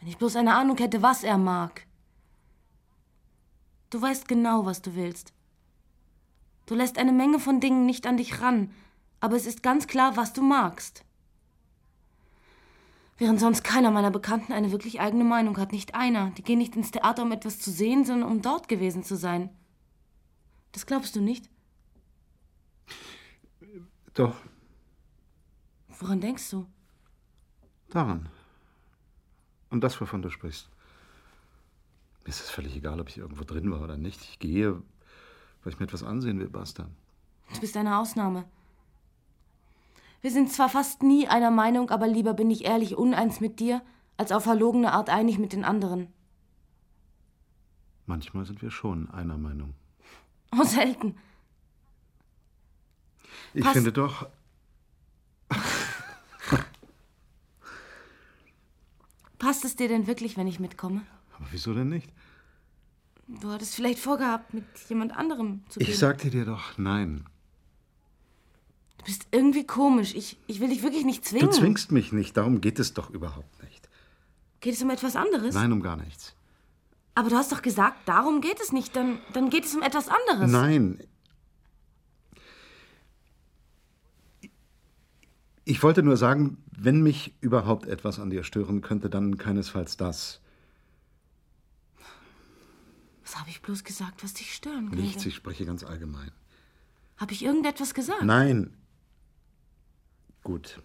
Wenn 0.00 0.08
ich 0.08 0.18
bloß 0.18 0.36
eine 0.36 0.54
Ahnung 0.54 0.76
hätte, 0.78 1.02
was 1.02 1.24
er 1.24 1.38
mag. 1.38 1.86
Du 3.90 4.00
weißt 4.00 4.28
genau, 4.28 4.66
was 4.66 4.82
du 4.82 4.94
willst. 4.94 5.32
Du 6.66 6.74
lässt 6.74 6.98
eine 6.98 7.12
Menge 7.12 7.40
von 7.40 7.60
Dingen 7.60 7.86
nicht 7.86 8.06
an 8.06 8.18
dich 8.18 8.40
ran, 8.40 8.70
aber 9.20 9.36
es 9.36 9.46
ist 9.46 9.62
ganz 9.62 9.86
klar, 9.86 10.16
was 10.16 10.32
du 10.32 10.42
magst. 10.42 11.04
Während 13.16 13.40
sonst 13.40 13.64
keiner 13.64 13.90
meiner 13.90 14.12
Bekannten 14.12 14.52
eine 14.52 14.70
wirklich 14.70 15.00
eigene 15.00 15.24
Meinung 15.24 15.56
hat, 15.58 15.72
nicht 15.72 15.94
einer. 15.94 16.30
Die 16.32 16.42
gehen 16.42 16.58
nicht 16.58 16.76
ins 16.76 16.92
Theater, 16.92 17.22
um 17.22 17.32
etwas 17.32 17.58
zu 17.58 17.70
sehen, 17.70 18.04
sondern 18.04 18.30
um 18.30 18.42
dort 18.42 18.68
gewesen 18.68 19.02
zu 19.02 19.16
sein. 19.16 19.50
Das 20.70 20.86
glaubst 20.86 21.16
du 21.16 21.20
nicht? 21.20 21.48
Doch. 24.14 24.36
Woran 25.98 26.20
denkst 26.20 26.50
du? 26.50 26.66
Daran. 27.90 28.28
Und 29.70 29.82
das, 29.82 30.00
wovon 30.00 30.22
du 30.22 30.30
sprichst. 30.30 30.68
Mir 32.24 32.28
ist 32.30 32.40
es 32.40 32.50
völlig 32.50 32.76
egal, 32.76 33.00
ob 33.00 33.08
ich 33.08 33.18
irgendwo 33.18 33.44
drin 33.44 33.70
war 33.70 33.80
oder 33.82 33.96
nicht. 33.96 34.20
Ich 34.22 34.38
gehe, 34.38 34.82
weil 35.62 35.72
ich 35.72 35.78
mir 35.78 35.86
etwas 35.86 36.02
ansehen 36.02 36.38
will, 36.38 36.48
basta. 36.48 36.86
Du 37.54 37.60
bist 37.60 37.76
eine 37.76 37.98
Ausnahme. 37.98 38.44
Wir 40.20 40.30
sind 40.30 40.52
zwar 40.52 40.68
fast 40.68 41.02
nie 41.02 41.28
einer 41.28 41.50
Meinung, 41.50 41.90
aber 41.90 42.06
lieber 42.06 42.34
bin 42.34 42.50
ich 42.50 42.64
ehrlich 42.64 42.96
uneins 42.96 43.40
mit 43.40 43.60
dir, 43.60 43.82
als 44.16 44.32
auf 44.32 44.44
verlogene 44.44 44.92
Art 44.92 45.08
einig 45.10 45.38
mit 45.38 45.52
den 45.52 45.64
anderen. 45.64 46.08
Manchmal 48.06 48.44
sind 48.44 48.62
wir 48.62 48.70
schon 48.70 49.08
einer 49.10 49.38
Meinung. 49.38 49.74
Oh, 50.58 50.64
selten. 50.64 51.16
Ich 53.54 53.62
Pass- 53.64 53.74
finde 53.74 53.92
doch. 53.92 54.26
Passt 59.38 59.64
es 59.64 59.76
dir 59.76 59.88
denn 59.88 60.06
wirklich, 60.06 60.36
wenn 60.36 60.46
ich 60.46 60.58
mitkomme? 60.60 61.02
Aber 61.36 61.46
wieso 61.50 61.72
denn 61.74 61.88
nicht? 61.88 62.08
Du 63.28 63.50
hattest 63.50 63.74
vielleicht 63.74 63.98
vorgehabt, 63.98 64.54
mit 64.54 64.64
jemand 64.88 65.14
anderem 65.16 65.62
zu 65.68 65.78
gehen. 65.78 65.88
Ich 65.88 65.98
sagte 65.98 66.30
dir 66.30 66.44
doch 66.44 66.76
nein. 66.78 67.24
Du 68.98 69.04
bist 69.04 69.28
irgendwie 69.30 69.64
komisch. 69.66 70.14
Ich, 70.14 70.38
ich 70.46 70.60
will 70.60 70.70
dich 70.70 70.82
wirklich 70.82 71.04
nicht 71.04 71.24
Du 71.24 71.28
zwingen. 71.30 71.52
zwingst 71.52 71.92
mich 71.92 72.12
nicht, 72.12 72.36
darum 72.36 72.60
geht 72.60 72.78
es 72.78 72.94
doch 72.94 73.10
überhaupt 73.10 73.62
nicht. 73.62 73.88
Geht 74.60 74.74
es 74.74 74.82
um 74.82 74.90
etwas 74.90 75.14
anderes? 75.14 75.54
Nein, 75.54 75.72
um 75.72 75.82
gar 75.82 75.96
nichts. 75.96 76.34
Aber 77.14 77.28
du 77.30 77.36
hast 77.36 77.52
doch 77.52 77.62
gesagt, 77.62 78.08
darum 78.08 78.40
geht 78.40 78.60
es 78.60 78.72
nicht. 78.72 78.96
Dann, 78.96 79.18
dann 79.32 79.50
geht 79.50 79.64
es 79.66 79.74
um 79.74 79.82
etwas 79.82 80.08
anderes. 80.08 80.50
Nein. 80.50 80.98
Ich 85.64 85.82
wollte 85.82 86.02
nur 86.02 86.16
sagen, 86.16 86.56
wenn 86.80 87.02
mich 87.02 87.34
überhaupt 87.40 87.86
etwas 87.86 88.20
an 88.20 88.30
dir 88.30 88.44
stören 88.44 88.80
könnte, 88.80 89.10
dann 89.10 89.36
keinesfalls 89.36 89.96
das. 89.96 90.40
Was 93.22 93.38
habe 93.38 93.50
ich 93.50 93.60
bloß 93.60 93.84
gesagt, 93.84 94.22
was 94.22 94.34
dich 94.34 94.54
stören 94.54 94.88
könnte? 94.88 95.02
Nichts, 95.02 95.26
ich 95.26 95.34
spreche 95.34 95.66
ganz 95.66 95.82
allgemein. 95.82 96.30
Habe 97.16 97.32
ich 97.32 97.44
irgendetwas 97.44 97.94
gesagt? 97.94 98.22
Nein. 98.22 98.76
Gut. 100.44 100.80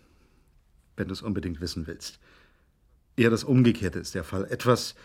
Wenn 0.98 1.08
du 1.08 1.14
es 1.14 1.22
unbedingt 1.22 1.62
wissen 1.62 1.86
willst. 1.86 2.20
Eher 3.16 3.30
das 3.30 3.44
Umgekehrte 3.44 4.00
ist 4.00 4.16
der 4.16 4.24
Fall. 4.24 4.46
Etwas, 4.46 4.96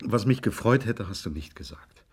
was 0.00 0.24
mich 0.24 0.40
gefreut 0.40 0.86
hätte, 0.86 1.08
hast 1.08 1.26
du 1.26 1.30
nicht 1.30 1.54
gesagt. 1.54 2.04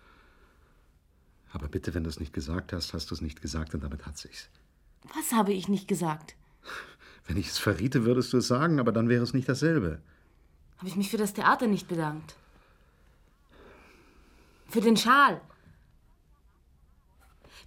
Aber 1.52 1.70
bitte, 1.70 1.94
wenn 1.94 2.04
du 2.04 2.10
es 2.10 2.20
nicht 2.20 2.34
gesagt 2.34 2.74
hast, 2.74 2.94
hast 2.94 3.10
du 3.10 3.16
es 3.16 3.22
nicht 3.22 3.42
gesagt 3.42 3.74
und 3.74 3.82
damit 3.82 4.06
hat 4.06 4.18
sich's. 4.18 4.50
Was 5.16 5.32
habe 5.32 5.54
ich 5.54 5.70
nicht 5.70 5.88
gesagt? 5.88 6.36
Wenn 7.28 7.38
ich 7.38 7.48
es 7.48 7.58
verriete, 7.58 8.06
würdest 8.06 8.34
du 8.34 8.38
es 8.38 8.48
sagen, 8.48 8.80
aber 8.80 8.92
dann 8.92 9.10
wäre 9.10 9.24
es 9.24 9.34
nicht 9.34 9.50
dasselbe. 9.50 10.00
Habe 10.78 10.88
ich 10.88 10.96
mich 10.96 11.10
für 11.10 11.18
das 11.18 11.34
Theater 11.34 11.68
nicht 11.68 11.88
bedankt? 11.88 12.36
Für 14.68 14.82
den 14.82 14.98
Schal? 14.98 15.42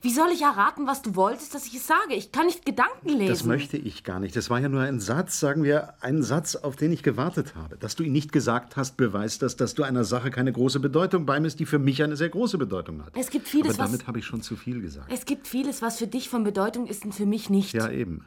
Wie 0.01 0.13
soll 0.13 0.29
ich 0.33 0.43
erraten, 0.43 0.87
was 0.87 1.03
du 1.03 1.17
wolltest, 1.17 1.57
dass 1.57 1.67
ich 1.67 1.75
es 1.75 1.89
sage? 1.89 2.15
Ich 2.15 2.31
kann 2.31 2.47
nicht 2.47 2.65
Gedanken 2.65 3.09
lesen. 3.09 3.29
Das 3.31 3.45
möchte 3.45 3.77
ich 3.77 4.05
gar 4.05 4.21
nicht. 4.21 4.37
Das 4.37 4.49
war 4.49 4.61
ja 4.61 4.69
nur 4.69 4.83
ein 4.83 5.01
Satz, 5.01 5.41
sagen 5.41 5.65
wir, 5.65 5.95
ein 6.01 6.23
Satz, 6.23 6.55
auf 6.55 6.77
den 6.77 6.93
ich 6.93 7.03
gewartet 7.03 7.57
habe. 7.57 7.77
Dass 7.77 7.97
du 7.97 8.05
ihn 8.05 8.13
nicht 8.13 8.31
gesagt 8.31 8.77
hast, 8.77 8.97
beweist 8.97 9.43
das, 9.43 9.57
dass 9.57 9.75
du 9.75 9.83
einer 9.83 10.05
Sache 10.05 10.31
keine 10.31 10.53
große 10.53 10.79
Bedeutung 10.79 11.27
beimisst, 11.27 11.59
die 11.59 11.67
für 11.67 11.81
mich 11.81 12.01
eine 12.01 12.17
sehr 12.17 12.29
große 12.29 12.59
Bedeutung 12.59 13.05
hat. 13.05 13.13
Es 13.17 13.31
gibt 13.31 13.49
vieles, 13.49 13.77
Aber 13.77 13.89
damit 13.89 14.07
habe 14.07 14.21
ich 14.21 14.25
schon 14.25 14.41
zu 14.41 14.55
viel 14.55 14.81
gesagt. 14.81 15.11
Es 15.13 15.25
gibt 15.25 15.49
vieles, 15.49 15.83
was 15.83 15.99
für 15.99 16.07
dich 16.07 16.29
von 16.29 16.45
Bedeutung 16.45 16.87
ist 16.87 17.05
und 17.05 17.13
für 17.13 17.27
mich 17.27 17.51
nicht. 17.51 17.75
Ja, 17.75 17.91
eben. 17.91 18.25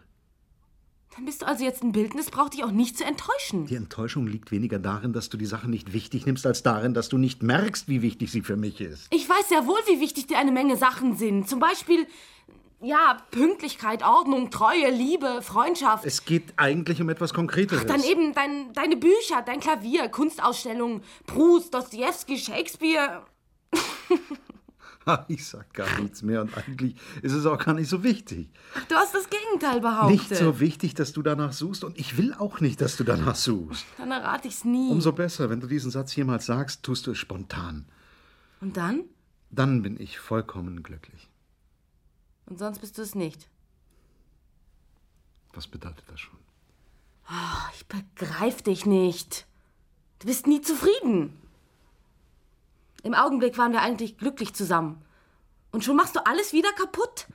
Dann 1.16 1.26
bist 1.26 1.42
du 1.42 1.46
also 1.46 1.66
jetzt 1.66 1.84
ein 1.84 1.92
Bildnis, 1.92 2.30
braucht 2.30 2.54
dich 2.54 2.64
auch 2.64 2.72
nicht 2.72 2.98
zu 2.98 3.04
enttäuschen. 3.04 3.66
Die 3.66 3.76
Enttäuschung 3.76 4.28
liegt 4.28 4.52
weniger 4.52 4.80
darin, 4.80 5.12
dass 5.12 5.28
du 5.28 5.36
die 5.36 5.46
Sache 5.46 5.70
nicht 5.70 5.92
wichtig 5.92 6.26
nimmst, 6.26 6.46
als 6.46 6.64
darin, 6.64 6.94
dass 6.94 7.10
du 7.10 7.18
nicht 7.18 7.44
merkst, 7.44 7.90
wie 7.90 8.02
wichtig 8.02 8.32
sie 8.32 8.42
für 8.42 8.56
mich 8.56 8.80
ist. 8.80 9.08
Ich 9.12 9.28
weiß 9.28 9.50
sehr 9.50 9.68
wohl, 9.68 9.80
wie 9.88 10.00
wichtig 10.00 10.28
dir 10.28 10.38
eine 10.38 10.54
Menge 10.54 10.78
Sachen 10.78 11.18
sind. 11.18 11.50
Zum 11.50 11.60
Beispiel, 11.60 12.08
ja, 12.80 13.18
Pünktlichkeit, 13.32 14.04
Ordnung, 14.04 14.52
Treue, 14.52 14.90
Liebe, 14.90 15.42
Freundschaft. 15.42 16.06
Es 16.06 16.24
geht 16.24 16.54
eigentlich 16.56 17.02
um 17.02 17.10
etwas 17.10 17.34
Konkreteres. 17.34 17.86
Dann 17.86 18.04
eben 18.04 18.34
dein, 18.34 18.72
deine 18.74 18.96
Bücher, 18.96 19.42
dein 19.46 19.60
Klavier, 19.60 20.08
Kunstausstellungen, 20.08 21.04
Proust, 21.28 21.74
Dostoevsky, 21.74 22.38
Shakespeare. 22.38 23.26
Ich 25.28 25.48
sag 25.48 25.74
gar 25.74 26.00
nichts 26.00 26.22
mehr 26.22 26.42
und 26.42 26.56
eigentlich 26.58 26.96
ist 27.22 27.34
es 27.34 27.46
auch 27.46 27.58
gar 27.58 27.74
nicht 27.74 27.90
so 27.90 28.04
wichtig. 28.04 28.50
Ach, 28.76 28.86
du 28.86 28.96
hast 28.96 29.14
das 29.14 29.30
Gegenteil 29.30 29.82
behauptet. 29.82 30.30
Nicht 30.30 30.36
so 30.36 30.60
wichtig, 30.60 30.94
dass 30.94 31.14
du 31.14 31.22
danach 31.22 31.54
suchst 31.54 31.84
und 31.84 31.98
ich 31.98 32.18
will 32.18 32.34
auch 32.34 32.60
nicht, 32.60 32.82
dass 32.82 32.98
du 32.98 33.04
danach 33.04 33.36
suchst. 33.36 33.86
Dann 33.98 34.12
errate 34.12 34.48
ich's 34.48 34.66
nie. 34.66 34.92
Umso 34.92 35.12
besser, 35.12 35.50
wenn 35.50 35.60
du 35.60 35.68
diesen 35.68 35.92
Satz 35.92 36.16
jemals 36.16 36.46
sagst, 36.46 36.84
tust 36.84 37.08
du 37.08 37.12
es 37.12 37.18
spontan. 37.18 37.86
Und 38.60 38.78
dann? 38.78 39.06
Dann 39.50 39.82
bin 39.82 40.00
ich 40.00 40.20
vollkommen 40.20 40.84
glücklich. 40.84 41.30
Und 42.46 42.60
sonst 42.60 42.80
bist 42.80 42.98
du 42.98 43.02
es 43.02 43.16
nicht. 43.16 43.50
Was 45.54 45.68
bedeutet 45.68 46.04
das 46.08 46.20
schon? 46.20 46.38
Oh, 47.28 47.70
ich 47.74 47.86
begreif 47.88 48.62
dich 48.62 48.86
nicht. 48.86 49.48
Du 50.20 50.28
bist 50.28 50.48
nie 50.48 50.62
zufrieden. 50.62 51.41
Im 53.04 53.14
Augenblick 53.14 53.58
waren 53.58 53.72
wir 53.72 53.82
eigentlich 53.82 54.18
glücklich 54.18 54.54
zusammen. 54.54 55.04
Und 55.72 55.84
schon 55.84 55.96
machst 55.96 56.16
du 56.16 56.26
alles 56.26 56.54
wieder 56.54 56.72
kaputt. 56.74 57.28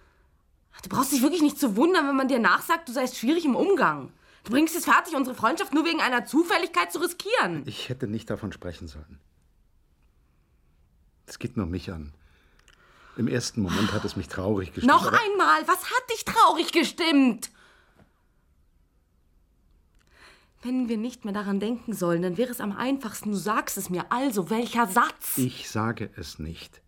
Du 0.83 0.89
brauchst 0.89 1.13
dich 1.13 1.23
wirklich 1.23 1.43
nicht 1.43 1.59
zu 1.59 1.77
wundern, 1.77 2.07
wenn 2.07 2.17
man 2.17 2.29
dir 2.29 2.39
nachsagt, 2.39 2.89
du 2.89 2.93
seist 2.93 3.17
schwierig 3.17 3.45
im 3.45 3.57
Umgang. 3.57 4.13
Du 4.45 4.53
bringst 4.53 4.77
es 4.77 4.85
fertig, 4.85 5.17
unsere 5.17 5.35
Freundschaft 5.35 5.75
nur 5.75 5.85
wegen 5.85 6.01
einer 6.01 6.27
Zufälligkeit 6.27 6.93
zu 6.93 7.01
riskieren. 7.01 7.65
Ich 7.67 7.89
hätte 7.89 8.07
nicht 8.07 8.31
davon 8.31 8.53
sprechen 8.53 8.87
sollen. 8.87 9.19
Es 11.27 11.39
geht 11.39 11.57
nur 11.57 11.67
mich 11.67 11.91
an. 11.91 12.13
Im 13.17 13.27
ersten 13.27 13.63
Moment 13.63 13.93
hat 13.93 14.05
es 14.05 14.15
mich 14.15 14.29
traurig 14.29 14.73
gestimmt. 14.73 14.93
Noch 14.93 15.07
einmal, 15.07 15.67
was 15.67 15.85
hat 15.85 16.11
dich 16.13 16.25
traurig 16.25 16.71
gestimmt? 16.71 17.51
Wenn 20.63 20.89
wir 20.89 20.97
nicht 20.97 21.25
mehr 21.25 21.35
daran 21.35 21.61
denken 21.61 21.93
sollen, 21.93 22.23
dann 22.23 22.37
wäre 22.37 22.51
es 22.51 22.61
am 22.61 22.73
einfachsten, 22.73 23.31
du 23.31 23.37
sagst 23.37 23.77
es 23.77 23.91
mir. 23.91 24.11
Also, 24.11 24.51
welcher 24.51 24.87
Satz? 24.87 25.37
Ich 25.37 25.71
sage 25.71 26.11
es 26.17 26.39
nicht. 26.39 26.81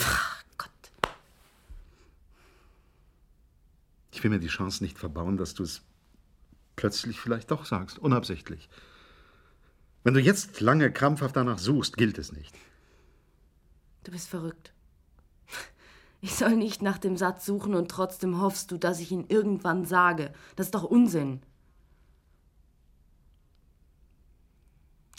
Ach 0.00 0.44
Gott. 0.56 0.70
Ich 4.12 4.22
will 4.22 4.30
mir 4.30 4.38
die 4.38 4.48
Chance 4.48 4.82
nicht 4.82 4.98
verbauen, 4.98 5.36
dass 5.36 5.54
du 5.54 5.62
es 5.62 5.82
plötzlich 6.76 7.20
vielleicht 7.20 7.50
doch 7.50 7.66
sagst, 7.66 7.98
unabsichtlich. 7.98 8.68
Wenn 10.02 10.14
du 10.14 10.20
jetzt 10.20 10.60
lange 10.60 10.90
krampfhaft 10.90 11.36
danach 11.36 11.58
suchst, 11.58 11.96
gilt 11.96 12.16
es 12.18 12.32
nicht. 12.32 12.54
Du 14.04 14.12
bist 14.12 14.28
verrückt. 14.28 14.72
Ich 16.22 16.34
soll 16.34 16.56
nicht 16.56 16.82
nach 16.82 16.98
dem 16.98 17.16
Satz 17.16 17.46
suchen 17.46 17.74
und 17.74 17.90
trotzdem 17.90 18.40
hoffst 18.40 18.70
du, 18.70 18.78
dass 18.78 19.00
ich 19.00 19.10
ihn 19.10 19.24
irgendwann 19.28 19.84
sage. 19.86 20.32
Das 20.56 20.66
ist 20.66 20.74
doch 20.74 20.84
Unsinn. 20.84 21.42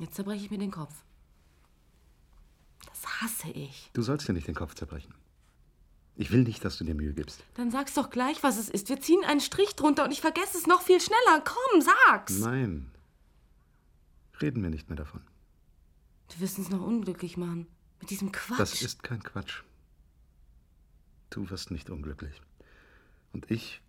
Jetzt 0.01 0.15
zerbreche 0.15 0.43
ich 0.43 0.49
mir 0.49 0.57
den 0.57 0.71
Kopf. 0.71 0.93
Das 2.87 3.21
hasse 3.21 3.51
ich. 3.51 3.91
Du 3.93 4.01
sollst 4.01 4.27
dir 4.27 4.33
nicht 4.33 4.47
den 4.47 4.55
Kopf 4.55 4.73
zerbrechen. 4.73 5.13
Ich 6.15 6.31
will 6.31 6.41
nicht, 6.41 6.65
dass 6.65 6.79
du 6.79 6.83
dir 6.83 6.95
Mühe 6.95 7.13
gibst. 7.13 7.43
Dann 7.53 7.69
sag's 7.69 7.93
doch 7.93 8.09
gleich, 8.09 8.41
was 8.41 8.57
es 8.57 8.67
ist. 8.67 8.89
Wir 8.89 8.99
ziehen 8.99 9.23
einen 9.23 9.41
Strich 9.41 9.75
drunter 9.75 10.03
und 10.03 10.11
ich 10.11 10.19
vergesse 10.19 10.57
es 10.57 10.65
noch 10.65 10.81
viel 10.81 10.99
schneller. 10.99 11.43
Komm, 11.45 11.81
sag's. 11.81 12.39
Nein. 12.39 12.89
Reden 14.41 14.63
wir 14.63 14.71
nicht 14.71 14.89
mehr 14.89 14.97
davon. 14.97 15.21
Du 16.33 16.39
wirst 16.39 16.57
uns 16.57 16.71
noch 16.71 16.81
unglücklich 16.81 17.37
machen. 17.37 17.67
Mit 17.99 18.09
diesem 18.09 18.31
Quatsch. 18.31 18.59
Das 18.59 18.81
ist 18.81 19.03
kein 19.03 19.21
Quatsch. 19.21 19.61
Du 21.29 21.47
wirst 21.51 21.69
nicht 21.69 21.91
unglücklich. 21.91 22.41
Und 23.33 23.51
ich. 23.51 23.83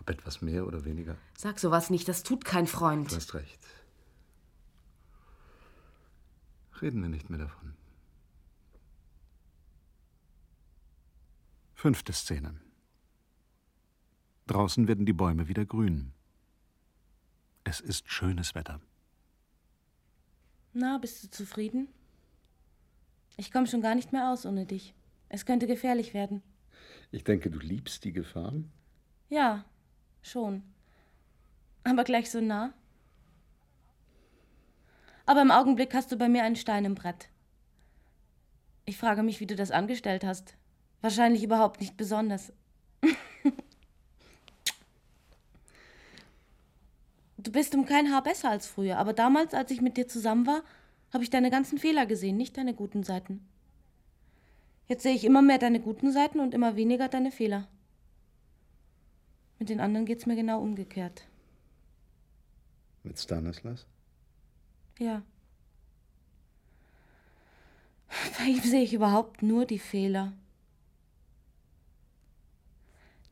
Ob 0.00 0.10
etwas 0.10 0.42
mehr 0.42 0.66
oder 0.66 0.84
weniger. 0.84 1.16
Sag 1.38 1.60
sowas 1.60 1.88
nicht, 1.88 2.08
das 2.08 2.24
tut 2.24 2.44
kein 2.44 2.66
Freund. 2.66 3.12
Du 3.12 3.16
hast 3.16 3.34
recht. 3.34 3.60
Reden 6.82 7.02
wir 7.02 7.08
nicht 7.08 7.30
mehr 7.30 7.38
davon. 7.38 7.74
Fünfte 11.74 12.12
Szene. 12.12 12.60
Draußen 14.46 14.86
werden 14.86 15.06
die 15.06 15.12
Bäume 15.12 15.48
wieder 15.48 15.64
grün. 15.64 16.12
Es 17.64 17.80
ist 17.80 18.10
schönes 18.10 18.54
Wetter. 18.54 18.80
Na, 20.72 20.98
bist 20.98 21.24
du 21.24 21.30
zufrieden? 21.30 21.88
Ich 23.36 23.50
komme 23.50 23.66
schon 23.66 23.80
gar 23.80 23.94
nicht 23.94 24.12
mehr 24.12 24.30
aus 24.30 24.46
ohne 24.46 24.66
dich. 24.66 24.94
Es 25.28 25.46
könnte 25.46 25.66
gefährlich 25.66 26.14
werden. 26.14 26.42
Ich 27.10 27.24
denke, 27.24 27.50
du 27.50 27.58
liebst 27.58 28.04
die 28.04 28.12
Gefahr. 28.12 28.52
Ja, 29.28 29.64
schon. 30.22 30.62
Aber 31.84 32.04
gleich 32.04 32.30
so 32.30 32.40
nah. 32.40 32.74
Aber 35.26 35.42
im 35.42 35.50
Augenblick 35.50 35.92
hast 35.92 36.10
du 36.12 36.16
bei 36.16 36.28
mir 36.28 36.44
einen 36.44 36.56
Stein 36.56 36.84
im 36.84 36.94
Brett. 36.94 37.28
Ich 38.84 38.96
frage 38.96 39.24
mich, 39.24 39.40
wie 39.40 39.46
du 39.46 39.56
das 39.56 39.72
angestellt 39.72 40.24
hast. 40.24 40.54
Wahrscheinlich 41.00 41.42
überhaupt 41.42 41.80
nicht 41.80 41.96
besonders. 41.96 42.52
du 47.38 47.50
bist 47.50 47.74
um 47.74 47.84
kein 47.84 48.12
Haar 48.12 48.22
besser 48.22 48.50
als 48.50 48.68
früher, 48.68 48.98
aber 48.98 49.12
damals, 49.12 49.52
als 49.52 49.72
ich 49.72 49.80
mit 49.80 49.96
dir 49.96 50.06
zusammen 50.06 50.46
war, 50.46 50.62
habe 51.12 51.24
ich 51.24 51.30
deine 51.30 51.50
ganzen 51.50 51.78
Fehler 51.78 52.06
gesehen, 52.06 52.36
nicht 52.36 52.56
deine 52.56 52.74
guten 52.74 53.02
Seiten. 53.02 53.44
Jetzt 54.86 55.02
sehe 55.02 55.14
ich 55.14 55.24
immer 55.24 55.42
mehr 55.42 55.58
deine 55.58 55.80
guten 55.80 56.12
Seiten 56.12 56.38
und 56.38 56.54
immer 56.54 56.76
weniger 56.76 57.08
deine 57.08 57.32
Fehler. 57.32 57.66
Mit 59.58 59.68
den 59.70 59.80
anderen 59.80 60.06
geht's 60.06 60.26
mir 60.26 60.36
genau 60.36 60.60
umgekehrt. 60.60 61.26
Mit 63.02 63.18
Stanislas? 63.18 63.86
Ja. 64.98 65.22
Bei 68.38 68.44
ihm 68.44 68.62
sehe 68.62 68.82
ich 68.82 68.94
überhaupt 68.94 69.42
nur 69.42 69.66
die 69.66 69.78
Fehler. 69.78 70.32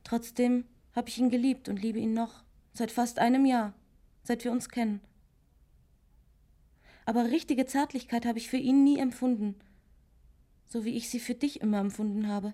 Trotzdem 0.03 0.65
habe 0.95 1.09
ich 1.09 1.17
ihn 1.17 1.29
geliebt 1.29 1.67
und 1.67 1.81
liebe 1.81 1.99
ihn 1.99 2.13
noch. 2.13 2.43
Seit 2.73 2.91
fast 2.91 3.19
einem 3.19 3.45
Jahr. 3.45 3.73
Seit 4.23 4.43
wir 4.43 4.51
uns 4.51 4.69
kennen. 4.69 5.01
Aber 7.05 7.25
richtige 7.25 7.65
Zärtlichkeit 7.65 8.25
habe 8.25 8.37
ich 8.37 8.49
für 8.49 8.57
ihn 8.57 8.83
nie 8.83 8.99
empfunden. 8.99 9.55
So 10.67 10.85
wie 10.85 10.95
ich 10.95 11.09
sie 11.09 11.19
für 11.19 11.35
dich 11.35 11.61
immer 11.61 11.79
empfunden 11.79 12.27
habe. 12.27 12.53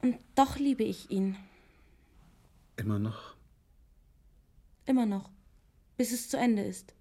Und 0.00 0.18
doch 0.34 0.56
liebe 0.56 0.82
ich 0.82 1.10
ihn. 1.10 1.36
Immer 2.76 2.98
noch? 2.98 3.36
Immer 4.86 5.06
noch. 5.06 5.30
Bis 5.96 6.12
es 6.12 6.28
zu 6.28 6.36
Ende 6.36 6.62
ist. 6.62 6.94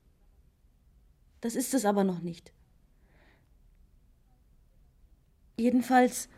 Das 1.42 1.56
ist 1.56 1.74
es 1.74 1.86
aber 1.86 2.04
noch 2.04 2.22
nicht. 2.22 2.54
Jedenfalls 5.58 6.30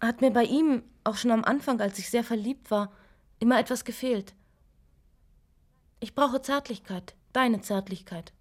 hat 0.00 0.20
mir 0.20 0.30
bei 0.30 0.44
ihm, 0.44 0.82
auch 1.02 1.16
schon 1.16 1.30
am 1.30 1.44
Anfang, 1.44 1.80
als 1.80 1.98
ich 1.98 2.10
sehr 2.10 2.24
verliebt 2.24 2.70
war, 2.70 2.92
immer 3.38 3.58
etwas 3.58 3.84
gefehlt. 3.84 4.34
Ich 6.00 6.14
brauche 6.14 6.42
Zärtlichkeit, 6.42 7.14
deine 7.32 7.60
Zärtlichkeit. 7.60 8.32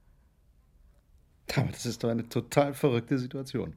Aber 1.56 1.72
das 1.72 1.86
ist 1.86 2.04
doch 2.04 2.10
eine 2.10 2.28
total 2.28 2.74
verrückte 2.74 3.20
Situation. 3.20 3.76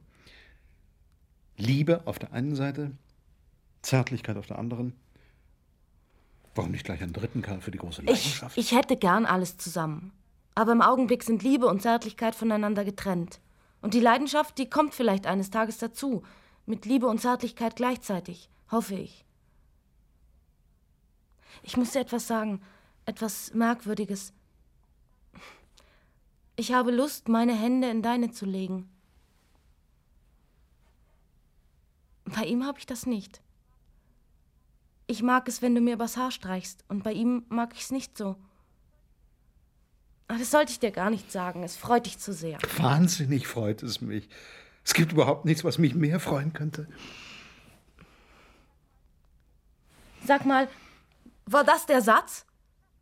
Liebe 1.57 2.05
auf 2.05 2.19
der 2.19 2.33
einen 2.33 2.55
Seite, 2.55 2.91
Zärtlichkeit 3.81 4.37
auf 4.37 4.47
der 4.47 4.59
anderen. 4.59 4.93
Warum 6.57 6.71
nicht 6.71 6.85
gleich 6.85 7.01
einen 7.03 7.13
dritten 7.13 7.41
Kerl 7.43 7.61
für 7.61 7.71
die 7.71 7.77
große 7.77 8.01
Ich, 8.01 8.07
Leidenschaft? 8.07 8.57
ich 8.57 8.71
hätte 8.71 8.97
gern 8.97 9.25
alles 9.25 9.57
zusammen. 9.57 10.11
Aber 10.55 10.71
im 10.71 10.81
Augenblick 10.81 11.23
sind 11.23 11.43
Liebe 11.43 11.67
und 11.67 11.83
Zärtlichkeit 11.83 12.33
voneinander 12.33 12.83
getrennt. 12.83 13.39
Und 13.81 13.93
die 13.93 13.99
Leidenschaft, 13.99 14.57
die 14.57 14.69
kommt 14.69 14.95
vielleicht 14.95 15.27
eines 15.27 15.51
Tages 15.51 15.77
dazu. 15.77 16.23
Mit 16.65 16.85
Liebe 16.85 17.07
und 17.07 17.21
Zärtlichkeit 17.21 17.75
gleichzeitig, 17.75 18.49
hoffe 18.71 18.95
ich. 18.95 19.23
Ich 21.61 21.77
muss 21.77 21.91
dir 21.91 21.99
etwas 21.99 22.27
sagen, 22.27 22.61
etwas 23.05 23.53
Merkwürdiges. 23.53 24.33
Ich 26.55 26.73
habe 26.73 26.91
Lust, 26.91 27.29
meine 27.29 27.53
Hände 27.53 27.89
in 27.89 28.01
deine 28.01 28.31
zu 28.31 28.45
legen. 28.47 28.89
Bei 32.25 32.45
ihm 32.45 32.65
habe 32.65 32.79
ich 32.79 32.87
das 32.87 33.05
nicht. 33.05 33.41
Ich 35.07 35.23
mag 35.23 35.47
es, 35.47 35.61
wenn 35.61 35.73
du 35.73 35.81
mir 35.81 35.93
übers 35.93 36.17
Haar 36.17 36.31
streichst, 36.31 36.83
und 36.89 37.03
bei 37.03 37.13
ihm 37.13 37.45
mag 37.49 37.73
ich 37.73 37.81
es 37.81 37.91
nicht 37.91 38.17
so. 38.17 38.35
Aber 40.27 40.37
das 40.37 40.51
sollte 40.51 40.73
ich 40.73 40.79
dir 40.79 40.91
gar 40.91 41.09
nicht 41.09 41.31
sagen. 41.31 41.63
Es 41.63 41.77
freut 41.77 42.05
dich 42.05 42.19
zu 42.19 42.33
sehr. 42.33 42.59
Wahnsinnig 42.75 43.47
freut 43.47 43.81
es 43.81 44.01
mich. 44.01 44.27
Es 44.83 44.93
gibt 44.93 45.13
überhaupt 45.13 45.45
nichts, 45.45 45.63
was 45.63 45.77
mich 45.77 45.95
mehr 45.95 46.19
freuen 46.19 46.51
könnte. 46.51 46.87
Sag 50.25 50.45
mal, 50.45 50.67
war 51.45 51.63
das 51.63 51.85
der 51.85 52.01
Satz? 52.01 52.45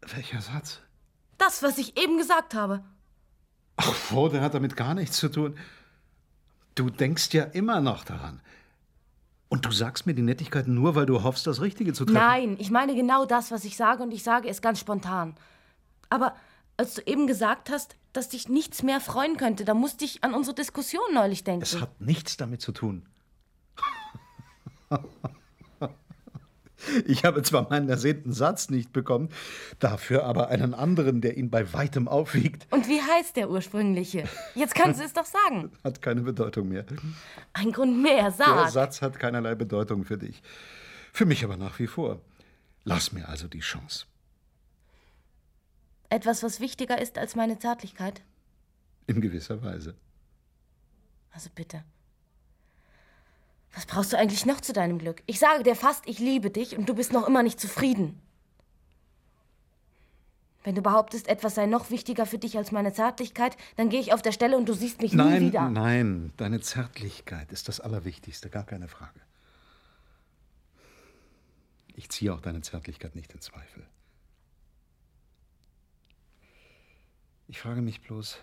Welcher 0.01 0.41
Satz? 0.41 0.81
Das, 1.39 1.63
was 1.63 1.79
ich 1.79 1.97
eben 1.97 2.17
gesagt 2.17 2.53
habe. 2.53 2.83
Ach, 3.77 3.93
wo, 4.11 4.29
der 4.29 4.41
hat 4.41 4.53
damit 4.53 4.75
gar 4.75 4.93
nichts 4.93 5.17
zu 5.17 5.29
tun. 5.29 5.57
Du 6.75 6.91
denkst 6.91 7.33
ja 7.33 7.43
immer 7.43 7.81
noch 7.81 8.03
daran. 8.05 8.41
Und 9.47 9.65
du 9.65 9.71
sagst 9.71 10.05
mir 10.05 10.13
die 10.13 10.21
Nettigkeiten 10.21 10.73
nur, 10.73 10.95
weil 10.95 11.05
du 11.05 11.23
hoffst, 11.23 11.45
das 11.47 11.61
Richtige 11.61 11.93
zu 11.93 12.05
treffen. 12.05 12.17
Nein, 12.17 12.55
ich 12.59 12.71
meine 12.71 12.95
genau 12.95 13.25
das, 13.25 13.51
was 13.51 13.63
ich 13.63 13.77
sage, 13.77 14.01
und 14.03 14.11
ich 14.11 14.23
sage 14.23 14.49
es 14.49 14.61
ganz 14.61 14.79
spontan. 14.79 15.35
Aber 16.09 16.35
als 16.77 16.95
du 16.95 17.01
eben 17.05 17.27
gesagt 17.27 17.69
hast, 17.69 17.95
dass 18.15 18.29
dich 18.29 18.47
nichts 18.47 18.83
mehr 18.83 19.01
freuen 19.01 19.37
könnte. 19.37 19.65
Da 19.65 19.73
musste 19.73 20.05
ich 20.05 20.23
an 20.23 20.33
unsere 20.33 20.55
Diskussion 20.55 21.13
neulich 21.13 21.43
denken. 21.43 21.63
Es 21.63 21.79
hat 21.79 21.99
nichts 21.99 22.37
damit 22.37 22.61
zu 22.61 22.71
tun. 22.71 23.05
Ich 27.05 27.23
habe 27.25 27.41
zwar 27.43 27.69
meinen 27.69 27.89
ersehnten 27.89 28.33
Satz 28.33 28.69
nicht 28.69 28.93
bekommen, 28.93 29.29
dafür 29.79 30.23
aber 30.23 30.49
einen 30.49 30.73
anderen, 30.73 31.21
der 31.21 31.37
ihn 31.37 31.49
bei 31.49 31.73
weitem 31.73 32.07
aufwiegt. 32.07 32.67
Und 32.71 32.87
wie 32.87 33.01
heißt 33.01 33.35
der 33.35 33.49
ursprüngliche? 33.49 34.25
Jetzt 34.55 34.75
kannst 34.75 34.99
du 34.99 35.05
es 35.05 35.13
doch 35.13 35.25
sagen. 35.25 35.71
Hat 35.83 36.01
keine 36.01 36.21
Bedeutung 36.21 36.69
mehr. 36.69 36.85
Ein 37.53 37.71
Grund 37.71 38.01
mehr, 38.01 38.31
sag. 38.31 38.55
Der 38.55 38.69
Satz 38.69 39.01
hat 39.01 39.19
keinerlei 39.19 39.55
Bedeutung 39.55 40.05
für 40.05 40.17
dich. 40.17 40.41
Für 41.13 41.25
mich 41.25 41.43
aber 41.43 41.57
nach 41.57 41.79
wie 41.79 41.87
vor. 41.87 42.21
Lass 42.83 43.11
mir 43.11 43.27
also 43.27 43.47
die 43.47 43.61
Chance. 43.61 44.05
Etwas, 46.09 46.43
was 46.43 46.59
wichtiger 46.59 47.01
ist 47.01 47.17
als 47.17 47.35
meine 47.35 47.57
Zärtlichkeit? 47.57 48.21
In 49.07 49.21
gewisser 49.21 49.61
Weise. 49.63 49.95
Also 51.31 51.49
bitte. 51.53 51.83
Was 53.75 53.85
brauchst 53.85 54.13
du 54.13 54.17
eigentlich 54.17 54.45
noch 54.45 54.61
zu 54.61 54.71
deinem 54.71 54.99
Glück? 54.99 55.21
Ich 55.25 55.37
sage 55.37 55.61
dir 55.61 55.75
fast, 55.75 56.07
ich 56.07 56.19
liebe 56.19 56.49
dich 56.49 56.77
und 56.77 56.87
du 56.87 56.95
bist 56.95 57.11
noch 57.11 57.27
immer 57.27 57.43
nicht 57.43 57.59
zufrieden. 57.59 58.21
Wenn 60.63 60.75
du 60.75 60.81
behauptest, 60.81 61.27
etwas 61.27 61.55
sei 61.55 61.65
noch 61.67 61.91
wichtiger 61.91 62.25
für 62.25 62.39
dich 62.39 62.57
als 62.57 62.71
meine 62.71 62.93
Zärtlichkeit, 62.93 63.55
dann 63.75 63.89
gehe 63.89 63.99
ich 63.99 64.13
auf 64.13 64.21
der 64.21 64.31
Stelle 64.31 64.57
und 64.57 64.67
du 64.67 64.73
siehst 64.73 65.01
mich 65.01 65.13
nein, 65.13 65.41
nie 65.41 65.47
wieder. 65.47 65.69
Nein, 65.69 65.73
nein, 65.73 66.33
deine 66.37 66.61
Zärtlichkeit 66.61 67.51
ist 67.51 67.67
das 67.67 67.81
Allerwichtigste, 67.81 68.49
gar 68.49 68.63
keine 68.63 68.87
Frage. 68.87 69.19
Ich 71.93 72.09
ziehe 72.09 72.33
auch 72.33 72.41
deine 72.41 72.61
Zärtlichkeit 72.61 73.13
nicht 73.13 73.33
in 73.33 73.41
Zweifel. 73.41 73.85
Ich 77.47 77.59
frage 77.59 77.81
mich 77.81 78.01
bloß, 78.01 78.37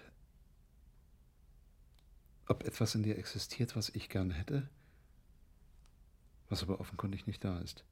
ob 2.47 2.65
etwas 2.65 2.95
in 2.95 3.03
dir 3.03 3.19
existiert, 3.19 3.75
was 3.75 3.89
ich 3.89 4.11
gern 4.11 4.31
hätte 4.31 4.69
was 6.53 6.63
aber 6.63 6.79
offenkundig 6.79 7.27
nicht 7.27 7.43
da 7.43 7.59
ist. 7.59 7.83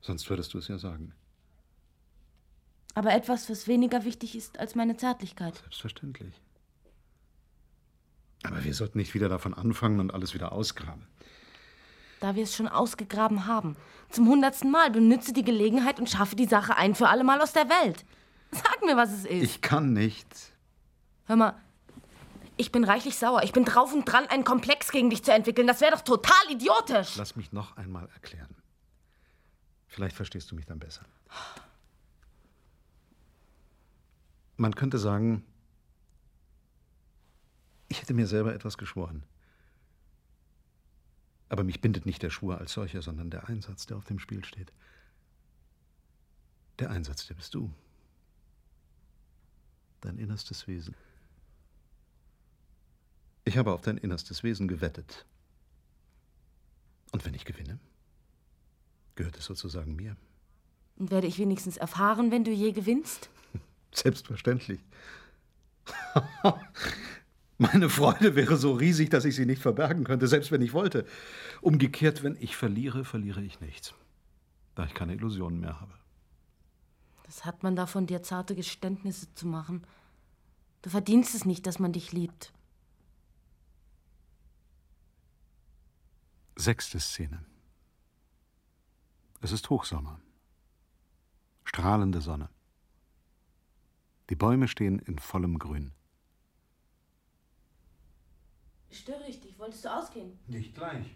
Sonst 0.00 0.30
würdest 0.30 0.54
du 0.54 0.58
es 0.58 0.68
ja 0.68 0.78
sagen. 0.78 1.12
Aber 2.94 3.12
etwas, 3.12 3.50
was 3.50 3.66
weniger 3.66 4.04
wichtig 4.04 4.36
ist 4.36 4.58
als 4.58 4.74
meine 4.74 4.96
Zärtlichkeit. 4.96 5.56
Selbstverständlich. 5.56 6.40
Aber 8.44 8.64
wir 8.64 8.74
sollten 8.74 8.98
nicht 8.98 9.14
wieder 9.14 9.28
davon 9.28 9.54
anfangen 9.54 9.98
und 9.98 10.14
alles 10.14 10.34
wieder 10.34 10.52
ausgraben. 10.52 11.06
Da 12.20 12.36
wir 12.36 12.44
es 12.44 12.54
schon 12.54 12.68
ausgegraben 12.68 13.46
haben. 13.46 13.76
Zum 14.08 14.28
hundertsten 14.28 14.70
Mal 14.70 14.90
benütze 14.90 15.32
die 15.32 15.44
Gelegenheit 15.44 15.98
und 15.98 16.08
schaffe 16.08 16.36
die 16.36 16.46
Sache 16.46 16.76
ein 16.76 16.94
für 16.94 17.08
alle 17.08 17.24
Mal 17.24 17.40
aus 17.40 17.52
der 17.52 17.68
Welt. 17.68 18.04
Sag 18.52 18.82
mir, 18.84 18.96
was 18.96 19.12
es 19.12 19.24
ist. 19.24 19.42
Ich 19.42 19.60
kann 19.60 19.92
nicht. 19.92 20.52
Hör 21.26 21.36
mal, 21.36 21.60
ich 22.58 22.72
bin 22.72 22.84
reichlich 22.84 23.16
sauer. 23.16 23.42
Ich 23.44 23.52
bin 23.52 23.64
drauf 23.64 23.92
und 23.94 24.04
dran, 24.04 24.26
einen 24.26 24.44
Komplex 24.44 24.90
gegen 24.90 25.10
dich 25.10 25.24
zu 25.24 25.32
entwickeln. 25.32 25.66
Das 25.66 25.80
wäre 25.80 25.92
doch 25.92 26.02
total 26.02 26.50
idiotisch. 26.50 27.16
Lass 27.16 27.36
mich 27.36 27.52
noch 27.52 27.76
einmal 27.76 28.08
erklären. 28.14 28.54
Vielleicht 29.86 30.16
verstehst 30.16 30.50
du 30.50 30.54
mich 30.54 30.66
dann 30.66 30.78
besser. 30.78 31.06
Man 34.56 34.74
könnte 34.74 34.98
sagen, 34.98 35.44
ich 37.88 38.02
hätte 38.02 38.12
mir 38.12 38.26
selber 38.26 38.54
etwas 38.54 38.76
geschworen. 38.76 39.22
Aber 41.48 41.64
mich 41.64 41.80
bindet 41.80 42.04
nicht 42.04 42.22
der 42.22 42.30
Schwur 42.30 42.58
als 42.58 42.72
solcher, 42.72 43.00
sondern 43.00 43.30
der 43.30 43.48
Einsatz, 43.48 43.86
der 43.86 43.96
auf 43.96 44.04
dem 44.04 44.18
Spiel 44.18 44.44
steht. 44.44 44.72
Der 46.80 46.90
Einsatz, 46.90 47.26
der 47.26 47.34
bist 47.34 47.54
du. 47.54 47.72
Dein 50.00 50.18
innerstes 50.18 50.66
Wesen. 50.66 50.94
Ich 53.48 53.56
habe 53.56 53.72
auf 53.72 53.80
dein 53.80 53.96
innerstes 53.96 54.42
Wesen 54.42 54.68
gewettet. 54.68 55.24
Und 57.12 57.24
wenn 57.24 57.32
ich 57.32 57.46
gewinne, 57.46 57.78
gehört 59.14 59.38
es 59.38 59.46
sozusagen 59.46 59.96
mir. 59.96 60.18
Und 60.98 61.10
werde 61.10 61.26
ich 61.26 61.38
wenigstens 61.38 61.78
erfahren, 61.78 62.30
wenn 62.30 62.44
du 62.44 62.50
je 62.50 62.72
gewinnst? 62.72 63.30
Selbstverständlich. 63.94 64.80
Meine 67.56 67.88
Freude 67.88 68.36
wäre 68.36 68.58
so 68.58 68.74
riesig, 68.74 69.08
dass 69.08 69.24
ich 69.24 69.34
sie 69.34 69.46
nicht 69.46 69.62
verbergen 69.62 70.04
könnte, 70.04 70.28
selbst 70.28 70.52
wenn 70.52 70.60
ich 70.60 70.74
wollte. 70.74 71.06
Umgekehrt, 71.62 72.22
wenn 72.22 72.36
ich 72.40 72.54
verliere, 72.54 73.06
verliere 73.06 73.40
ich 73.40 73.62
nichts, 73.62 73.94
da 74.74 74.84
ich 74.84 74.92
keine 74.92 75.14
Illusionen 75.14 75.60
mehr 75.60 75.80
habe. 75.80 75.94
Das 77.22 77.46
hat 77.46 77.62
man 77.62 77.76
davon, 77.76 78.06
dir 78.06 78.22
zarte 78.22 78.54
Geständnisse 78.54 79.32
zu 79.34 79.46
machen. 79.46 79.86
Du 80.82 80.90
verdienst 80.90 81.34
es 81.34 81.46
nicht, 81.46 81.66
dass 81.66 81.78
man 81.78 81.94
dich 81.94 82.12
liebt. 82.12 82.52
Sechste 86.60 86.98
Szene. 86.98 87.44
Es 89.40 89.52
ist 89.52 89.70
Hochsommer. 89.70 90.20
Strahlende 91.62 92.20
Sonne. 92.20 92.48
Die 94.28 94.34
Bäume 94.34 94.66
stehen 94.66 94.98
in 94.98 95.20
vollem 95.20 95.60
Grün. 95.60 95.92
Störe 98.90 99.28
ich 99.28 99.40
dich? 99.40 99.56
Wolltest 99.56 99.84
du 99.84 99.88
ausgehen? 99.88 100.36
Nicht 100.48 100.74
gleich. 100.74 101.06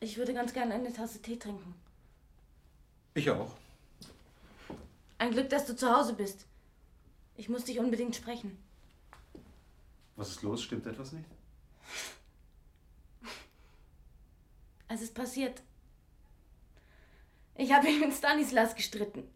Ich 0.00 0.18
würde 0.18 0.34
ganz 0.34 0.52
gerne 0.52 0.74
eine 0.74 0.92
Tasse 0.92 1.22
Tee 1.22 1.38
trinken. 1.38 1.74
Ich 3.14 3.30
auch. 3.30 3.56
Ein 5.16 5.30
Glück, 5.30 5.48
dass 5.48 5.64
du 5.64 5.74
zu 5.74 5.90
Hause 5.90 6.12
bist. 6.12 6.46
Ich 7.36 7.48
muss 7.48 7.64
dich 7.64 7.78
unbedingt 7.78 8.16
sprechen. 8.16 8.58
Was 10.16 10.30
ist 10.30 10.42
los? 10.42 10.62
Stimmt 10.62 10.86
etwas 10.86 11.12
nicht? 11.12 11.28
Es 14.88 15.02
ist 15.02 15.14
passiert. 15.14 15.62
Ich 17.54 17.72
habe 17.72 17.88
ihn 17.88 18.00
mit 18.00 18.12
Stanislas 18.12 18.74
gestritten. 18.74 19.28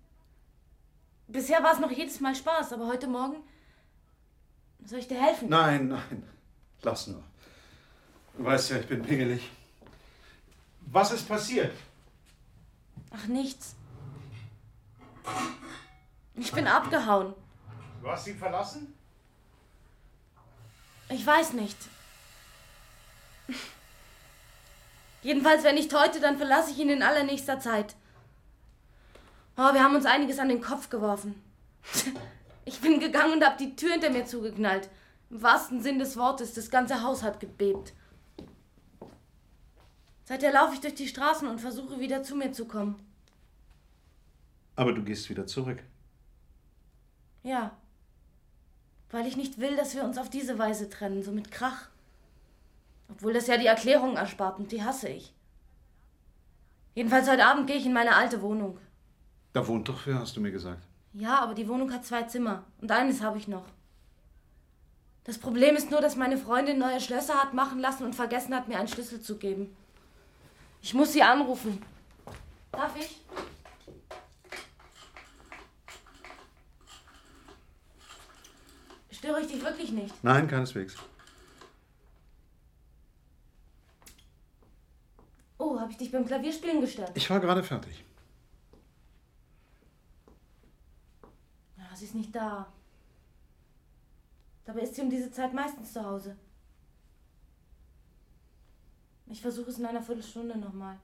Bisher 1.27 1.63
war 1.63 1.73
es 1.73 1.81
noch 1.81 1.91
jedes 1.91 2.21
Mal 2.21 2.35
Spaß, 2.35 2.73
aber 2.73 2.87
heute 2.87 3.07
Morgen. 3.07 3.37
Soll 4.85 5.01
ich 5.01 5.09
dir 5.09 5.21
helfen? 5.21 5.49
Nein, 5.49 5.89
nein. 5.89 6.23
Lass 6.83 7.07
nur. 7.07 7.23
Du 8.37 8.45
weißt 8.45 8.71
ja, 8.71 8.79
ich 8.79 8.87
bin 8.87 9.03
pingelig. 9.03 9.51
Was 10.87 11.13
ist 11.13 11.29
passiert? 11.29 11.77
Ach, 13.11 13.27
nichts. 13.27 13.77
Ich 16.35 16.53
bin 16.53 16.67
abgehauen. 16.67 17.35
Du 18.01 18.09
hast 18.09 18.27
ihn 18.27 18.39
verlassen? 18.39 18.95
Ich 21.11 21.27
weiß 21.27 21.53
nicht. 21.55 21.77
Jedenfalls, 25.23 25.65
wenn 25.65 25.75
nicht 25.75 25.93
heute, 25.93 26.21
dann 26.21 26.39
verlasse 26.39 26.71
ich 26.71 26.79
ihn 26.79 26.89
in 26.89 27.03
allernächster 27.03 27.61
Zeit. 27.61 27.95
Oh, 29.57 29.75
wir 29.75 29.83
haben 29.83 29.97
uns 29.97 30.07
einiges 30.07 30.39
an 30.39 30.49
den 30.49 30.63
Kopf 30.63 30.89
geworfen. 30.89 31.43
Ich 32.65 32.81
bin 32.81 33.01
gegangen 33.01 33.35
und 33.35 33.45
habe 33.45 33.59
die 33.59 33.77
Tür 33.77 33.93
hinter 33.93 34.11
mir 34.11 34.25
zugeknallt. 34.25 34.89
Im 35.29 35.43
wahrsten 35.43 35.83
Sinn 35.83 35.99
des 35.99 36.17
Wortes, 36.17 36.55
das 36.55 36.71
ganze 36.71 37.03
Haus 37.03 37.23
hat 37.23 37.41
gebebt. 37.41 37.93
Seither 40.25 40.53
laufe 40.53 40.75
ich 40.75 40.81
durch 40.81 40.95
die 40.95 41.09
Straßen 41.09 41.49
und 41.49 41.61
versuche 41.61 41.99
wieder 42.01 42.23
zu 42.23 42.37
mir 42.37 42.53
zu 42.53 42.67
kommen. 42.67 43.05
Aber 44.77 44.93
du 44.93 45.03
gehst 45.03 45.29
wieder 45.29 45.47
zurück. 45.47 45.83
Ja. 47.43 47.77
Weil 49.11 49.27
ich 49.27 49.37
nicht 49.37 49.59
will, 49.59 49.77
dass 49.77 49.95
wir 49.95 50.05
uns 50.05 50.19
auf 50.19 50.31
diese 50.31 50.59
Weise 50.59 50.89
trennen, 50.89 51.23
so 51.23 51.33
mit 51.33 51.51
Krach. 51.51 51.89
Obwohl 53.09 53.33
das 53.33 53.49
ja 53.49 53.57
die 53.57 53.67
Erklärung 53.67 54.17
erspart 54.17 54.59
und 54.59 54.71
die 54.71 54.85
hasse 54.85 55.09
ich. 55.09 55.33
Jedenfalls 56.95 57.29
heute 57.29 57.45
Abend 57.45 57.67
gehe 57.67 57.77
ich 57.77 57.87
in 57.87 57.93
meine 57.93 58.15
alte 58.15 58.41
Wohnung. 58.43 58.79
Da 59.53 59.67
wohnt 59.67 59.89
doch 59.89 60.07
wer, 60.07 60.19
hast 60.21 60.37
du 60.37 60.41
mir 60.41 60.53
gesagt. 60.53 60.83
Ja, 61.13 61.41
aber 61.41 61.55
die 61.55 61.69
Wohnung 61.69 61.93
hat 61.93 62.05
zwei 62.05 62.23
Zimmer 62.23 62.65
und 62.81 62.93
eines 62.93 63.21
habe 63.21 63.39
ich 63.39 63.49
noch. 63.49 63.65
Das 65.25 65.39
Problem 65.39 65.77
ist 65.77 65.91
nur, 65.91 66.01
dass 66.01 66.17
meine 66.17 66.39
Freundin 66.39 66.79
neue 66.79 67.01
Schlösser 67.01 67.35
hat 67.35 67.53
machen 67.53 67.79
lassen 67.81 68.05
und 68.05 68.15
vergessen 68.15 68.55
hat, 68.55 68.69
mir 68.69 68.79
einen 68.79 68.89
Schlüssel 68.89 69.21
zu 69.21 69.37
geben. 69.37 69.77
Ich 70.83 70.95
muss 70.95 71.13
sie 71.13 71.23
anrufen. 71.23 71.83
Darf 72.73 72.97
ich? 72.97 73.21
Störe 79.21 79.43
ich 79.43 79.49
dich 79.49 79.63
wirklich 79.63 79.93
nicht? 79.93 80.25
Nein, 80.25 80.49
keineswegs. 80.49 80.97
Oh, 85.59 85.79
habe 85.79 85.93
ich 85.93 85.99
dich 85.99 86.11
beim 86.11 86.25
Klavierspielen 86.25 86.81
gestört? 86.81 87.11
Ich 87.15 87.29
war 87.29 87.39
gerade 87.39 87.63
fertig. 87.63 88.03
Ja, 91.77 91.95
sie 91.95 92.07
ist 92.07 92.15
nicht 92.15 92.35
da. 92.35 92.73
Dabei 94.65 94.81
ist 94.81 94.95
sie 94.95 95.03
um 95.03 95.11
diese 95.11 95.31
Zeit 95.31 95.53
meistens 95.53 95.93
zu 95.93 96.03
Hause. 96.03 96.35
Ich 99.27 99.43
versuche 99.43 99.69
es 99.69 99.79
in 99.79 99.85
einer 99.85 100.01
Viertelstunde 100.01 100.57
nochmal. 100.57 100.97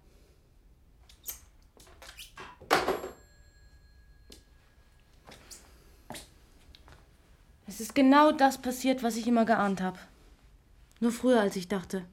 Genau 7.97 8.31
das 8.31 8.63
passiert, 8.63 9.03
was 9.03 9.17
ich 9.17 9.27
immer 9.27 9.45
geahnt 9.45 9.81
habe. 9.81 9.99
Nur 11.01 11.11
früher, 11.11 11.41
als 11.41 11.57
ich 11.57 11.67
dachte. 11.67 12.05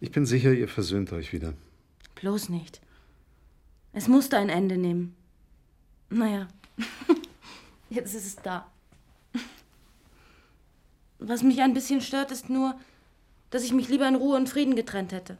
Ich 0.00 0.10
bin 0.10 0.26
sicher, 0.26 0.52
ihr 0.52 0.66
versöhnt 0.66 1.12
euch 1.12 1.32
wieder. 1.32 1.54
Bloß 2.16 2.48
nicht. 2.48 2.80
Es 3.92 4.08
musste 4.08 4.36
ein 4.38 4.48
Ende 4.48 4.76
nehmen. 4.76 5.14
Naja, 6.08 6.48
jetzt 7.90 8.14
ist 8.14 8.26
es 8.26 8.36
da. 8.36 8.70
Was 11.18 11.42
mich 11.42 11.60
ein 11.60 11.74
bisschen 11.74 12.00
stört, 12.00 12.32
ist 12.32 12.48
nur, 12.48 12.78
dass 13.50 13.62
ich 13.62 13.72
mich 13.72 13.88
lieber 13.88 14.08
in 14.08 14.14
Ruhe 14.14 14.36
und 14.36 14.48
Frieden 14.48 14.74
getrennt 14.74 15.12
hätte. 15.12 15.36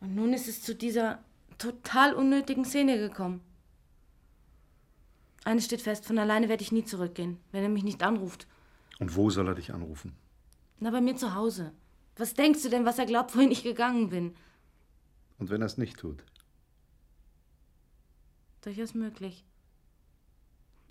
Und 0.00 0.14
nun 0.14 0.32
ist 0.32 0.48
es 0.48 0.62
zu 0.62 0.74
dieser 0.74 1.22
total 1.56 2.14
unnötigen 2.14 2.64
Szene 2.64 2.98
gekommen. 2.98 3.40
Eines 5.44 5.64
steht 5.64 5.82
fest, 5.82 6.04
von 6.04 6.18
alleine 6.18 6.48
werde 6.48 6.62
ich 6.62 6.72
nie 6.72 6.84
zurückgehen, 6.84 7.38
wenn 7.52 7.62
er 7.62 7.68
mich 7.68 7.84
nicht 7.84 8.02
anruft. 8.02 8.46
Und 8.98 9.14
wo 9.16 9.30
soll 9.30 9.48
er 9.48 9.54
dich 9.54 9.72
anrufen? 9.72 10.16
Na, 10.80 10.90
bei 10.90 11.00
mir 11.00 11.16
zu 11.16 11.34
Hause. 11.34 11.72
Was 12.16 12.34
denkst 12.34 12.62
du 12.62 12.68
denn, 12.68 12.84
was 12.84 12.98
er 12.98 13.06
glaubt, 13.06 13.34
wohin 13.36 13.50
ich 13.50 13.62
gegangen 13.62 14.10
bin? 14.10 14.34
Und 15.38 15.50
wenn 15.50 15.62
er 15.62 15.66
es 15.66 15.78
nicht 15.78 15.98
tut? 15.98 16.24
Durchaus 18.62 18.94
möglich. 18.94 19.44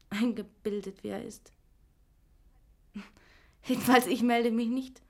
Eingebildet, 0.10 1.04
wie 1.04 1.10
er 1.10 1.24
ist. 1.24 1.52
Jedenfalls, 3.64 4.08
ich 4.08 4.24
melde 4.24 4.52
mich 4.52 4.70
nicht. 4.70 5.02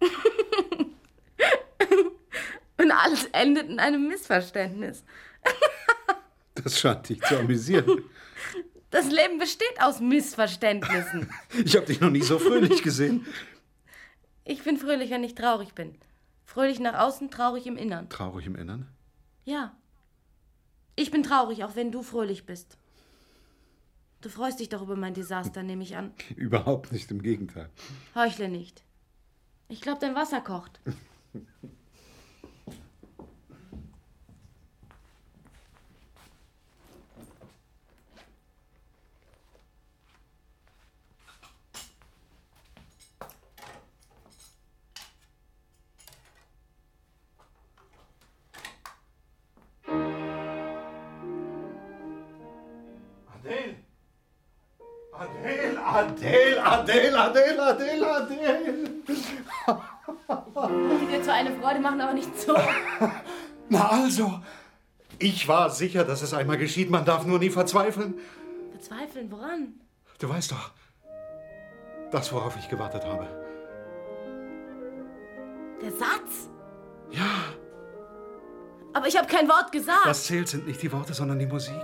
Und 2.78 2.92
alles 2.92 3.24
endet 3.32 3.68
in 3.68 3.80
einem 3.80 4.06
Missverständnis. 4.06 5.04
Das 6.66 6.80
scheint 6.80 7.08
dich 7.08 7.22
zu 7.22 7.38
amüsieren. 7.38 8.02
Das 8.90 9.10
Leben 9.10 9.38
besteht 9.38 9.80
aus 9.80 10.00
Missverständnissen. 10.00 11.28
Ich 11.64 11.76
habe 11.76 11.86
dich 11.86 12.00
noch 12.00 12.08
nie 12.08 12.22
so 12.22 12.38
fröhlich 12.38 12.82
gesehen. 12.82 13.26
Ich 14.44 14.62
bin 14.62 14.78
fröhlich, 14.78 15.10
wenn 15.10 15.24
ich 15.24 15.34
traurig 15.34 15.74
bin. 15.74 15.96
Fröhlich 16.44 16.78
nach 16.78 16.94
außen, 16.94 17.30
traurig 17.30 17.66
im 17.66 17.76
Innern. 17.76 18.08
Traurig 18.08 18.46
im 18.46 18.54
Innern? 18.54 18.88
Ja. 19.44 19.76
Ich 20.94 21.10
bin 21.10 21.24
traurig, 21.24 21.64
auch 21.64 21.74
wenn 21.74 21.92
du 21.92 22.02
fröhlich 22.02 22.46
bist. 22.46 22.78
Du 24.22 24.28
freust 24.28 24.60
dich 24.60 24.68
doch 24.68 24.82
über 24.82 24.96
mein 24.96 25.14
Desaster, 25.14 25.62
nehme 25.62 25.82
ich 25.82 25.96
an. 25.96 26.14
Überhaupt 26.36 26.92
nicht, 26.92 27.10
im 27.10 27.22
Gegenteil. 27.22 27.68
Heuchle 28.14 28.48
nicht. 28.48 28.82
Ich 29.68 29.80
glaube, 29.80 29.98
dein 30.00 30.14
Wasser 30.14 30.40
kocht. 30.40 30.80
Adele, 55.96 56.62
Adele, 56.62 57.18
Adele, 57.18 57.62
Adele, 57.62 58.06
Adele, 58.06 58.06
Adele! 58.16 58.88
Die 61.00 61.06
dir 61.06 61.22
zwar 61.22 61.34
eine 61.34 61.54
Freude 61.58 61.80
machen, 61.80 62.00
aber 62.00 62.12
nicht 62.12 62.38
so. 62.38 62.54
Na 63.68 63.88
also, 63.88 64.40
ich 65.18 65.48
war 65.48 65.70
sicher, 65.70 66.04
dass 66.04 66.22
es 66.22 66.34
einmal 66.34 66.58
geschieht. 66.58 66.90
Man 66.90 67.04
darf 67.04 67.24
nur 67.24 67.38
nie 67.38 67.50
verzweifeln. 67.50 68.14
Verzweifeln, 68.72 69.30
woran? 69.30 69.74
Du 70.18 70.28
weißt 70.28 70.52
doch, 70.52 70.70
das, 72.10 72.32
worauf 72.32 72.56
ich 72.58 72.68
gewartet 72.68 73.04
habe. 73.04 73.26
Der 75.82 75.90
Satz? 75.92 76.48
Ja, 77.10 77.24
Aber 78.94 79.06
ich 79.06 79.16
habe 79.16 79.28
kein 79.28 79.48
Wort 79.48 79.70
gesagt. 79.72 80.06
was 80.06 80.24
zählt, 80.24 80.48
sind 80.48 80.66
nicht 80.66 80.82
die 80.82 80.90
Worte, 80.92 81.14
sondern 81.14 81.38
die 81.38 81.46
Musik. 81.46 81.74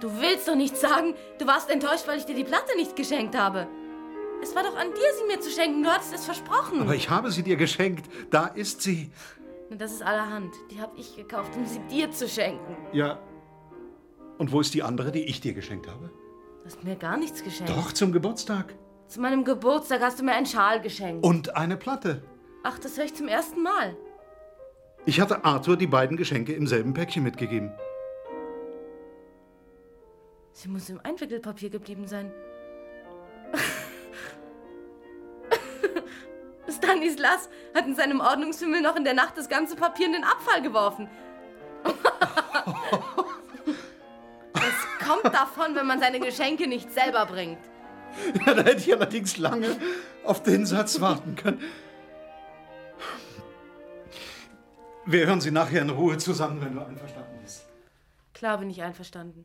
Du 0.00 0.10
willst 0.18 0.48
doch 0.48 0.56
nicht 0.56 0.76
sagen, 0.76 1.14
du 1.38 1.46
warst 1.46 1.70
enttäuscht, 1.70 2.08
weil 2.08 2.18
ich 2.18 2.24
dir 2.24 2.34
die 2.34 2.44
Platte 2.44 2.74
nicht 2.76 2.96
geschenkt 2.96 3.36
habe. 3.36 3.68
Es 4.42 4.54
war 4.54 4.62
doch 4.62 4.76
an 4.76 4.88
dir, 4.88 5.14
sie 5.18 5.26
mir 5.26 5.40
zu 5.40 5.50
schenken. 5.50 5.82
Du 5.82 5.90
hattest 5.90 6.14
es 6.14 6.24
versprochen. 6.24 6.80
Aber 6.80 6.94
ich 6.94 7.10
habe 7.10 7.30
sie 7.30 7.42
dir 7.42 7.56
geschenkt. 7.56 8.10
Da 8.30 8.46
ist 8.46 8.80
sie. 8.80 9.10
Das 9.70 9.92
ist 9.92 10.02
allerhand. 10.02 10.54
Die 10.70 10.80
habe 10.80 10.92
ich 10.96 11.14
gekauft, 11.14 11.54
um 11.56 11.66
sie 11.66 11.80
dir 11.90 12.10
zu 12.10 12.26
schenken. 12.26 12.76
Ja. 12.92 13.18
Und 14.38 14.50
wo 14.52 14.60
ist 14.60 14.72
die 14.72 14.82
andere, 14.82 15.12
die 15.12 15.24
ich 15.24 15.42
dir 15.42 15.52
geschenkt 15.52 15.86
habe? 15.86 16.10
Du 16.60 16.66
hast 16.66 16.82
mir 16.82 16.96
gar 16.96 17.18
nichts 17.18 17.44
geschenkt. 17.44 17.70
Doch, 17.70 17.92
zum 17.92 18.12
Geburtstag. 18.12 18.74
Zu 19.08 19.20
meinem 19.20 19.44
Geburtstag 19.44 20.00
hast 20.00 20.18
du 20.18 20.24
mir 20.24 20.32
einen 20.32 20.46
Schal 20.46 20.80
geschenkt. 20.80 21.24
Und 21.24 21.54
eine 21.56 21.76
Platte. 21.76 22.22
Ach, 22.62 22.78
das 22.78 22.96
höre 22.96 23.04
ich 23.04 23.14
zum 23.14 23.28
ersten 23.28 23.62
Mal. 23.62 23.96
Ich 25.04 25.20
hatte 25.20 25.44
Arthur 25.44 25.76
die 25.76 25.86
beiden 25.86 26.16
Geschenke 26.16 26.52
im 26.52 26.66
selben 26.66 26.94
Päckchen 26.94 27.22
mitgegeben. 27.22 27.72
Sie 30.52 30.68
muss 30.68 30.88
im 30.90 31.00
Einwickelpapier 31.02 31.70
geblieben 31.70 32.06
sein. 32.06 32.32
Stanislas 36.70 37.48
hat 37.74 37.86
in 37.86 37.94
seinem 37.94 38.20
Ordnungsfimmel 38.20 38.80
noch 38.80 38.96
in 38.96 39.04
der 39.04 39.14
Nacht 39.14 39.36
das 39.36 39.48
ganze 39.48 39.76
Papier 39.76 40.06
in 40.06 40.12
den 40.12 40.24
Abfall 40.24 40.62
geworfen. 40.62 41.08
Das 44.52 45.08
kommt 45.08 45.34
davon, 45.34 45.74
wenn 45.74 45.86
man 45.86 46.00
seine 46.00 46.20
Geschenke 46.20 46.68
nicht 46.68 46.92
selber 46.92 47.26
bringt. 47.26 47.58
Ja, 48.44 48.54
da 48.54 48.62
hätte 48.62 48.78
ich 48.78 48.92
allerdings 48.94 49.36
lange 49.38 49.76
auf 50.24 50.42
den 50.42 50.66
Satz 50.66 51.00
warten 51.00 51.36
können. 51.36 51.60
Wir 55.06 55.26
hören 55.26 55.40
sie 55.40 55.50
nachher 55.50 55.82
in 55.82 55.90
Ruhe 55.90 56.18
zusammen, 56.18 56.60
wenn 56.60 56.74
du 56.74 56.84
einverstanden 56.84 57.38
bist. 57.42 57.66
Klar 58.34 58.58
bin 58.58 58.70
ich 58.70 58.82
einverstanden. 58.82 59.44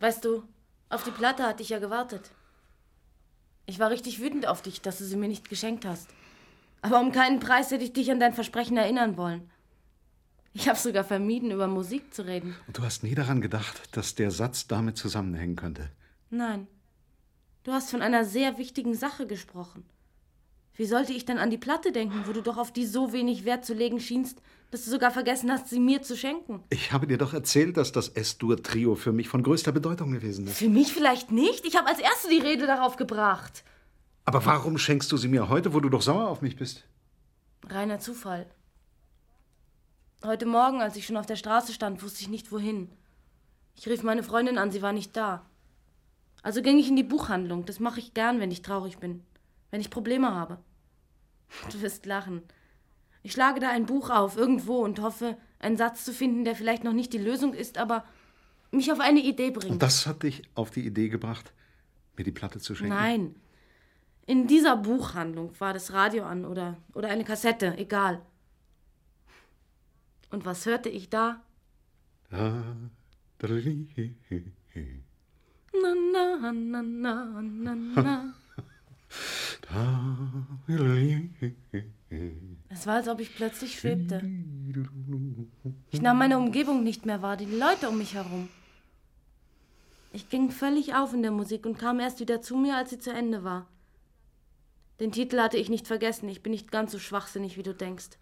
Weißt 0.00 0.24
du, 0.24 0.42
auf 0.88 1.04
die 1.04 1.10
Platte 1.10 1.44
hatte 1.44 1.62
ich 1.62 1.70
ja 1.70 1.78
gewartet. 1.78 2.30
Ich 3.66 3.78
war 3.78 3.90
richtig 3.90 4.20
wütend 4.20 4.46
auf 4.46 4.62
dich, 4.62 4.80
dass 4.80 4.98
du 4.98 5.04
sie 5.04 5.16
mir 5.16 5.28
nicht 5.28 5.48
geschenkt 5.48 5.84
hast. 5.84 6.08
Aber 6.82 7.00
um 7.00 7.10
keinen 7.10 7.40
Preis 7.40 7.70
hätte 7.70 7.84
ich 7.84 7.92
dich 7.92 8.10
an 8.10 8.20
dein 8.20 8.34
Versprechen 8.34 8.76
erinnern 8.76 9.16
wollen. 9.16 9.50
Ich 10.52 10.68
habe 10.68 10.78
sogar 10.78 11.04
vermieden, 11.04 11.50
über 11.50 11.66
Musik 11.66 12.14
zu 12.14 12.24
reden. 12.24 12.56
Und 12.66 12.78
du 12.78 12.82
hast 12.82 13.02
nie 13.02 13.14
daran 13.14 13.40
gedacht, 13.40 13.96
dass 13.96 14.14
der 14.14 14.30
Satz 14.30 14.66
damit 14.68 14.96
zusammenhängen 14.96 15.56
könnte. 15.56 15.90
Nein. 16.30 16.66
Du 17.64 17.72
hast 17.72 17.90
von 17.90 18.00
einer 18.00 18.24
sehr 18.24 18.56
wichtigen 18.56 18.94
Sache 18.94 19.26
gesprochen. 19.26 19.84
Wie 20.74 20.86
sollte 20.86 21.12
ich 21.12 21.24
dann 21.24 21.38
an 21.38 21.50
die 21.50 21.58
Platte 21.58 21.90
denken, 21.90 22.22
wo 22.26 22.32
du 22.32 22.42
doch 22.42 22.58
auf 22.58 22.72
die 22.72 22.86
so 22.86 23.12
wenig 23.12 23.44
Wert 23.44 23.64
zu 23.64 23.74
legen 23.74 23.98
schienst, 23.98 24.40
dass 24.70 24.84
du 24.84 24.90
sogar 24.90 25.10
vergessen 25.10 25.50
hast, 25.50 25.68
sie 25.68 25.80
mir 25.80 26.02
zu 26.02 26.16
schenken? 26.16 26.62
Ich 26.70 26.92
habe 26.92 27.06
dir 27.06 27.18
doch 27.18 27.32
erzählt, 27.32 27.76
dass 27.76 27.92
das 27.92 28.08
S-Dur-Trio 28.08 28.94
für 28.94 29.12
mich 29.12 29.28
von 29.28 29.42
größter 29.42 29.72
Bedeutung 29.72 30.12
gewesen 30.12 30.46
ist. 30.46 30.58
Für 30.58 30.68
mich 30.68 30.92
vielleicht 30.92 31.30
nicht. 31.30 31.64
Ich 31.64 31.76
habe 31.76 31.88
als 31.88 32.00
Erste 32.00 32.28
die 32.28 32.38
Rede 32.38 32.66
darauf 32.66 32.96
gebracht. 32.96 33.64
Aber 34.24 34.44
warum 34.44 34.76
schenkst 34.76 35.10
du 35.12 35.16
sie 35.16 35.28
mir 35.28 35.48
heute, 35.48 35.72
wo 35.72 35.80
du 35.80 35.88
doch 35.88 36.02
sauer 36.02 36.28
auf 36.28 36.42
mich 36.42 36.56
bist? 36.56 36.84
Reiner 37.68 38.00
Zufall. 38.00 38.46
Heute 40.24 40.46
Morgen, 40.46 40.80
als 40.80 40.96
ich 40.96 41.06
schon 41.06 41.16
auf 41.16 41.26
der 41.26 41.36
Straße 41.36 41.72
stand, 41.72 42.02
wusste 42.02 42.22
ich 42.22 42.28
nicht 42.28 42.50
wohin. 42.50 42.90
Ich 43.76 43.86
rief 43.88 44.02
meine 44.02 44.22
Freundin 44.22 44.58
an, 44.58 44.72
sie 44.72 44.82
war 44.82 44.92
nicht 44.92 45.16
da. 45.16 45.46
Also 46.42 46.62
ging 46.62 46.78
ich 46.78 46.88
in 46.88 46.96
die 46.96 47.02
Buchhandlung. 47.02 47.64
Das 47.66 47.80
mache 47.80 48.00
ich 48.00 48.14
gern, 48.14 48.40
wenn 48.40 48.50
ich 48.50 48.62
traurig 48.62 48.98
bin. 48.98 49.22
Wenn 49.70 49.80
ich 49.80 49.90
Probleme 49.90 50.34
habe. 50.34 50.58
Du 51.70 51.80
wirst 51.82 52.06
lachen. 52.06 52.42
Ich 53.26 53.32
schlage 53.32 53.58
da 53.58 53.70
ein 53.70 53.86
Buch 53.86 54.10
auf, 54.10 54.36
irgendwo, 54.36 54.84
und 54.84 55.00
hoffe, 55.00 55.36
einen 55.58 55.76
Satz 55.76 56.04
zu 56.04 56.12
finden, 56.12 56.44
der 56.44 56.54
vielleicht 56.54 56.84
noch 56.84 56.92
nicht 56.92 57.12
die 57.12 57.18
Lösung 57.18 57.54
ist, 57.54 57.76
aber 57.76 58.04
mich 58.70 58.92
auf 58.92 59.00
eine 59.00 59.18
Idee 59.18 59.50
bringt. 59.50 59.72
Und 59.72 59.82
das 59.82 60.06
hat 60.06 60.22
dich 60.22 60.44
auf 60.54 60.70
die 60.70 60.86
Idee 60.86 61.08
gebracht, 61.08 61.52
mir 62.16 62.22
die 62.22 62.30
Platte 62.30 62.60
zu 62.60 62.76
schenken? 62.76 62.94
Nein. 62.94 63.34
In 64.26 64.46
dieser 64.46 64.76
Buchhandlung 64.76 65.50
war 65.58 65.74
das 65.74 65.92
Radio 65.92 66.22
an 66.22 66.44
oder, 66.44 66.76
oder 66.94 67.08
eine 67.08 67.24
Kassette, 67.24 67.76
egal. 67.76 68.22
Und 70.30 70.44
was 70.44 70.64
hörte 70.64 70.88
ich 70.88 71.10
da? 71.10 71.42
Na, 75.72 75.94
na, 76.12 76.52
na, 76.52 76.80
na, 76.80 77.42
na, 77.42 77.74
na. 77.74 78.34
Es 82.68 82.86
war, 82.86 82.96
als 82.96 83.08
ob 83.08 83.20
ich 83.20 83.34
plötzlich 83.34 83.78
schwebte. 83.78 84.22
Ich 85.90 86.02
nahm 86.02 86.18
meine 86.18 86.38
Umgebung 86.38 86.82
nicht 86.82 87.06
mehr 87.06 87.22
wahr, 87.22 87.36
die 87.36 87.46
Leute 87.46 87.88
um 87.88 87.98
mich 87.98 88.14
herum. 88.14 88.48
Ich 90.12 90.28
ging 90.28 90.50
völlig 90.50 90.94
auf 90.94 91.12
in 91.12 91.22
der 91.22 91.30
Musik 91.30 91.66
und 91.66 91.78
kam 91.78 92.00
erst 92.00 92.20
wieder 92.20 92.40
zu 92.40 92.56
mir, 92.56 92.76
als 92.76 92.90
sie 92.90 92.98
zu 92.98 93.12
Ende 93.12 93.44
war. 93.44 93.68
Den 94.98 95.12
Titel 95.12 95.38
hatte 95.40 95.58
ich 95.58 95.68
nicht 95.68 95.86
vergessen, 95.86 96.28
ich 96.28 96.42
bin 96.42 96.52
nicht 96.52 96.70
ganz 96.70 96.92
so 96.92 96.98
schwachsinnig, 96.98 97.56
wie 97.56 97.62
du 97.62 97.74
denkst. 97.74 98.18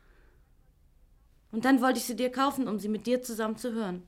Und 1.52 1.64
dann 1.64 1.80
wollte 1.80 2.00
ich 2.00 2.04
sie 2.04 2.16
dir 2.16 2.32
kaufen, 2.32 2.66
um 2.66 2.80
sie 2.80 2.88
mit 2.88 3.06
dir 3.06 3.22
zusammen 3.22 3.56
zu 3.56 3.72
hören. 3.72 4.02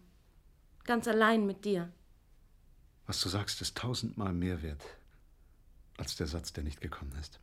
Ganz 0.84 1.07
allein 1.07 1.47
mit 1.47 1.64
dir. 1.64 1.93
Was 3.07 3.20
du 3.20 3.28
sagst, 3.28 3.61
ist 3.62 3.76
tausendmal 3.76 4.32
mehr 4.32 4.62
wert 4.62 4.82
als 5.97 6.16
der 6.16 6.26
Satz, 6.26 6.53
der 6.53 6.64
nicht 6.64 6.80
gekommen 6.80 7.12
ist. 7.20 7.41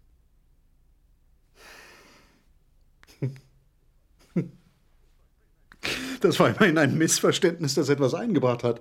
Das 6.21 6.39
war 6.39 6.49
immerhin 6.49 6.77
ein 6.77 6.97
Missverständnis, 6.97 7.73
das 7.73 7.89
etwas 7.89 8.13
eingebracht 8.13 8.63
hat. 8.63 8.79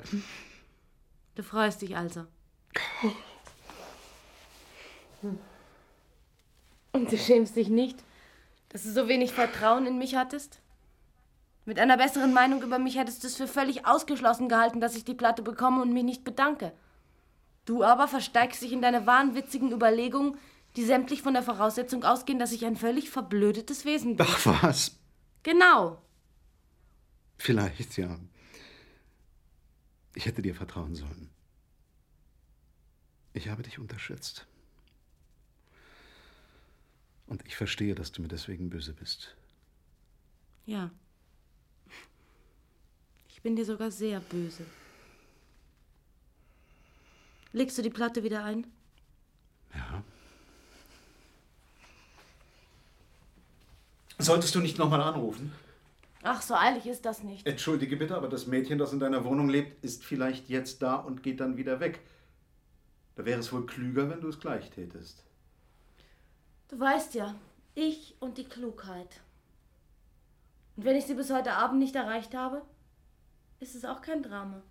Du 1.34 1.42
freust 1.42 1.82
dich 1.82 1.96
also. 1.96 2.24
Und 6.92 7.10
du 7.10 7.18
schämst 7.18 7.56
dich 7.56 7.68
nicht, 7.68 7.98
dass 8.68 8.84
du 8.84 8.92
so 8.92 9.08
wenig 9.08 9.32
Vertrauen 9.32 9.86
in 9.86 9.98
mich 9.98 10.14
hattest? 10.14 10.60
Mit 11.64 11.78
einer 11.78 11.96
besseren 11.96 12.32
Meinung 12.32 12.62
über 12.62 12.78
mich 12.78 12.98
hättest 12.98 13.22
du 13.22 13.28
es 13.28 13.36
für 13.36 13.46
völlig 13.46 13.86
ausgeschlossen 13.86 14.48
gehalten, 14.48 14.80
dass 14.80 14.96
ich 14.96 15.04
die 15.04 15.14
Platte 15.14 15.42
bekomme 15.42 15.82
und 15.82 15.92
mich 15.92 16.04
nicht 16.04 16.24
bedanke. 16.24 16.72
Du 17.64 17.84
aber 17.84 18.08
versteigst 18.08 18.62
dich 18.62 18.72
in 18.72 18.82
deine 18.82 19.06
wahnwitzigen 19.06 19.70
Überlegungen, 19.70 20.36
die 20.76 20.84
sämtlich 20.84 21.22
von 21.22 21.34
der 21.34 21.42
Voraussetzung 21.42 22.04
ausgehen, 22.04 22.38
dass 22.38 22.52
ich 22.52 22.64
ein 22.64 22.76
völlig 22.76 23.10
verblödetes 23.10 23.84
Wesen 23.84 24.16
bin. 24.16 24.26
Ach 24.28 24.46
was? 24.46 24.98
Genau. 25.42 26.02
Vielleicht, 27.38 27.98
ja. 27.98 28.18
Ich 30.14 30.26
hätte 30.26 30.42
dir 30.42 30.54
vertrauen 30.54 30.94
sollen. 30.94 31.30
Ich 33.34 33.48
habe 33.48 33.62
dich 33.62 33.78
unterschätzt. 33.78 34.46
Und 37.26 37.46
ich 37.46 37.56
verstehe, 37.56 37.94
dass 37.94 38.12
du 38.12 38.20
mir 38.22 38.28
deswegen 38.28 38.70
böse 38.70 38.92
bist. 38.92 39.34
Ja. 40.66 40.90
Ich 43.28 43.40
bin 43.42 43.56
dir 43.56 43.64
sogar 43.64 43.90
sehr 43.90 44.20
böse. 44.20 44.64
Legst 47.52 47.76
du 47.76 47.82
die 47.82 47.90
Platte 47.90 48.22
wieder 48.22 48.44
ein? 48.44 48.66
Solltest 54.22 54.54
du 54.54 54.60
nicht 54.60 54.78
nochmal 54.78 55.00
anrufen? 55.00 55.52
Ach, 56.22 56.40
so 56.40 56.54
eilig 56.54 56.86
ist 56.86 57.04
das 57.04 57.24
nicht. 57.24 57.46
Entschuldige 57.46 57.96
bitte, 57.96 58.16
aber 58.16 58.28
das 58.28 58.46
Mädchen, 58.46 58.78
das 58.78 58.92
in 58.92 59.00
deiner 59.00 59.24
Wohnung 59.24 59.48
lebt, 59.48 59.84
ist 59.84 60.04
vielleicht 60.04 60.48
jetzt 60.48 60.80
da 60.80 60.94
und 60.94 61.22
geht 61.22 61.40
dann 61.40 61.56
wieder 61.56 61.80
weg. 61.80 62.00
Da 63.16 63.24
wäre 63.24 63.40
es 63.40 63.52
wohl 63.52 63.66
klüger, 63.66 64.08
wenn 64.08 64.20
du 64.20 64.28
es 64.28 64.38
gleich 64.38 64.70
tätest. 64.70 65.24
Du 66.68 66.78
weißt 66.78 67.14
ja, 67.14 67.34
ich 67.74 68.14
und 68.20 68.38
die 68.38 68.44
Klugheit. 68.44 69.20
Und 70.76 70.84
wenn 70.84 70.96
ich 70.96 71.06
sie 71.06 71.14
bis 71.14 71.32
heute 71.32 71.54
Abend 71.54 71.80
nicht 71.80 71.96
erreicht 71.96 72.34
habe, 72.34 72.62
ist 73.58 73.74
es 73.74 73.84
auch 73.84 74.00
kein 74.00 74.22
Drama. 74.22 74.62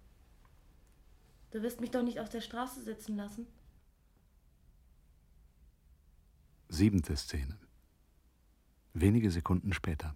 Du 1.51 1.61
wirst 1.61 1.81
mich 1.81 1.91
doch 1.91 2.03
nicht 2.03 2.19
auf 2.21 2.29
der 2.29 2.41
Straße 2.41 2.81
sitzen 2.81 3.17
lassen. 3.17 3.45
Siebente 6.69 7.17
Szene. 7.17 7.57
Wenige 8.93 9.31
Sekunden 9.31 9.73
später. 9.73 10.15